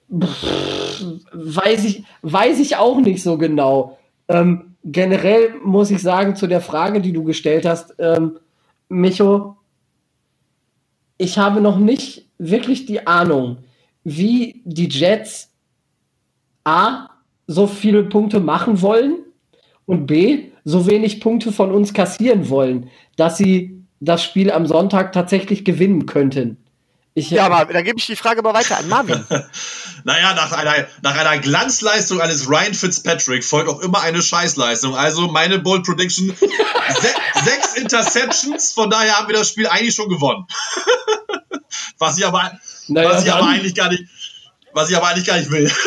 [0.09, 3.97] weiß, ich, weiß ich auch nicht so genau.
[4.27, 8.37] Ähm, generell muss ich sagen, zu der Frage, die du gestellt hast, ähm,
[8.89, 9.57] Micho,
[11.17, 13.57] ich habe noch nicht wirklich die Ahnung,
[14.03, 15.49] wie die Jets
[16.63, 17.09] A
[17.47, 19.19] so viele Punkte machen wollen
[19.85, 25.11] und B, so wenig Punkte von uns kassieren wollen, dass sie das Spiel am Sonntag
[25.11, 26.57] tatsächlich gewinnen könnten.
[27.15, 29.23] Ich, ja, aber dann gebe ich die Frage mal weiter an Marvin.
[30.03, 34.95] naja, nach einer, nach einer Glanzleistung eines Ryan Fitzpatrick folgt auch immer eine Scheißleistung.
[34.95, 37.07] Also meine Bold Prediction, se
[37.43, 40.47] sechs Interceptions, von daher haben wir das Spiel eigentlich schon gewonnen.
[41.99, 42.53] was ich aber,
[42.87, 44.03] naja, was ich aber eigentlich gar nicht,
[44.73, 45.71] was ich aber eigentlich gar nicht will.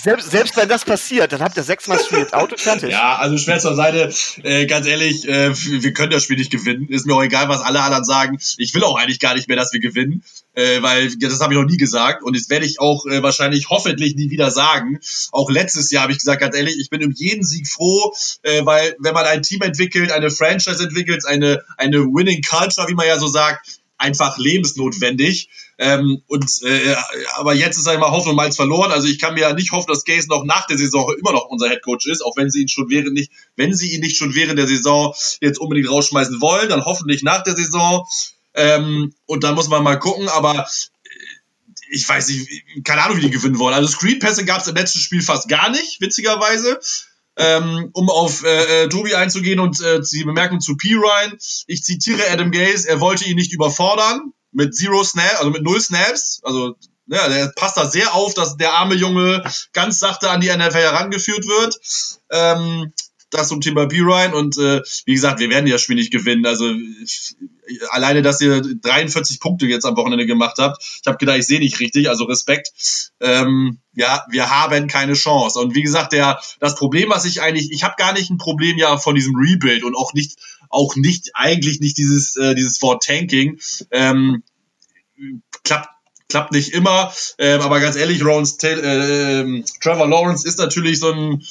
[0.00, 2.90] Selbst, selbst wenn das passiert, dann habt ihr sechsmal Spiel Auto fertig.
[2.90, 4.14] Ja, also schwer zur Seite.
[4.44, 5.50] Äh, ganz ehrlich, äh,
[5.82, 6.86] wir können das Spiel nicht gewinnen.
[6.88, 8.38] Ist mir auch egal, was alle anderen sagen.
[8.58, 10.22] Ich will auch eigentlich gar nicht mehr, dass wir gewinnen,
[10.54, 13.70] äh, weil das habe ich noch nie gesagt und das werde ich auch äh, wahrscheinlich
[13.70, 15.00] hoffentlich nie wieder sagen.
[15.32, 18.64] Auch letztes Jahr habe ich gesagt, ganz ehrlich, ich bin um jeden Sieg froh, äh,
[18.64, 23.08] weil wenn man ein Team entwickelt, eine Franchise entwickelt, eine eine Winning Culture, wie man
[23.08, 25.48] ja so sagt, einfach lebensnotwendig.
[25.76, 26.94] Ähm, und äh,
[27.34, 28.90] aber jetzt ist er immer Hoffnung mal verloren.
[28.90, 31.46] Also ich kann mir ja nicht hoffen, dass Gaze noch nach der Saison immer noch
[31.46, 34.34] unser Headcoach ist, auch wenn sie ihn schon während nicht, wenn sie ihn nicht schon
[34.34, 38.06] während der Saison jetzt unbedingt rausschmeißen wollen, dann hoffentlich nach der Saison.
[38.54, 41.08] Ähm, und dann muss man mal gucken, aber äh,
[41.90, 43.74] ich weiß nicht, keine Ahnung, wie die gewinnen wollen.
[43.74, 46.80] Also Screenpässe gab es im letzten Spiel fast gar nicht, witzigerweise.
[47.40, 50.94] Ähm, um auf äh, äh, Tobi einzugehen und äh, die Bemerkung zu P.
[50.94, 51.38] Ryan.
[51.68, 55.80] Ich zitiere Adam Gaze, er wollte ihn nicht überfordern mit Zero Snap, also mit Null
[55.80, 56.40] Snaps.
[56.42, 56.74] Also
[57.06, 59.42] ja, der passt da sehr auf, dass der arme Junge
[59.72, 61.78] ganz sachte an die NFL herangeführt wird.
[62.30, 62.92] Ähm,
[63.30, 66.46] das zum Thema B-Ryan und äh, wie gesagt, wir werden ja Spiel nicht gewinnen.
[66.46, 66.72] Also
[67.02, 67.36] ich,
[67.90, 71.60] alleine, dass ihr 43 Punkte jetzt am Wochenende gemacht habt, ich habe gedacht, ich sehe
[71.60, 72.72] nicht richtig, also Respekt.
[73.20, 75.58] Ähm, ja, wir haben keine Chance.
[75.58, 78.78] Und wie gesagt, der das Problem, was ich eigentlich, ich habe gar nicht ein Problem
[78.78, 80.38] ja von diesem Rebuild und auch nicht,
[80.70, 83.60] auch nicht eigentlich nicht dieses äh, dieses Wort Tanking.
[83.90, 84.42] Ähm,
[85.64, 85.88] klappt
[86.28, 91.10] klappt nicht immer, ähm, aber ganz ehrlich, Ron's äh, äh, Trevor Lawrence ist natürlich so
[91.10, 91.42] ein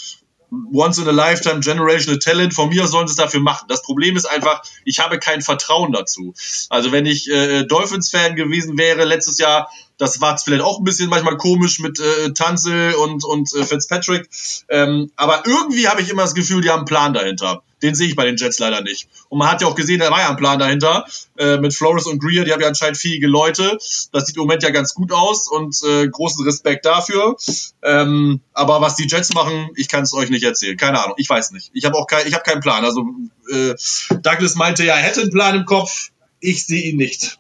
[0.52, 2.54] once in a lifetime generational talent.
[2.54, 3.68] Von mir sollen sie es dafür machen.
[3.68, 6.34] Das Problem ist einfach, ich habe kein Vertrauen dazu.
[6.70, 11.10] Also wenn ich äh, Dolphins-Fan gewesen wäre letztes Jahr, das war vielleicht auch ein bisschen
[11.10, 14.30] manchmal komisch mit äh, Tanzel und, und äh, Fitzpatrick.
[14.70, 17.64] Ähm, aber irgendwie habe ich immer das Gefühl, die haben einen Plan dahinter.
[17.84, 19.08] Den sehe ich bei den Jets leider nicht.
[19.30, 21.06] Und man hat ja auch gesehen, da war ja ein Plan dahinter
[21.38, 22.44] äh, mit Flores und Greer.
[22.44, 23.78] Die haben ja anscheinend fähige Leute.
[24.12, 27.36] Das sieht im Moment ja ganz gut aus und äh, großen Respekt dafür.
[27.84, 30.76] Ähm, aber was die Jets machen, ich kann es euch nicht erzählen.
[30.76, 31.16] Keine Ahnung.
[31.18, 31.70] Ich weiß nicht.
[31.74, 32.84] Ich habe auch kein, ich habe keinen Plan.
[32.84, 33.06] Also
[33.52, 33.76] äh,
[34.22, 36.10] Douglas meinte ja, er hätte einen Plan im Kopf.
[36.40, 37.38] Ich sehe ihn nicht.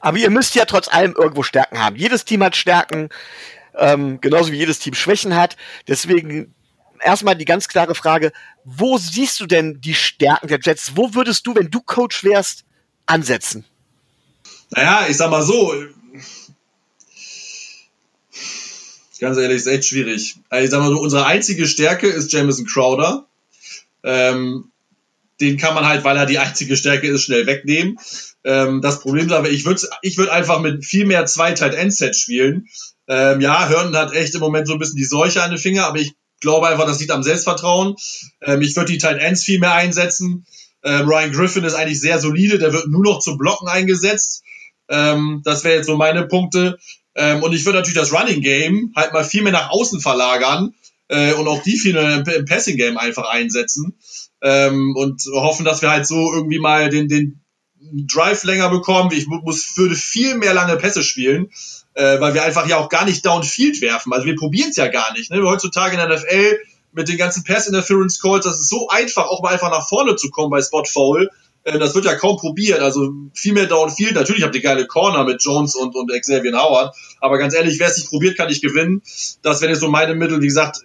[0.00, 1.96] Aber ihr müsst ja trotz allem irgendwo Stärken haben.
[1.96, 3.08] Jedes Team hat Stärken,
[3.76, 5.56] ähm, genauso wie jedes Team Schwächen hat.
[5.88, 6.54] Deswegen
[7.00, 8.32] erstmal die ganz klare Frage,
[8.64, 10.92] wo siehst du denn die Stärken der Jets?
[10.96, 12.64] Wo würdest du, wenn du Coach wärst,
[13.06, 13.64] ansetzen?
[14.70, 15.72] Naja, ich sag mal so,
[19.20, 20.36] ganz ehrlich, ist echt schwierig.
[20.48, 23.26] Also ich sag mal so, unsere einzige Stärke ist Jamison Crowder.
[24.02, 24.70] Ähm,
[25.40, 27.98] den kann man halt, weil er die einzige Stärke ist, schnell wegnehmen.
[28.44, 31.74] Ähm, das Problem ist aber, ich würde ich würd einfach mit viel mehr zwei Tight
[31.74, 32.68] End Sets spielen.
[33.08, 35.86] Ähm, ja, Herndon hat echt im Moment so ein bisschen die Seuche an den Finger,
[35.86, 37.96] aber ich glaube einfach, das liegt am Selbstvertrauen.
[38.42, 40.46] Ähm, ich würde die Tight Ends viel mehr einsetzen.
[40.82, 44.42] Ähm, Ryan Griffin ist eigentlich sehr solide, der wird nur noch zum Blocken eingesetzt.
[44.88, 46.78] Ähm, das wäre jetzt so meine Punkte.
[47.14, 50.74] Ähm, und ich würde natürlich das Running Game halt mal viel mehr nach außen verlagern
[51.08, 53.96] äh, und auch die viel mehr im, Passing Game einfach einsetzen
[54.42, 57.40] ähm, und hoffen, dass wir halt so irgendwie mal den, den
[57.80, 59.10] Drive länger bekommen.
[59.12, 61.50] Ich muss, würde viel mehr lange Pässe spielen,
[61.94, 64.12] äh, weil wir einfach ja auch gar nicht downfield werfen.
[64.12, 65.30] Also wir probieren es ja gar nicht.
[65.30, 65.42] Ne?
[65.42, 66.58] Heutzutage in der NFL
[66.92, 70.30] mit den ganzen Pass-Interference Calls, das ist so einfach, auch mal einfach nach vorne zu
[70.30, 71.30] kommen bei Spot Foul.
[71.64, 72.80] Äh, das wird ja kaum probiert.
[72.80, 74.14] Also viel mehr Downfield.
[74.14, 76.94] Natürlich habt ihr geile Corner mit Jones und, und Xavier Howard.
[77.20, 79.02] Aber ganz ehrlich, wer es nicht probiert, kann nicht gewinnen.
[79.42, 80.40] Das wäre jetzt so meine Mittel.
[80.40, 80.80] Wie gesagt,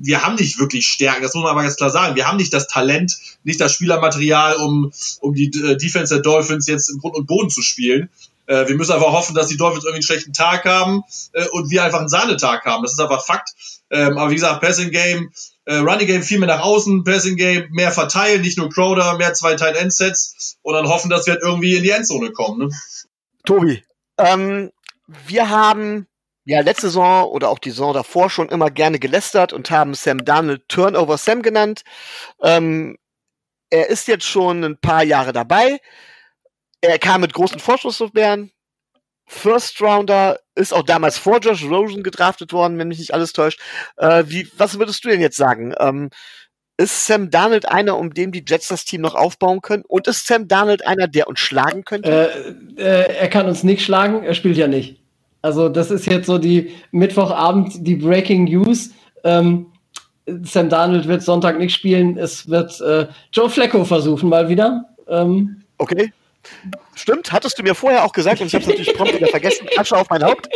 [0.00, 2.16] wir haben nicht wirklich Stärken, das muss man aber ganz klar sagen.
[2.16, 6.66] Wir haben nicht das Talent, nicht das Spielermaterial, um, um die äh, Defense der Dolphins
[6.66, 8.10] jetzt im Grund und Boden zu spielen.
[8.46, 11.02] Äh, wir müssen einfach hoffen, dass die Dolphins irgendwie einen schlechten Tag haben
[11.32, 12.82] äh, und wir einfach einen Sahnetag haben.
[12.82, 13.50] Das ist einfach Fakt.
[13.90, 15.30] Ähm, aber wie gesagt, Passing Game,
[15.64, 19.34] äh, Running Game viel mehr nach außen, Passing Game mehr verteilen, nicht nur Crowder, mehr
[19.34, 22.68] zwei Tight End Sets und dann hoffen, dass wir halt irgendwie in die Endzone kommen.
[22.68, 22.70] Ne?
[23.44, 23.82] Tobi,
[24.18, 24.70] ähm,
[25.26, 26.06] wir haben
[26.48, 30.24] ja letzte Saison oder auch die Saison davor schon immer gerne gelästert und haben Sam
[30.24, 31.82] Darnold Turnover Sam genannt.
[32.42, 32.96] Ähm,
[33.70, 35.78] er ist jetzt schon ein paar Jahre dabei.
[36.80, 38.50] Er kam mit großen Vorschusslorbeeren.
[39.26, 43.60] First Rounder ist auch damals vor Josh Rosen gedraftet worden, wenn mich nicht alles täuscht.
[43.98, 45.74] Äh, wie, was würdest du denn jetzt sagen?
[45.78, 46.08] Ähm,
[46.78, 49.82] ist Sam Darnold einer, um den die Jets das Team noch aufbauen können?
[49.86, 52.56] Und ist Sam Darnold einer, der uns schlagen könnte?
[52.78, 54.97] Äh, äh, er kann uns nicht schlagen, er spielt ja nicht.
[55.42, 58.90] Also das ist jetzt so die Mittwochabend, die Breaking News.
[59.24, 59.66] Ähm,
[60.42, 62.18] Sam Darnold wird Sonntag nicht spielen.
[62.18, 64.84] Es wird äh, Joe Flacco versuchen mal wieder.
[65.08, 66.12] Ähm, okay.
[66.94, 69.66] Stimmt, hattest du mir vorher auch gesagt und ich habe es natürlich prompt wieder vergessen.
[69.76, 70.48] Asche auf mein Haupt.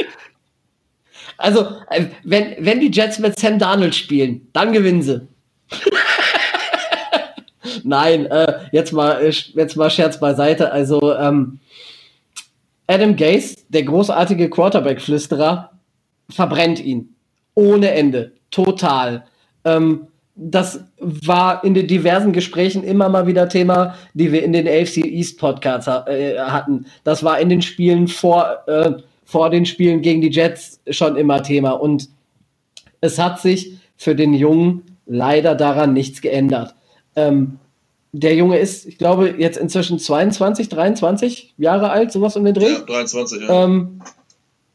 [1.38, 5.26] Also, äh, wenn, wenn die Jets mit Sam Darnold spielen, dann gewinnen sie.
[7.84, 10.72] Nein, äh, jetzt, mal, jetzt mal Scherz beiseite.
[10.72, 11.60] Also, ähm,
[12.86, 15.70] Adam Gase, der großartige Quarterback-Flüsterer,
[16.28, 17.14] verbrennt ihn.
[17.54, 18.32] Ohne Ende.
[18.50, 19.24] Total.
[19.64, 24.66] Ähm, das war in den diversen Gesprächen immer mal wieder Thema, die wir in den
[24.66, 26.86] AFC East Podcasts äh, hatten.
[27.04, 28.92] Das war in den Spielen vor, äh,
[29.24, 31.72] vor den Spielen gegen die Jets schon immer Thema.
[31.72, 32.09] Und
[33.00, 36.74] es hat sich für den Jungen leider daran nichts geändert.
[37.14, 37.59] Ähm,
[38.12, 42.72] der Junge ist, ich glaube, jetzt inzwischen 22, 23 Jahre alt, sowas um den Dreh.
[42.72, 43.64] Ja, 23, ja.
[43.64, 44.02] Ähm,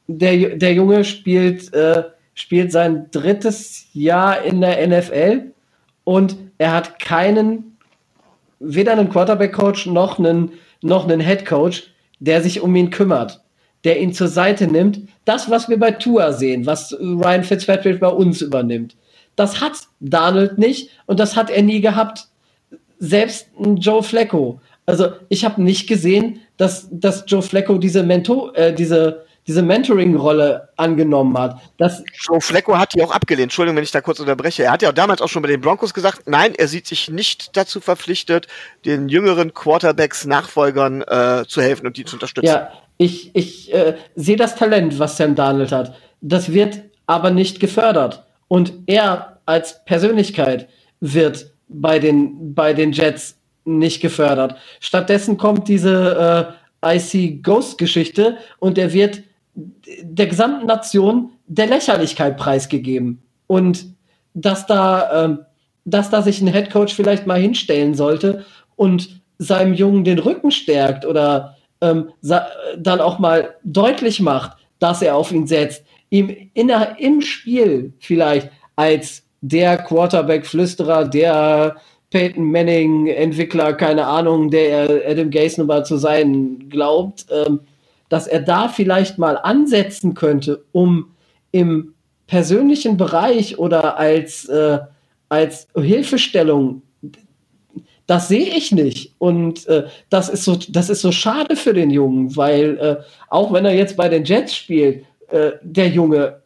[0.07, 2.03] der, der Junge spielt, äh,
[2.33, 5.51] spielt sein drittes Jahr in der NFL
[6.03, 7.77] und er hat keinen,
[8.59, 13.43] weder einen Quarterback-Coach noch einen, noch einen Head-Coach, der sich um ihn kümmert,
[13.83, 15.01] der ihn zur Seite nimmt.
[15.25, 18.95] Das, was wir bei Tua sehen, was Ryan Fitzpatrick bei uns übernimmt,
[19.35, 22.29] das hat Donald nicht und das hat er nie gehabt
[22.99, 24.61] selbst ein Joe Flacco.
[24.85, 30.69] Also ich habe nicht gesehen, dass, dass Joe Flacco diese, Mentor, äh, diese, diese Mentoring-Rolle
[30.77, 31.59] angenommen hat.
[31.77, 33.45] Das Joe Flacco hat die auch abgelehnt.
[33.45, 34.63] Entschuldigung, wenn ich da kurz unterbreche.
[34.63, 37.09] Er hat ja auch damals auch schon bei den Broncos gesagt, nein, er sieht sich
[37.09, 38.47] nicht dazu verpflichtet,
[38.85, 42.47] den jüngeren Quarterbacks, Nachfolgern äh, zu helfen und die zu unterstützen.
[42.47, 45.95] Ja, ich, ich äh, sehe das Talent, was Sam Darnold hat.
[46.21, 48.23] Das wird aber nicht gefördert.
[48.47, 50.67] Und er als Persönlichkeit
[50.99, 54.55] wird bei den, bei den Jets nicht gefördert.
[54.79, 59.23] Stattdessen kommt diese äh, IC Ghost-Geschichte und er wird
[60.01, 63.21] der gesamten Nation der Lächerlichkeit preisgegeben.
[63.47, 63.87] Und
[64.33, 65.37] dass da, äh,
[65.85, 68.45] dass da sich ein Headcoach vielleicht mal hinstellen sollte
[68.75, 75.15] und seinem Jungen den Rücken stärkt oder ähm, dann auch mal deutlich macht, dass er
[75.15, 81.77] auf ihn setzt, ihm in im Spiel vielleicht als der Quarterback-Flüsterer, der
[82.09, 87.61] Peyton Manning-Entwickler, keine Ahnung, der Adam Gase nun mal zu sein glaubt, ähm,
[88.09, 91.11] dass er da vielleicht mal ansetzen könnte, um
[91.51, 91.93] im
[92.27, 94.79] persönlichen Bereich oder als, äh,
[95.29, 96.81] als Hilfestellung
[98.07, 99.13] das sehe ich nicht.
[99.19, 102.95] Und äh, das, ist so, das ist so schade für den Jungen, weil äh,
[103.29, 106.41] auch wenn er jetzt bei den Jets spielt, äh, der Junge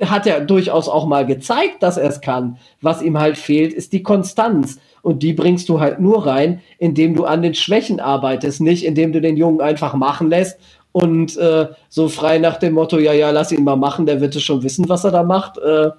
[0.00, 2.58] hat er durchaus auch mal gezeigt, dass er es kann.
[2.80, 4.78] Was ihm halt fehlt, ist die Konstanz.
[5.02, 9.12] Und die bringst du halt nur rein, indem du an den Schwächen arbeitest, nicht indem
[9.12, 10.58] du den Jungen einfach machen lässt
[10.94, 14.36] und äh, so frei nach dem Motto, ja, ja, lass ihn mal machen, der wird
[14.36, 15.58] es schon wissen, was er da macht.
[15.58, 15.90] Äh,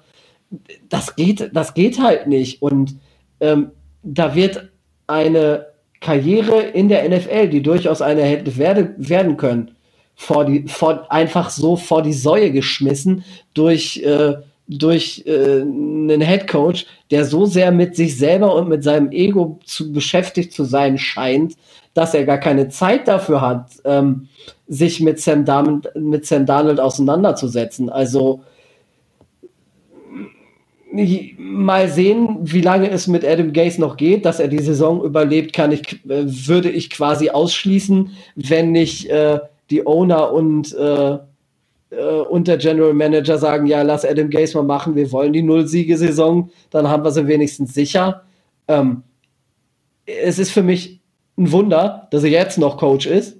[0.88, 2.62] das geht, das geht halt nicht.
[2.62, 2.96] Und
[3.40, 4.70] ähm, da wird
[5.06, 5.66] eine
[6.00, 9.75] Karriere in der NFL, die durchaus eine hätte werde, werden können,
[10.16, 13.22] vor die, vor, einfach so vor die Säue geschmissen
[13.54, 14.34] durch, äh,
[14.66, 19.60] durch äh, einen Head Coach, der so sehr mit sich selber und mit seinem Ego
[19.64, 21.54] zu beschäftigt zu sein scheint,
[21.94, 24.28] dass er gar keine Zeit dafür hat, ähm,
[24.66, 27.90] sich mit Sam, Darnold, mit Sam Darnold auseinanderzusetzen.
[27.90, 28.42] Also
[31.38, 35.52] mal sehen, wie lange es mit Adam Gase noch geht, dass er die Saison überlebt,
[35.52, 39.40] kann ich, äh, würde ich quasi ausschließen, wenn nicht äh,
[39.70, 41.18] die Owner und, äh,
[41.90, 45.42] äh, und der General Manager sagen, ja, lass Adam Gase mal machen, wir wollen die
[45.42, 48.22] Null-Siege-Saison, dann haben wir sie wenigstens sicher.
[48.68, 49.02] Ähm,
[50.06, 51.00] es ist für mich
[51.36, 53.38] ein Wunder, dass er jetzt noch Coach ist.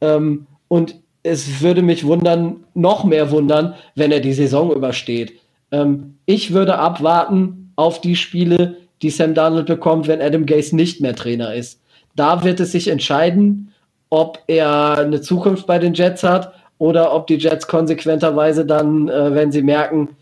[0.00, 5.32] Ähm, und es würde mich wundern, noch mehr wundern, wenn er die Saison übersteht.
[5.72, 11.00] Ähm, ich würde abwarten auf die Spiele, die Sam Darnold bekommt, wenn Adam Gase nicht
[11.00, 11.80] mehr Trainer ist.
[12.16, 13.72] Da wird es sich entscheiden,
[14.10, 19.34] ob er eine Zukunft bei den Jets hat oder ob die Jets konsequenterweise dann, äh,
[19.34, 20.16] wenn sie merken,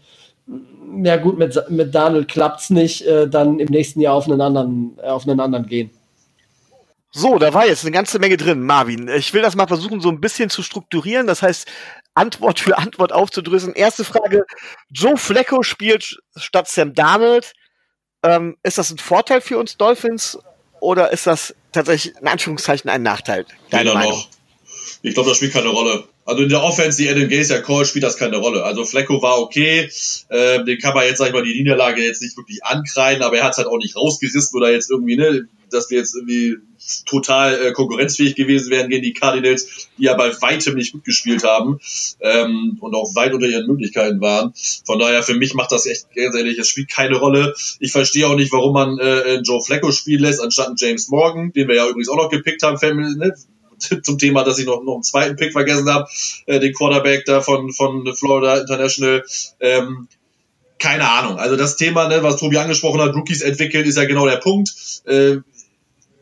[1.02, 4.40] ja gut, mit, mit Darnold klappt es nicht, äh, dann im nächsten Jahr auf einen
[4.40, 5.90] anderen, äh, auf einen anderen gehen.
[7.10, 9.08] So, da war jetzt eine ganze Menge drin, Marvin.
[9.08, 11.26] Ich will das mal versuchen, so ein bisschen zu strukturieren.
[11.26, 11.66] Das heißt,
[12.14, 13.72] Antwort für Antwort aufzudrüssen.
[13.72, 14.44] Erste Frage:
[14.90, 17.54] Joe Flecko spielt statt Sam Darnold.
[18.22, 20.38] Ähm, ist das ein Vorteil für uns Dolphins
[20.86, 23.44] oder ist das tatsächlich in Anführungszeichen ein Nachteil?
[23.70, 24.28] Weder noch.
[25.02, 26.04] Ich glaube, das spielt keine Rolle.
[26.24, 28.62] Also in der Offense, die Adam Gaze ja call, spielt das keine Rolle.
[28.64, 29.90] Also Flecko war okay,
[30.28, 33.36] äh, den kann man jetzt, sag ich mal, die Niederlage jetzt nicht wirklich ankreiden, aber
[33.36, 36.56] er hat es halt auch nicht rausgerissen oder jetzt irgendwie, ne, dass wir jetzt irgendwie
[37.06, 41.44] total äh, konkurrenzfähig gewesen wären gegen die Cardinals, die ja bei weitem nicht gut gespielt
[41.44, 41.80] haben
[42.20, 44.52] ähm, und auch weit unter ihren Möglichkeiten waren.
[44.84, 47.54] Von daher, für mich macht das echt ganz ehrlich, es spielt keine Rolle.
[47.80, 51.68] Ich verstehe auch nicht, warum man äh, Joe Flecko spielen lässt, anstatt James Morgan, den
[51.68, 52.76] wir ja übrigens auch noch gepickt haben,
[53.18, 53.34] ne?
[54.02, 56.08] zum Thema, dass ich noch, noch einen zweiten Pick vergessen habe,
[56.46, 59.24] äh, den Quarterback da von, von Florida International.
[59.60, 60.08] Ähm,
[60.78, 61.38] keine Ahnung.
[61.38, 64.72] Also das Thema, ne, was Tobi angesprochen hat, Rookies entwickeln, ist ja genau der Punkt.
[65.06, 65.36] Äh,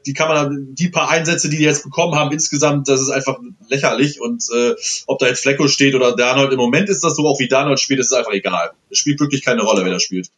[0.07, 3.39] die kann man, die paar Einsätze, die die jetzt bekommen haben, insgesamt, das ist einfach
[3.69, 4.21] lächerlich.
[4.21, 4.75] Und äh,
[5.07, 7.81] ob da jetzt Flecko steht oder Darnold, im Moment ist das so, auch wie Darnold
[7.81, 8.73] spielt, ist es einfach egal.
[8.91, 10.31] Es spielt wirklich keine Rolle, wer da spielt.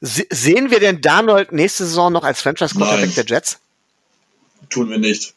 [0.00, 3.60] sehen wir denn Darnold nächste Saison noch als Franchise-Quarterback der Jets?
[4.68, 5.34] Tun wir nicht.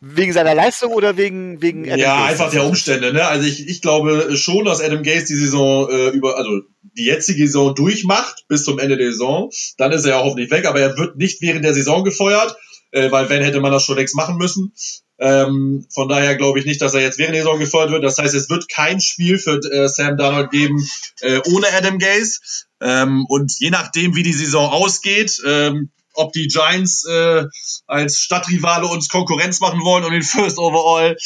[0.00, 2.30] Wegen seiner Leistung oder wegen wegen Adam Ja, Gaze?
[2.30, 3.12] einfach der Umstände.
[3.12, 3.26] Ne?
[3.26, 7.46] Also ich, ich glaube schon, dass Adam Gaze die Saison äh, über, also die jetzige
[7.46, 9.50] Saison durchmacht bis zum Ende der Saison.
[9.78, 12.56] Dann ist er ja hoffentlich weg, aber er wird nicht während der Saison gefeuert,
[12.92, 14.72] äh, weil wenn hätte man das schon längst machen müssen.
[15.18, 18.02] Ähm, von daher glaube ich nicht, dass er jetzt während der Saison gefeuert wird.
[18.04, 20.84] Das heißt, es wird kein Spiel für äh, Sam Darnold geben
[21.20, 22.40] äh, ohne Adam Gaze.
[22.80, 27.44] Ähm, und je nachdem, wie die Saison ausgeht, ähm, ob die Giants äh,
[27.86, 31.16] als Stadtrivale uns Konkurrenz machen wollen und den First Overall,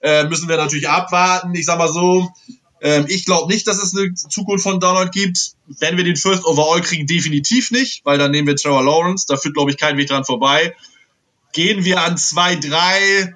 [0.00, 1.54] äh, müssen wir natürlich abwarten.
[1.54, 2.30] Ich sag mal so,
[2.80, 5.54] ähm, ich glaube nicht, dass es eine Zukunft von Donald gibt.
[5.66, 9.26] Wenn wir den First Overall kriegen, definitiv nicht, weil dann nehmen wir Trevor Lawrence.
[9.26, 10.76] Da führt, glaube ich, kein Weg dran vorbei.
[11.54, 13.34] Gehen wir an 2, 3,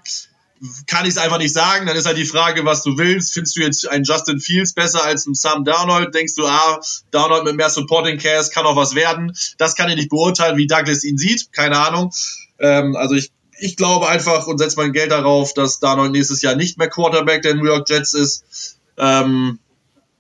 [0.86, 1.86] kann ich es einfach nicht sagen.
[1.86, 3.32] Dann ist halt die Frage, was du willst.
[3.32, 6.14] Findest du jetzt einen Justin Fields besser als einen Sam Darnold?
[6.14, 6.80] Denkst du, ah,
[7.10, 9.36] Darnold mit mehr Supporting Cast kann auch was werden?
[9.59, 11.52] Das kann ich nicht beurteilen, wie Douglas ihn sieht.
[11.52, 12.12] Keine Ahnung.
[12.59, 16.56] Ähm, also ich, ich glaube einfach und setze mein Geld darauf, dass Darnold nächstes Jahr
[16.56, 18.76] nicht mehr Quarterback der New York Jets ist.
[18.97, 19.59] Ähm,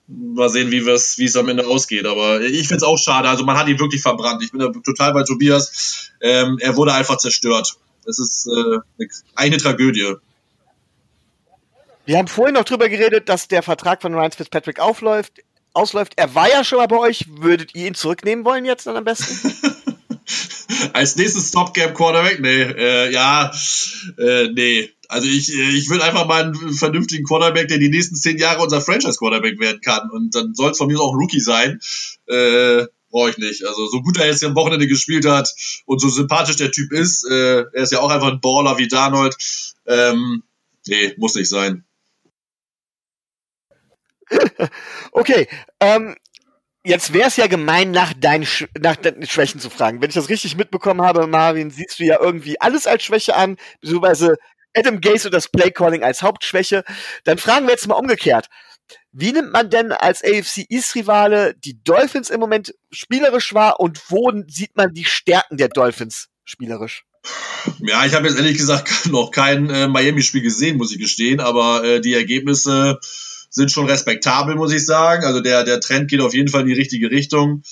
[0.06, 0.78] mal sehen, wie
[1.24, 2.06] es am Ende ausgeht.
[2.06, 3.28] Aber ich finde es auch schade.
[3.28, 4.42] Also man hat ihn wirklich verbrannt.
[4.42, 6.10] Ich bin da total bei Tobias.
[6.20, 7.76] Ähm, er wurde einfach zerstört.
[8.04, 10.14] Das ist äh, eine Tragödie.
[12.08, 15.44] Wir haben vorhin noch drüber geredet, dass der Vertrag von Ryan Fitzpatrick aufläuft,
[15.74, 16.14] ausläuft.
[16.16, 17.26] Er war ja schon mal bei euch.
[17.28, 19.52] Würdet ihr ihn zurücknehmen wollen jetzt dann am besten?
[20.94, 22.40] Als nächstes Stopgap Quarterback?
[22.40, 23.52] Nee, äh, ja,
[24.16, 24.88] äh, nee.
[25.08, 28.80] Also ich, ich will einfach mal einen vernünftigen Quarterback, der die nächsten zehn Jahre unser
[28.80, 30.08] Franchise-Quarterback werden kann.
[30.10, 31.78] Und dann soll es von mir auch ein Rookie sein.
[32.26, 33.66] Äh, Brauche ich nicht.
[33.66, 35.50] Also so gut er jetzt am Wochenende gespielt hat
[35.84, 38.88] und so sympathisch der Typ ist, äh, er ist ja auch einfach ein Baller wie
[38.88, 39.36] Darnold.
[39.86, 40.42] Ähm,
[40.86, 41.84] nee, muss nicht sein.
[45.12, 45.48] okay,
[45.80, 46.16] ähm,
[46.84, 48.46] jetzt wäre es ja gemein, nach deinen,
[48.80, 50.00] nach deinen Schwächen zu fragen.
[50.00, 53.56] Wenn ich das richtig mitbekommen habe, Marvin, siehst du ja irgendwie alles als Schwäche an,
[53.80, 54.36] beziehungsweise
[54.74, 56.84] Adam Gaze und das Playcalling als Hauptschwäche.
[57.24, 58.48] Dann fragen wir jetzt mal umgekehrt.
[59.12, 64.32] Wie nimmt man denn als AFC East-Rivale die Dolphins im Moment spielerisch wahr und wo
[64.46, 67.04] sieht man die Stärken der Dolphins spielerisch?
[67.80, 71.84] Ja, ich habe jetzt ehrlich gesagt noch kein äh, Miami-Spiel gesehen, muss ich gestehen, aber
[71.84, 72.98] äh, die Ergebnisse
[73.50, 75.24] sind schon respektabel, muss ich sagen.
[75.24, 77.62] Also der, der Trend geht auf jeden Fall in die richtige Richtung.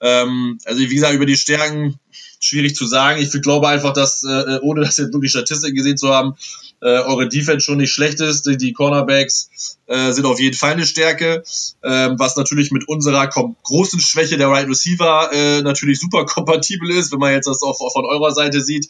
[0.00, 1.98] Ähm, also wie gesagt, über die Stärken
[2.40, 3.20] schwierig zu sagen.
[3.20, 6.34] Ich glaube einfach, dass, äh, ohne das jetzt wirklich Statistiken gesehen zu haben,
[6.82, 8.46] äh, eure Defense schon nicht schlecht ist.
[8.46, 11.42] Die, die Cornerbacks äh, sind auf jeden Fall eine Stärke,
[11.82, 17.12] ähm, was natürlich mit unserer großen Schwäche der Right Receiver äh, natürlich super kompatibel ist,
[17.12, 18.88] wenn man jetzt das auch von eurer Seite sieht.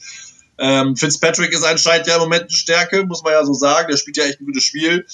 [0.59, 3.89] Ähm, Fitzpatrick ist anscheinend ja im Moment eine Stärke, muss man ja so sagen.
[3.90, 5.06] Der spielt ja echt ein gutes Spiel.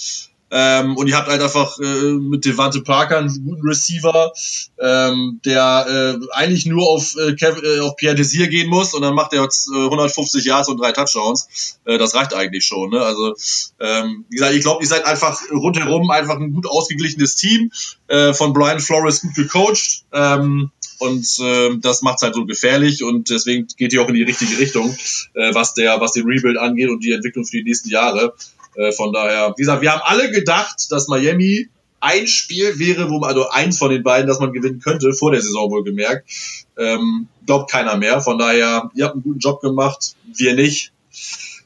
[0.55, 4.33] Ähm, und ihr habt halt einfach äh, mit Devante Parker einen guten Receiver,
[4.79, 9.01] ähm, der äh, eigentlich nur auf, äh, Kevin, äh, auf Pierre Desir gehen muss und
[9.01, 11.79] dann macht er jetzt äh, 150 Yards und drei Touchdowns.
[11.87, 12.91] Äh, das reicht eigentlich schon.
[12.91, 13.01] Ne?
[13.01, 13.35] Also
[13.81, 17.73] ähm, wie gesagt, ich glaube, ihr seid einfach rundherum einfach ein gut ausgeglichenes Team,
[18.09, 20.05] äh, von Brian Flores gut gecoacht.
[20.13, 20.71] Ähm,
[21.03, 24.23] und äh, das macht es halt so gefährlich und deswegen geht ihr auch in die
[24.23, 24.95] richtige Richtung,
[25.35, 28.35] äh, was der, was den Rebuild angeht und die Entwicklung für die nächsten Jahre.
[28.77, 31.69] Äh, von daher, wie gesagt, wir haben alle gedacht, dass Miami
[32.01, 35.31] ein Spiel wäre, wo man, also eins von den beiden, dass man gewinnen könnte, vor
[35.31, 36.29] der Saison wohl gemerkt.
[36.77, 38.21] Ähm, glaubt keiner mehr.
[38.21, 40.93] Von daher, ihr habt einen guten Job gemacht, wir nicht.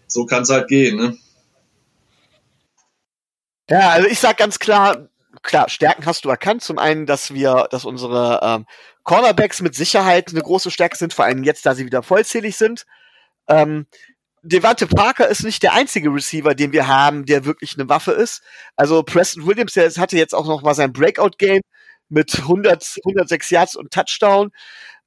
[0.06, 1.16] So kann es halt gehen, ne?
[3.68, 5.08] Ja, also ich sag ganz klar,
[5.42, 6.62] klar, Stärken hast du erkannt.
[6.62, 8.66] Zum einen, dass wir, dass unsere ähm,
[9.04, 12.86] Cornerbacks mit Sicherheit eine große Stärke sind, vor allem jetzt, da sie wieder vollzählig sind.
[13.48, 13.86] Ähm,
[14.46, 18.42] Devante Parker ist nicht der einzige Receiver, den wir haben, der wirklich eine Waffe ist.
[18.76, 21.62] Also Preston Williams, der hatte jetzt auch noch mal sein Breakout-Game
[22.08, 24.52] mit 100, 106 Yards und Touchdown.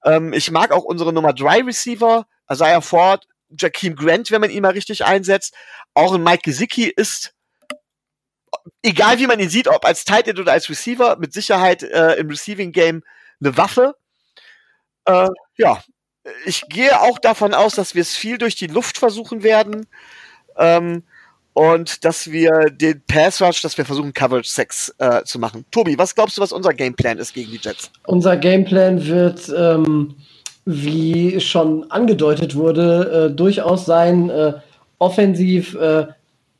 [0.03, 4.61] Ähm, ich mag auch unsere Nummer 3 Receiver, Isaiah Ford, Jakeem Grant, wenn man ihn
[4.61, 5.53] mal richtig einsetzt.
[5.93, 7.33] Auch ein Mike Gesicki ist,
[8.83, 12.15] egal wie man ihn sieht, ob als Tight End oder als Receiver, mit Sicherheit äh,
[12.15, 13.03] im Receiving Game
[13.39, 13.95] eine Waffe.
[15.05, 15.81] Äh, ja,
[16.45, 19.87] ich gehe auch davon aus, dass wir es viel durch die Luft versuchen werden.
[20.57, 21.03] Ähm,
[21.53, 25.65] und dass wir den Pass Rush, dass wir versuchen, Coverage 6 äh, zu machen.
[25.71, 27.91] Tobi, was glaubst du, was unser Gameplan ist gegen die Jets?
[28.07, 30.15] Unser Gameplan wird, ähm,
[30.63, 34.53] wie schon angedeutet wurde, äh, durchaus sein, äh,
[34.99, 36.07] offensiv äh,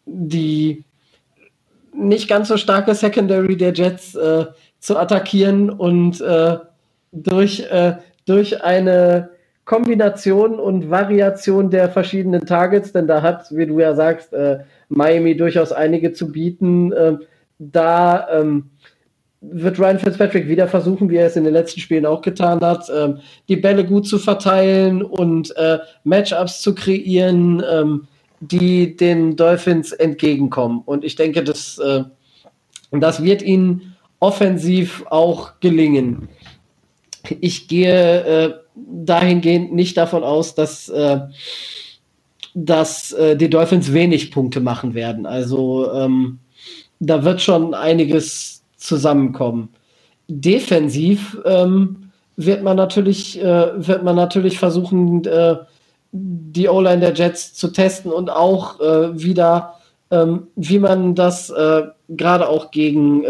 [0.06, 0.84] die
[1.94, 4.48] nicht ganz so starke Secondary der Jets äh,
[4.80, 6.58] zu attackieren und äh,
[7.12, 7.64] durch,
[8.26, 9.30] durch eine
[9.70, 15.38] Kombination und Variation der verschiedenen Targets, denn da hat, wie du ja sagst, äh, Miami
[15.38, 16.92] durchaus einige zu bieten.
[16.92, 17.18] Äh,
[17.60, 18.72] da ähm,
[19.42, 22.90] wird Ryan Fitzpatrick wieder versuchen, wie er es in den letzten Spielen auch getan hat,
[22.90, 28.08] ähm, die Bälle gut zu verteilen und äh, Matchups zu kreieren, ähm,
[28.40, 30.82] die den Dolphins entgegenkommen.
[30.84, 32.06] Und ich denke, das, äh,
[32.90, 36.28] das wird ihnen offensiv auch gelingen.
[37.40, 38.54] Ich gehe äh,
[38.88, 41.20] dahingehend nicht davon aus, dass, äh,
[42.54, 45.26] dass äh, die Dolphins wenig Punkte machen werden.
[45.26, 46.40] Also ähm,
[47.00, 49.70] da wird schon einiges zusammenkommen.
[50.28, 55.58] Defensiv ähm, wird man natürlich, äh, wird man natürlich versuchen, äh,
[56.12, 59.76] die O-Line der Jets zu testen und auch äh, wieder,
[60.12, 63.24] ähm, wie man das äh, gerade auch gegen,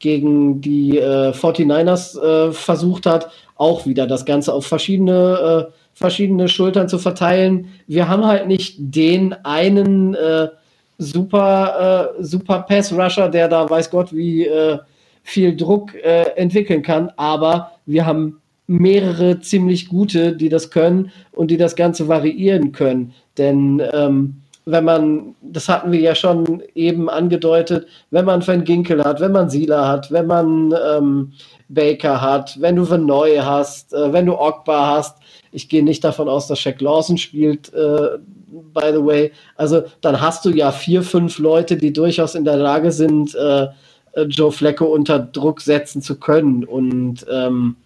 [0.00, 6.98] gegen die 49ers versucht hat, auch wieder das Ganze auf verschiedene, äh, verschiedene Schultern zu
[6.98, 7.68] verteilen.
[7.86, 10.48] Wir haben halt nicht den einen äh,
[10.96, 14.78] super, äh, super Pass-Rusher, der da weiß Gott wie äh,
[15.22, 21.50] viel Druck äh, entwickeln kann, aber wir haben mehrere ziemlich gute, die das können und
[21.50, 23.12] die das Ganze variieren können.
[23.36, 24.40] Denn ähm,
[24.70, 29.32] wenn man, das hatten wir ja schon eben angedeutet, wenn man Van Ginkel hat, wenn
[29.32, 31.32] man Sieler hat, wenn man ähm,
[31.68, 35.18] Baker hat, wenn du Vanoy hast, äh, wenn du Ogba hast.
[35.52, 38.18] Ich gehe nicht davon aus, dass Shaq Lawson spielt, äh,
[38.48, 39.32] by the way.
[39.56, 43.64] Also dann hast du ja vier, fünf Leute, die durchaus in der Lage sind, äh,
[44.12, 46.64] äh Joe Flecko unter Druck setzen zu können.
[46.64, 47.76] Und ähm,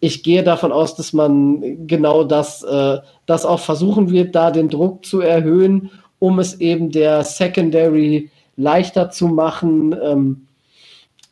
[0.00, 4.68] ich gehe davon aus, dass man genau das, äh, das auch versuchen wird, da den
[4.68, 9.94] Druck zu erhöhen, um es eben der Secondary leichter zu machen.
[10.02, 10.46] Ähm,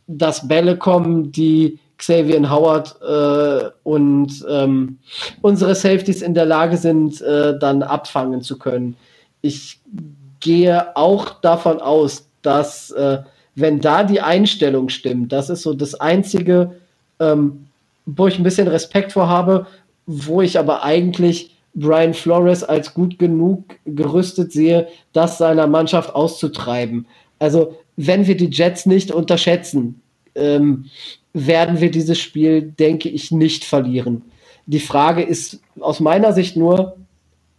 [0.08, 4.98] dass Bälle kommen, die Xavier Howard äh, und ähm,
[5.42, 8.96] unsere Safeties in der Lage sind, äh, dann abfangen zu können.
[9.42, 9.80] Ich
[10.40, 13.18] gehe auch davon aus, dass äh,
[13.54, 16.76] wenn da die Einstellung stimmt, das ist so das Einzige,
[17.18, 17.67] ähm,
[18.16, 19.66] wo ich ein bisschen Respekt vor habe,
[20.06, 27.06] wo ich aber eigentlich Brian Flores als gut genug gerüstet sehe, das seiner Mannschaft auszutreiben.
[27.38, 30.00] Also wenn wir die Jets nicht unterschätzen,
[30.34, 30.86] ähm,
[31.34, 34.22] werden wir dieses Spiel, denke ich, nicht verlieren.
[34.66, 36.96] Die Frage ist aus meiner Sicht nur,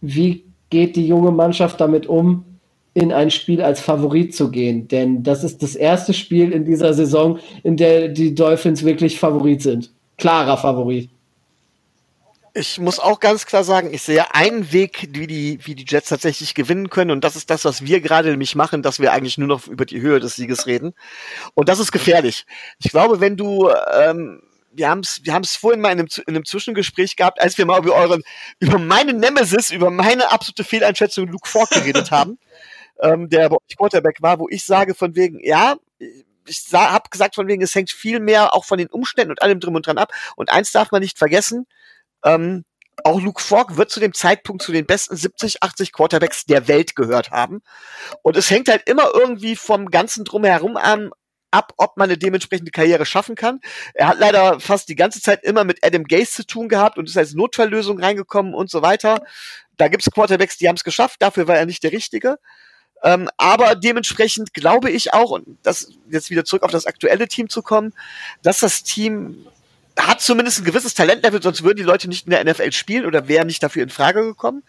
[0.00, 2.44] wie geht die junge Mannschaft damit um,
[2.92, 4.88] in ein Spiel als Favorit zu gehen?
[4.88, 9.62] Denn das ist das erste Spiel in dieser Saison, in der die Dolphins wirklich Favorit
[9.62, 9.90] sind.
[10.20, 11.10] Klarer Favorit
[12.54, 16.08] ich muss auch ganz klar sagen, ich sehe einen Weg, wie die, wie die Jets
[16.08, 17.10] tatsächlich gewinnen können.
[17.10, 19.86] Und das ist das, was wir gerade nämlich machen, dass wir eigentlich nur noch über
[19.86, 20.94] die Höhe des Sieges reden.
[21.54, 22.46] Und das ist gefährlich.
[22.78, 24.42] Ich glaube, wenn du ähm,
[24.72, 27.66] wir haben es wir haben's vorhin mal in einem, in einem Zwischengespräch gehabt, als wir
[27.66, 28.22] mal über euren,
[28.60, 32.38] über meine Nemesis, über meine absolute Fehleinschätzung Luke Falk geredet haben,
[33.00, 35.76] ähm, der bei euch Quarterback war, wo ich sage von wegen, ja,
[36.50, 39.60] ich habe gesagt von wegen, es hängt viel mehr auch von den Umständen und allem
[39.60, 40.12] drum und dran ab.
[40.36, 41.66] Und eins darf man nicht vergessen,
[42.24, 42.64] ähm,
[43.04, 46.96] auch Luke Falk wird zu dem Zeitpunkt zu den besten 70, 80 Quarterbacks der Welt
[46.96, 47.62] gehört haben.
[48.22, 51.10] Und es hängt halt immer irgendwie vom ganzen Drumherum an,
[51.50, 53.60] ab, ob man eine dementsprechende Karriere schaffen kann.
[53.94, 57.08] Er hat leider fast die ganze Zeit immer mit Adam Gase zu tun gehabt und
[57.08, 59.22] ist als Notfalllösung reingekommen und so weiter.
[59.76, 62.38] Da gibt's Quarterbacks, die haben es geschafft, dafür war er nicht der Richtige.
[63.02, 67.48] Ähm, aber dementsprechend glaube ich auch, und das jetzt wieder zurück auf das aktuelle Team
[67.48, 67.94] zu kommen,
[68.42, 69.46] dass das Team
[69.98, 73.28] hat zumindest ein gewisses Talentlevel, sonst würden die Leute nicht in der NFL spielen oder
[73.28, 74.62] wären nicht dafür in Frage gekommen.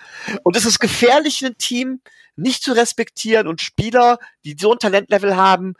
[0.43, 2.01] Und es ist gefährlich, ein Team
[2.35, 5.75] nicht zu respektieren und Spieler, die so ein Talentlevel haben,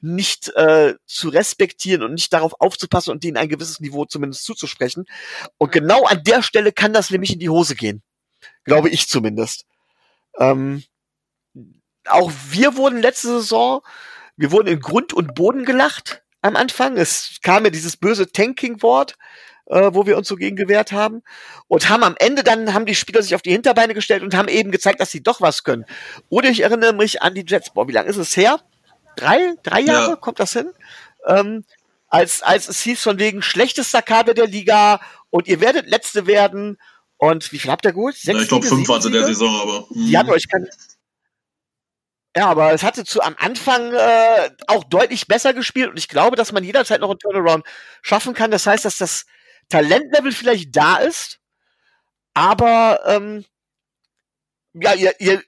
[0.00, 5.06] nicht äh, zu respektieren und nicht darauf aufzupassen und denen ein gewisses Niveau zumindest zuzusprechen.
[5.56, 8.02] Und genau an der Stelle kann das nämlich in die Hose gehen.
[8.64, 9.64] Glaube ich zumindest.
[10.38, 10.84] Ähm,
[12.08, 13.80] auch wir wurden letzte Saison,
[14.36, 16.96] wir wurden in Grund und Boden gelacht am Anfang.
[16.96, 19.16] Es kam ja dieses böse Tanking-Wort,
[19.66, 21.22] äh, wo wir uns so gegen gewehrt haben.
[21.68, 24.48] Und haben am Ende dann, haben die Spieler sich auf die Hinterbeine gestellt und haben
[24.48, 25.84] eben gezeigt, dass sie doch was können.
[26.28, 27.70] Oder ich erinnere mich an die Jets.
[27.70, 28.60] Boah, wie lange ist es her?
[29.16, 30.10] Drei, drei Jahre?
[30.10, 30.16] Ja.
[30.16, 30.70] Kommt das hin?
[31.26, 31.64] Ähm,
[32.08, 35.00] als, als es hieß von wegen schlechtester Kader der Liga
[35.30, 36.78] und ihr werdet Letzte werden.
[37.16, 38.16] Und wie viel habt ihr geholt?
[38.16, 39.86] Sechs ja, ich glaube fünf hatte der Saison, aber.
[39.90, 40.06] Mhm.
[40.06, 40.68] Die hatten euch keine,
[42.36, 46.36] ja, aber es hatte zu am Anfang äh, auch deutlich besser gespielt und ich glaube,
[46.36, 47.64] dass man jederzeit noch einen Turnaround
[48.02, 48.50] schaffen kann.
[48.50, 49.26] Das heißt, dass das
[49.68, 51.38] Talentlevel vielleicht da ist,
[52.34, 53.44] aber ähm,
[54.74, 55.42] ja, ihr, ihr,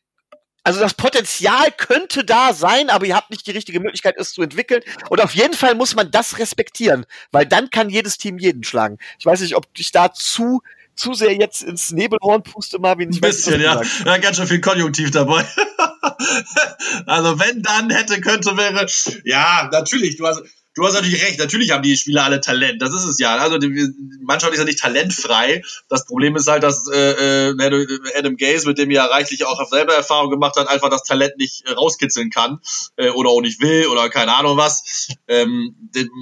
[0.63, 4.43] also das Potenzial könnte da sein, aber ihr habt nicht die richtige Möglichkeit, es zu
[4.43, 4.83] entwickeln.
[5.11, 8.99] Und auf jeden Fall muss man das respektieren, weil dann kann jedes Team jeden schlagen.
[9.19, 10.63] Ich weiß nicht, ob ich da zu
[10.97, 13.11] zu sehr jetzt ins Nebelhorn puste, Marvin.
[13.11, 13.81] Ich Ein bisschen, ja.
[14.05, 14.19] ja.
[14.19, 15.45] Ganz schön viel Konjunktiv dabei.
[17.07, 18.87] also wenn dann hätte, könnte, wäre.
[19.25, 20.17] Ja, natürlich.
[20.17, 20.43] Du hast,
[20.77, 22.81] du hast natürlich recht, natürlich haben die Spieler alle Talent.
[22.83, 23.37] Das ist es ja.
[23.37, 23.89] Also die
[24.23, 25.63] Mannschaft ist ja nicht talentfrei.
[25.89, 29.95] Das Problem ist halt, dass äh, äh Adam Gaze, mit dem ja reichlich auch selber
[29.95, 32.61] Erfahrung gemacht hat, einfach das Talent nicht äh, rauskitzeln kann
[32.97, 35.09] äh, oder auch nicht will oder keine Ahnung was.
[35.29, 35.75] Ähm,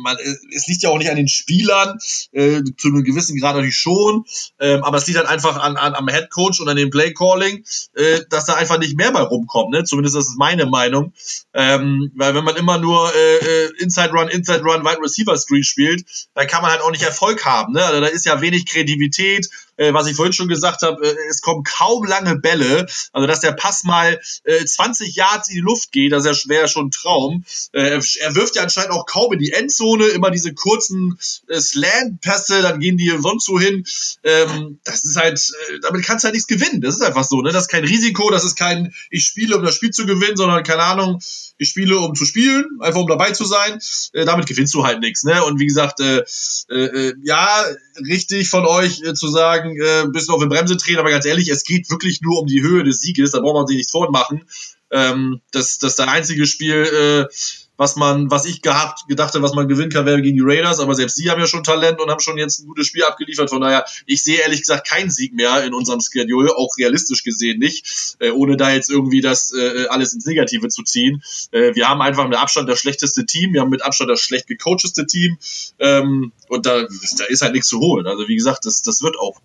[0.05, 1.99] man, äh, es liegt ja auch nicht an den Spielern,
[2.33, 4.25] äh, zu einem gewissen Grad natürlich schon,
[4.61, 7.13] ähm, aber es liegt halt einfach an, an, am Head Coach und an dem Play
[7.13, 7.65] Calling,
[7.95, 9.71] äh, dass da einfach nicht mehr bei rumkommt.
[9.71, 9.83] Ne?
[9.85, 11.13] Zumindest das ist meine Meinung.
[11.53, 15.65] Ähm, weil wenn man immer nur äh, Inside Run, Inside Inside Run Wide Receiver Screen
[15.65, 16.05] spielt,
[16.35, 17.73] dann kann man halt auch nicht Erfolg haben.
[17.73, 17.85] Ne?
[17.85, 21.41] Also da ist ja wenig Kreativität, äh, was ich vorhin schon gesagt habe, äh, es
[21.41, 22.87] kommen kaum lange Bälle.
[23.13, 26.69] Also dass der Pass mal äh, 20 Yards in die Luft geht, das ist ja
[26.69, 27.45] schon ein Traum.
[27.73, 31.19] Äh, er wirft ja anscheinend auch kaum in die Endzone, immer diese kurzen
[31.49, 33.85] äh, Slant-Pässe, dann gehen die sonst so hin.
[34.23, 36.81] Ähm, das ist halt, äh, damit kannst du halt nichts gewinnen.
[36.81, 37.43] Das ist einfach so.
[37.43, 37.53] Ne?
[37.53, 40.63] Das ist kein Risiko, das ist kein, ich spiele, um das Spiel zu gewinnen, sondern
[40.63, 41.21] keine Ahnung,
[41.59, 43.79] ich spiele, um zu spielen, einfach um dabei zu sein.
[44.13, 45.25] Äh, damit gewinnst du halt nichts.
[45.25, 45.45] Ne?
[45.45, 46.25] Und wie gesagt, äh,
[46.69, 47.65] äh, äh ja,
[47.99, 51.11] richtig von euch äh, zu sagen, sagen, äh, ein bisschen auf die Bremse drehen, aber
[51.11, 53.77] ganz ehrlich, es geht wirklich nur um die Höhe des Sieges, da braucht man sich
[53.77, 54.45] nichts vormachen.
[54.91, 57.35] Ähm, das, das ist der einzige Spiel, äh,
[57.77, 60.79] was man, was ich gehabt, gedacht habe, was man gewinnen kann, wäre gegen die Raiders,
[60.79, 63.51] aber selbst die haben ja schon Talent und haben schon jetzt ein gutes Spiel abgeliefert.
[63.51, 67.59] Von daher, ich sehe ehrlich gesagt keinen Sieg mehr in unserem Schedule, auch realistisch gesehen
[67.59, 71.23] nicht, äh, ohne da jetzt irgendwie das äh, alles ins Negative zu ziehen.
[71.51, 74.47] Äh, wir haben einfach mit Abstand das schlechteste Team, wir haben mit Abstand das schlecht
[74.47, 75.39] gecoachteste Team
[75.81, 78.07] ähm, und da, da ist halt nichts zu holen.
[78.07, 79.41] Also wie gesagt, das, das wird auch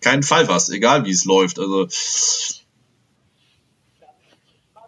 [0.00, 1.58] keinen Fall was, egal wie es läuft.
[1.58, 1.88] Also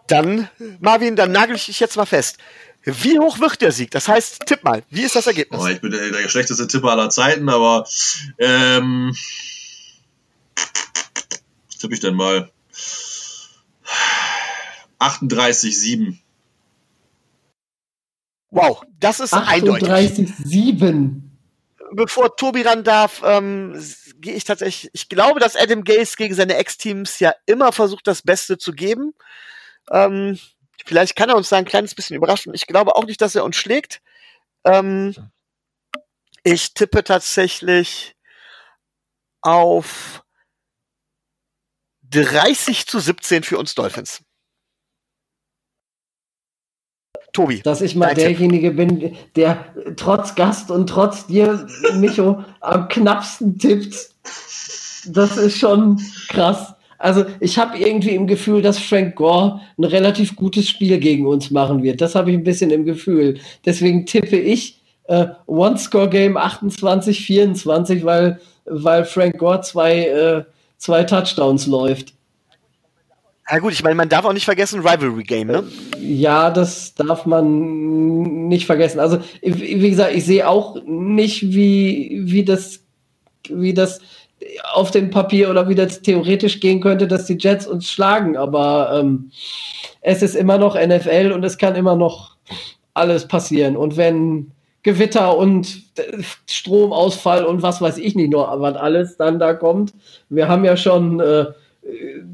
[0.07, 0.49] dann,
[0.79, 2.37] Marvin, dann nagel ich dich jetzt mal fest.
[2.83, 3.91] Wie hoch wird der Sieg?
[3.91, 5.61] Das heißt, tipp mal, wie ist das Ergebnis?
[5.61, 7.87] Oh, ich bin der, der, schlechteste Tipper aller Zeiten, aber
[8.37, 9.15] ähm,
[11.79, 12.51] tippe ich denn mal?
[14.99, 16.17] 38,7.
[18.51, 20.35] Wow, das ist 38, eindeutig.
[20.45, 21.21] 38,7.
[21.95, 23.79] Bevor Tobi ran darf, ähm,
[24.17, 28.21] gehe ich tatsächlich, ich glaube, dass Adam Gaze gegen seine Ex-Teams ja immer versucht, das
[28.21, 29.13] Beste zu geben.
[29.91, 30.39] Ähm,
[30.85, 32.53] vielleicht kann er uns da ein kleines bisschen überraschen.
[32.53, 34.01] Ich glaube auch nicht, dass er uns schlägt.
[34.65, 35.15] Ähm,
[36.43, 38.15] ich tippe tatsächlich
[39.41, 40.23] auf
[42.09, 44.23] 30 zu 17 für uns Dolphins.
[47.33, 47.61] Tobi.
[47.63, 48.77] Dass ich mal derjenige Tipp.
[48.77, 49.65] bin, der
[49.97, 53.95] trotz Gast und trotz dir, Micho, am knappsten tippt.
[55.07, 55.99] Das ist schon
[56.29, 56.75] krass.
[56.99, 61.51] Also ich habe irgendwie im Gefühl, dass Frank Gore ein relativ gutes Spiel gegen uns
[61.51, 61.99] machen wird.
[61.99, 63.39] Das habe ich ein bisschen im Gefühl.
[63.65, 64.79] Deswegen tippe ich
[65.09, 70.43] äh, One-Score-Game 28-24, weil, weil Frank Gore zwei, äh,
[70.77, 72.13] zwei Touchdowns läuft.
[73.49, 75.63] Ja gut, ich meine, man darf auch nicht vergessen, Rivalry Game, ne?
[75.99, 78.99] Ja, das darf man nicht vergessen.
[78.99, 82.79] Also, wie gesagt, ich sehe auch nicht, wie, wie das,
[83.49, 83.99] wie das
[84.73, 88.99] auf dem Papier oder wie das theoretisch gehen könnte, dass die Jets uns schlagen, aber
[88.99, 89.31] ähm,
[90.01, 92.35] es ist immer noch NFL und es kann immer noch
[92.93, 93.77] alles passieren.
[93.77, 94.51] Und wenn
[94.83, 95.83] Gewitter und
[96.49, 99.93] Stromausfall und was weiß ich nicht noch, was alles dann da kommt,
[100.29, 101.45] wir haben ja schon äh,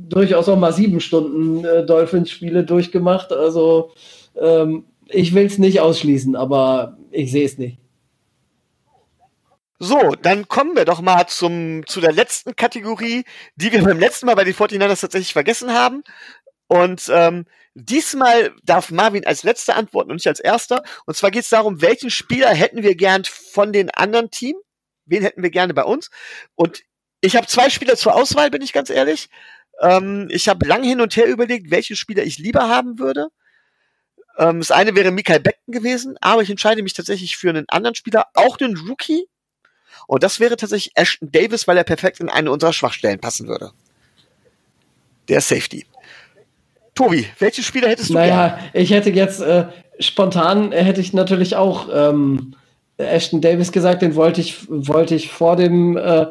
[0.07, 3.91] durchaus auch mal sieben Stunden äh, Dolphins-Spiele durchgemacht, also
[4.39, 7.79] ähm, ich will es nicht ausschließen, aber ich sehe es nicht.
[9.79, 13.23] So, dann kommen wir doch mal zum, zu der letzten Kategorie,
[13.55, 16.03] die wir beim letzten Mal bei den 49ers tatsächlich vergessen haben.
[16.67, 17.45] Und ähm,
[17.75, 20.83] diesmal darf Marvin als letzter antworten und nicht als erster.
[21.05, 24.55] Und zwar geht es darum, welchen Spieler hätten wir gern von den anderen Team?
[25.05, 26.11] Wen hätten wir gerne bei uns?
[26.55, 26.83] Und
[27.21, 29.29] ich habe zwei Spieler zur Auswahl, bin ich ganz ehrlich.
[29.81, 33.27] Ähm, ich habe lang hin und her überlegt, welchen Spieler ich lieber haben würde.
[34.37, 37.95] Ähm, das eine wäre Michael Beckton gewesen, aber ich entscheide mich tatsächlich für einen anderen
[37.95, 39.27] Spieler, auch den Rookie,
[40.07, 43.71] und das wäre tatsächlich Ashton Davis, weil er perfekt in eine unserer Schwachstellen passen würde.
[45.27, 45.85] Der Safety.
[46.95, 48.69] Tobi, welchen Spieler hättest du Naja, gern?
[48.73, 49.67] ich hätte jetzt äh,
[49.99, 52.55] spontan hätte ich natürlich auch ähm,
[52.97, 56.25] Ashton Davis gesagt, den wollte ich, wollte ich vor dem äh,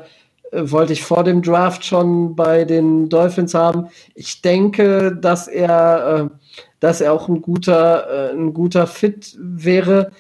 [0.53, 3.89] wollte ich vor dem Draft schon bei den Dolphins haben.
[4.15, 6.37] Ich denke, dass er, äh,
[6.81, 10.11] dass er auch ein guter, äh, ein guter Fit wäre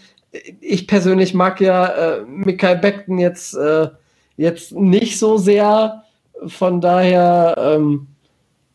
[0.60, 3.88] ich persönlich mag ja äh, Mikael Beckton jetzt, äh,
[4.36, 6.04] jetzt nicht so sehr.
[6.46, 8.08] Von daher, ähm,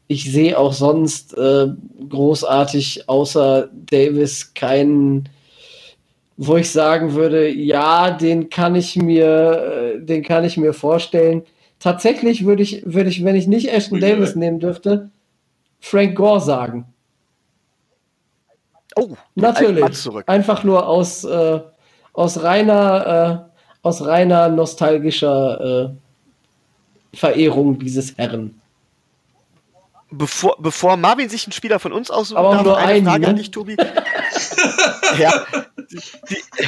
[0.07, 1.67] ich sehe auch sonst äh,
[2.09, 5.29] großartig außer Davis keinen,
[6.45, 11.43] wo ich sagen würde, ja, den kann ich mir, äh, den kann ich mir vorstellen.
[11.79, 15.09] Tatsächlich würde ich, würde ich, wenn ich nicht Ashton Davis nehmen dürfte,
[15.79, 16.85] Frank Gore sagen.
[18.95, 19.83] Oh, natürlich.
[20.27, 21.59] Einfach nur aus, äh,
[22.13, 25.93] aus reiner, äh, aus reiner nostalgischer
[27.13, 28.59] äh, Verehrung dieses Herren.
[30.11, 33.21] Bevor, bevor Marvin sich einen Spieler von uns aussucht, Aber darf, nur eine einen, Frage
[33.21, 33.27] ne?
[33.29, 33.75] an dich, Tobi.
[35.19, 35.45] ja,
[35.89, 35.99] die,
[36.29, 36.67] die,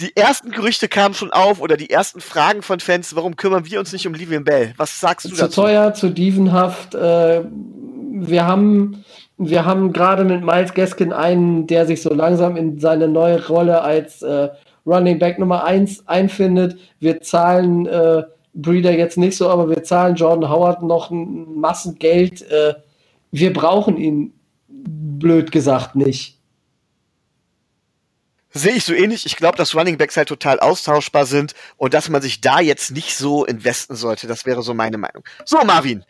[0.00, 3.78] die, ersten Gerüchte kamen schon auf oder die ersten Fragen von Fans, warum kümmern wir
[3.78, 4.74] uns nicht um Livian Bell?
[4.76, 5.52] Was sagst du zu dazu?
[5.52, 6.94] Zu teuer, zu dievenhaft.
[6.94, 7.42] Äh,
[8.12, 9.04] wir haben
[9.42, 13.80] wir haben gerade mit Miles Gaskin einen, der sich so langsam in seine neue Rolle
[13.80, 14.50] als äh,
[14.84, 16.76] Running Back Nummer 1 einfindet.
[16.98, 22.42] Wir zahlen äh, Breeder jetzt nicht so, aber wir zahlen Jordan Howard noch ein Massengeld.
[22.50, 22.74] Äh,
[23.30, 24.34] wir brauchen ihn,
[24.68, 26.39] blöd gesagt, nicht.
[28.52, 29.26] Sehe ich so ähnlich.
[29.26, 32.90] Ich glaube, dass Running Backs halt total austauschbar sind und dass man sich da jetzt
[32.90, 34.26] nicht so investen sollte.
[34.26, 35.24] Das wäre so meine Meinung.
[35.44, 36.04] So, Marvin.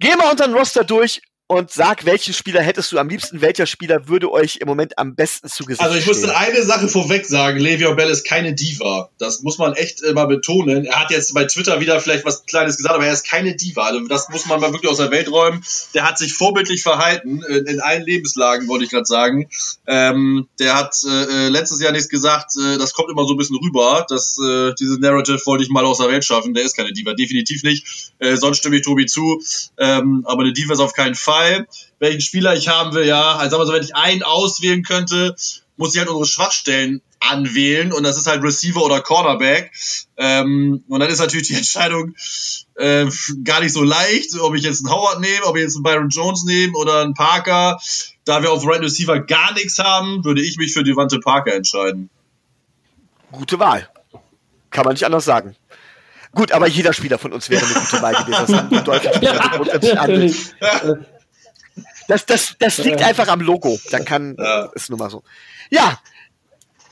[0.00, 4.06] Gehen wir unseren Roster durch und sag, welchen Spieler hättest du am liebsten, welcher Spieler
[4.06, 7.58] würde euch im Moment am besten zu Gesicht Also ich muss eine Sache vorweg sagen,
[7.58, 9.08] Le'Veon Bell ist keine Diva.
[9.18, 10.84] Das muss man echt immer betonen.
[10.84, 13.86] Er hat jetzt bei Twitter wieder vielleicht was Kleines gesagt, aber er ist keine Diva.
[13.86, 15.64] Also das muss man mal wirklich aus der Welt räumen.
[15.94, 19.48] Der hat sich vorbildlich verhalten, in, in allen Lebenslagen, wollte ich gerade sagen.
[19.86, 23.38] Ähm, der hat äh, äh, letztes Jahr nichts gesagt, äh, das kommt immer so ein
[23.38, 24.04] bisschen rüber.
[24.10, 26.52] Das, äh, dieses Narrative wollte ich mal aus der Welt schaffen.
[26.52, 28.12] Der ist keine Diva, definitiv nicht.
[28.18, 29.40] Äh, sonst stimme ich Tobi zu.
[29.78, 31.66] Ähm, aber eine Diva ist auf keinen Fall frei,
[31.98, 33.36] welchen Spieler ich haben will, ja.
[33.36, 35.34] Also sagen wir so, wenn ich einen auswählen könnte,
[35.76, 39.72] muss ich halt unsere Schwachstellen anwählen und das ist halt Receiver oder Cornerback.
[40.16, 42.14] Ähm, und dann ist natürlich die Entscheidung
[42.76, 43.06] äh,
[43.44, 46.08] gar nicht so leicht, ob ich jetzt einen Howard nehme, ob ich jetzt einen Byron
[46.10, 47.78] Jones nehme oder einen Parker.
[48.24, 52.10] Da wir auf Right Receiver gar nichts haben, würde ich mich für Devante Parker entscheiden.
[53.32, 53.88] Gute Wahl.
[54.70, 55.56] Kann man nicht anders sagen.
[56.32, 58.46] Gut, aber jeder Spieler von uns wäre eine gute Wahl gewesen.
[58.46, 60.98] Das haben die deutschen Spieler
[62.08, 63.78] das, das, das liegt einfach am Logo.
[63.90, 64.70] Da kann, ja.
[64.74, 65.22] ist nun mal so.
[65.70, 66.00] Ja,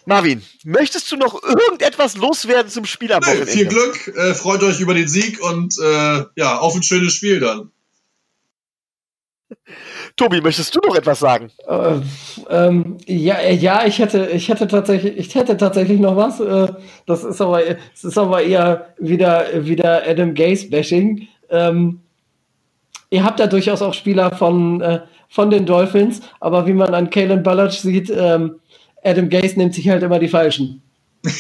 [0.05, 3.47] Marvin, möchtest du noch irgendetwas loswerden zum Spiel am Wochenende?
[3.47, 7.41] Viel Glück, äh, freut euch über den Sieg und äh, ja, auf ein schönes Spiel
[7.41, 7.73] dann.
[10.17, 11.51] Tobi, möchtest du noch etwas sagen?
[11.67, 12.01] Äh,
[12.49, 16.41] ähm, ja, äh, ja, ich hätte, ich hätte tatsächlich, ich hätte tatsächlich noch was.
[16.41, 16.73] Äh,
[17.07, 21.27] das ist aber, es ist aber eher wieder, wieder Adam Gaze Bashing.
[21.51, 22.01] Ähm,
[23.11, 27.11] ihr habt da durchaus auch Spieler von, äh, von den Dolphins, aber wie man an
[27.11, 28.57] Kalen Ballard sieht, ähm,
[29.05, 30.83] Adam Gase nimmt sich halt immer die Falschen.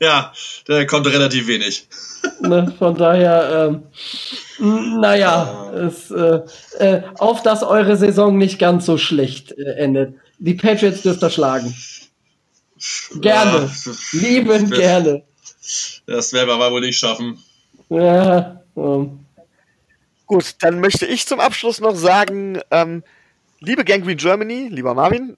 [0.00, 0.32] ja,
[0.68, 1.86] der konnte relativ wenig.
[2.40, 3.82] ne, von daher, ähm,
[5.00, 6.40] naja, es, äh,
[6.78, 10.14] äh, auf dass eure Saison nicht ganz so schlecht äh, endet.
[10.38, 11.74] Die Patriots dürft ihr schlagen.
[13.20, 13.70] Gerne.
[13.84, 15.22] Ja, Lieben das- gerne.
[16.06, 17.42] Das werden wir aber wohl nicht schaffen.
[17.88, 19.25] Ja, ähm,
[20.26, 23.04] Gut, dann möchte ich zum Abschluss noch sagen, ähm,
[23.60, 25.36] liebe Gangrene Germany, lieber Marvin,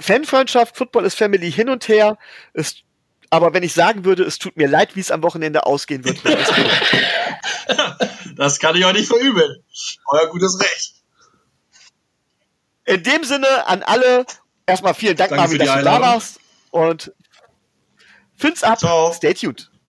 [0.00, 2.18] Fanfreundschaft, Football ist Family hin und her.
[2.54, 2.82] Ist,
[3.30, 6.24] aber wenn ich sagen würde, es tut mir leid, wie es am Wochenende ausgehen wird.
[6.24, 6.52] es.
[8.36, 9.64] Das kann ich auch nicht verübeln.
[10.08, 10.94] Euer gutes Recht.
[12.84, 14.26] In dem Sinne an alle,
[14.66, 16.40] erstmal vielen Dank, Danke Marvin, dass du da warst.
[16.70, 17.12] Und
[18.36, 19.12] Fins ab, Ciao.
[19.12, 19.70] stay tuned.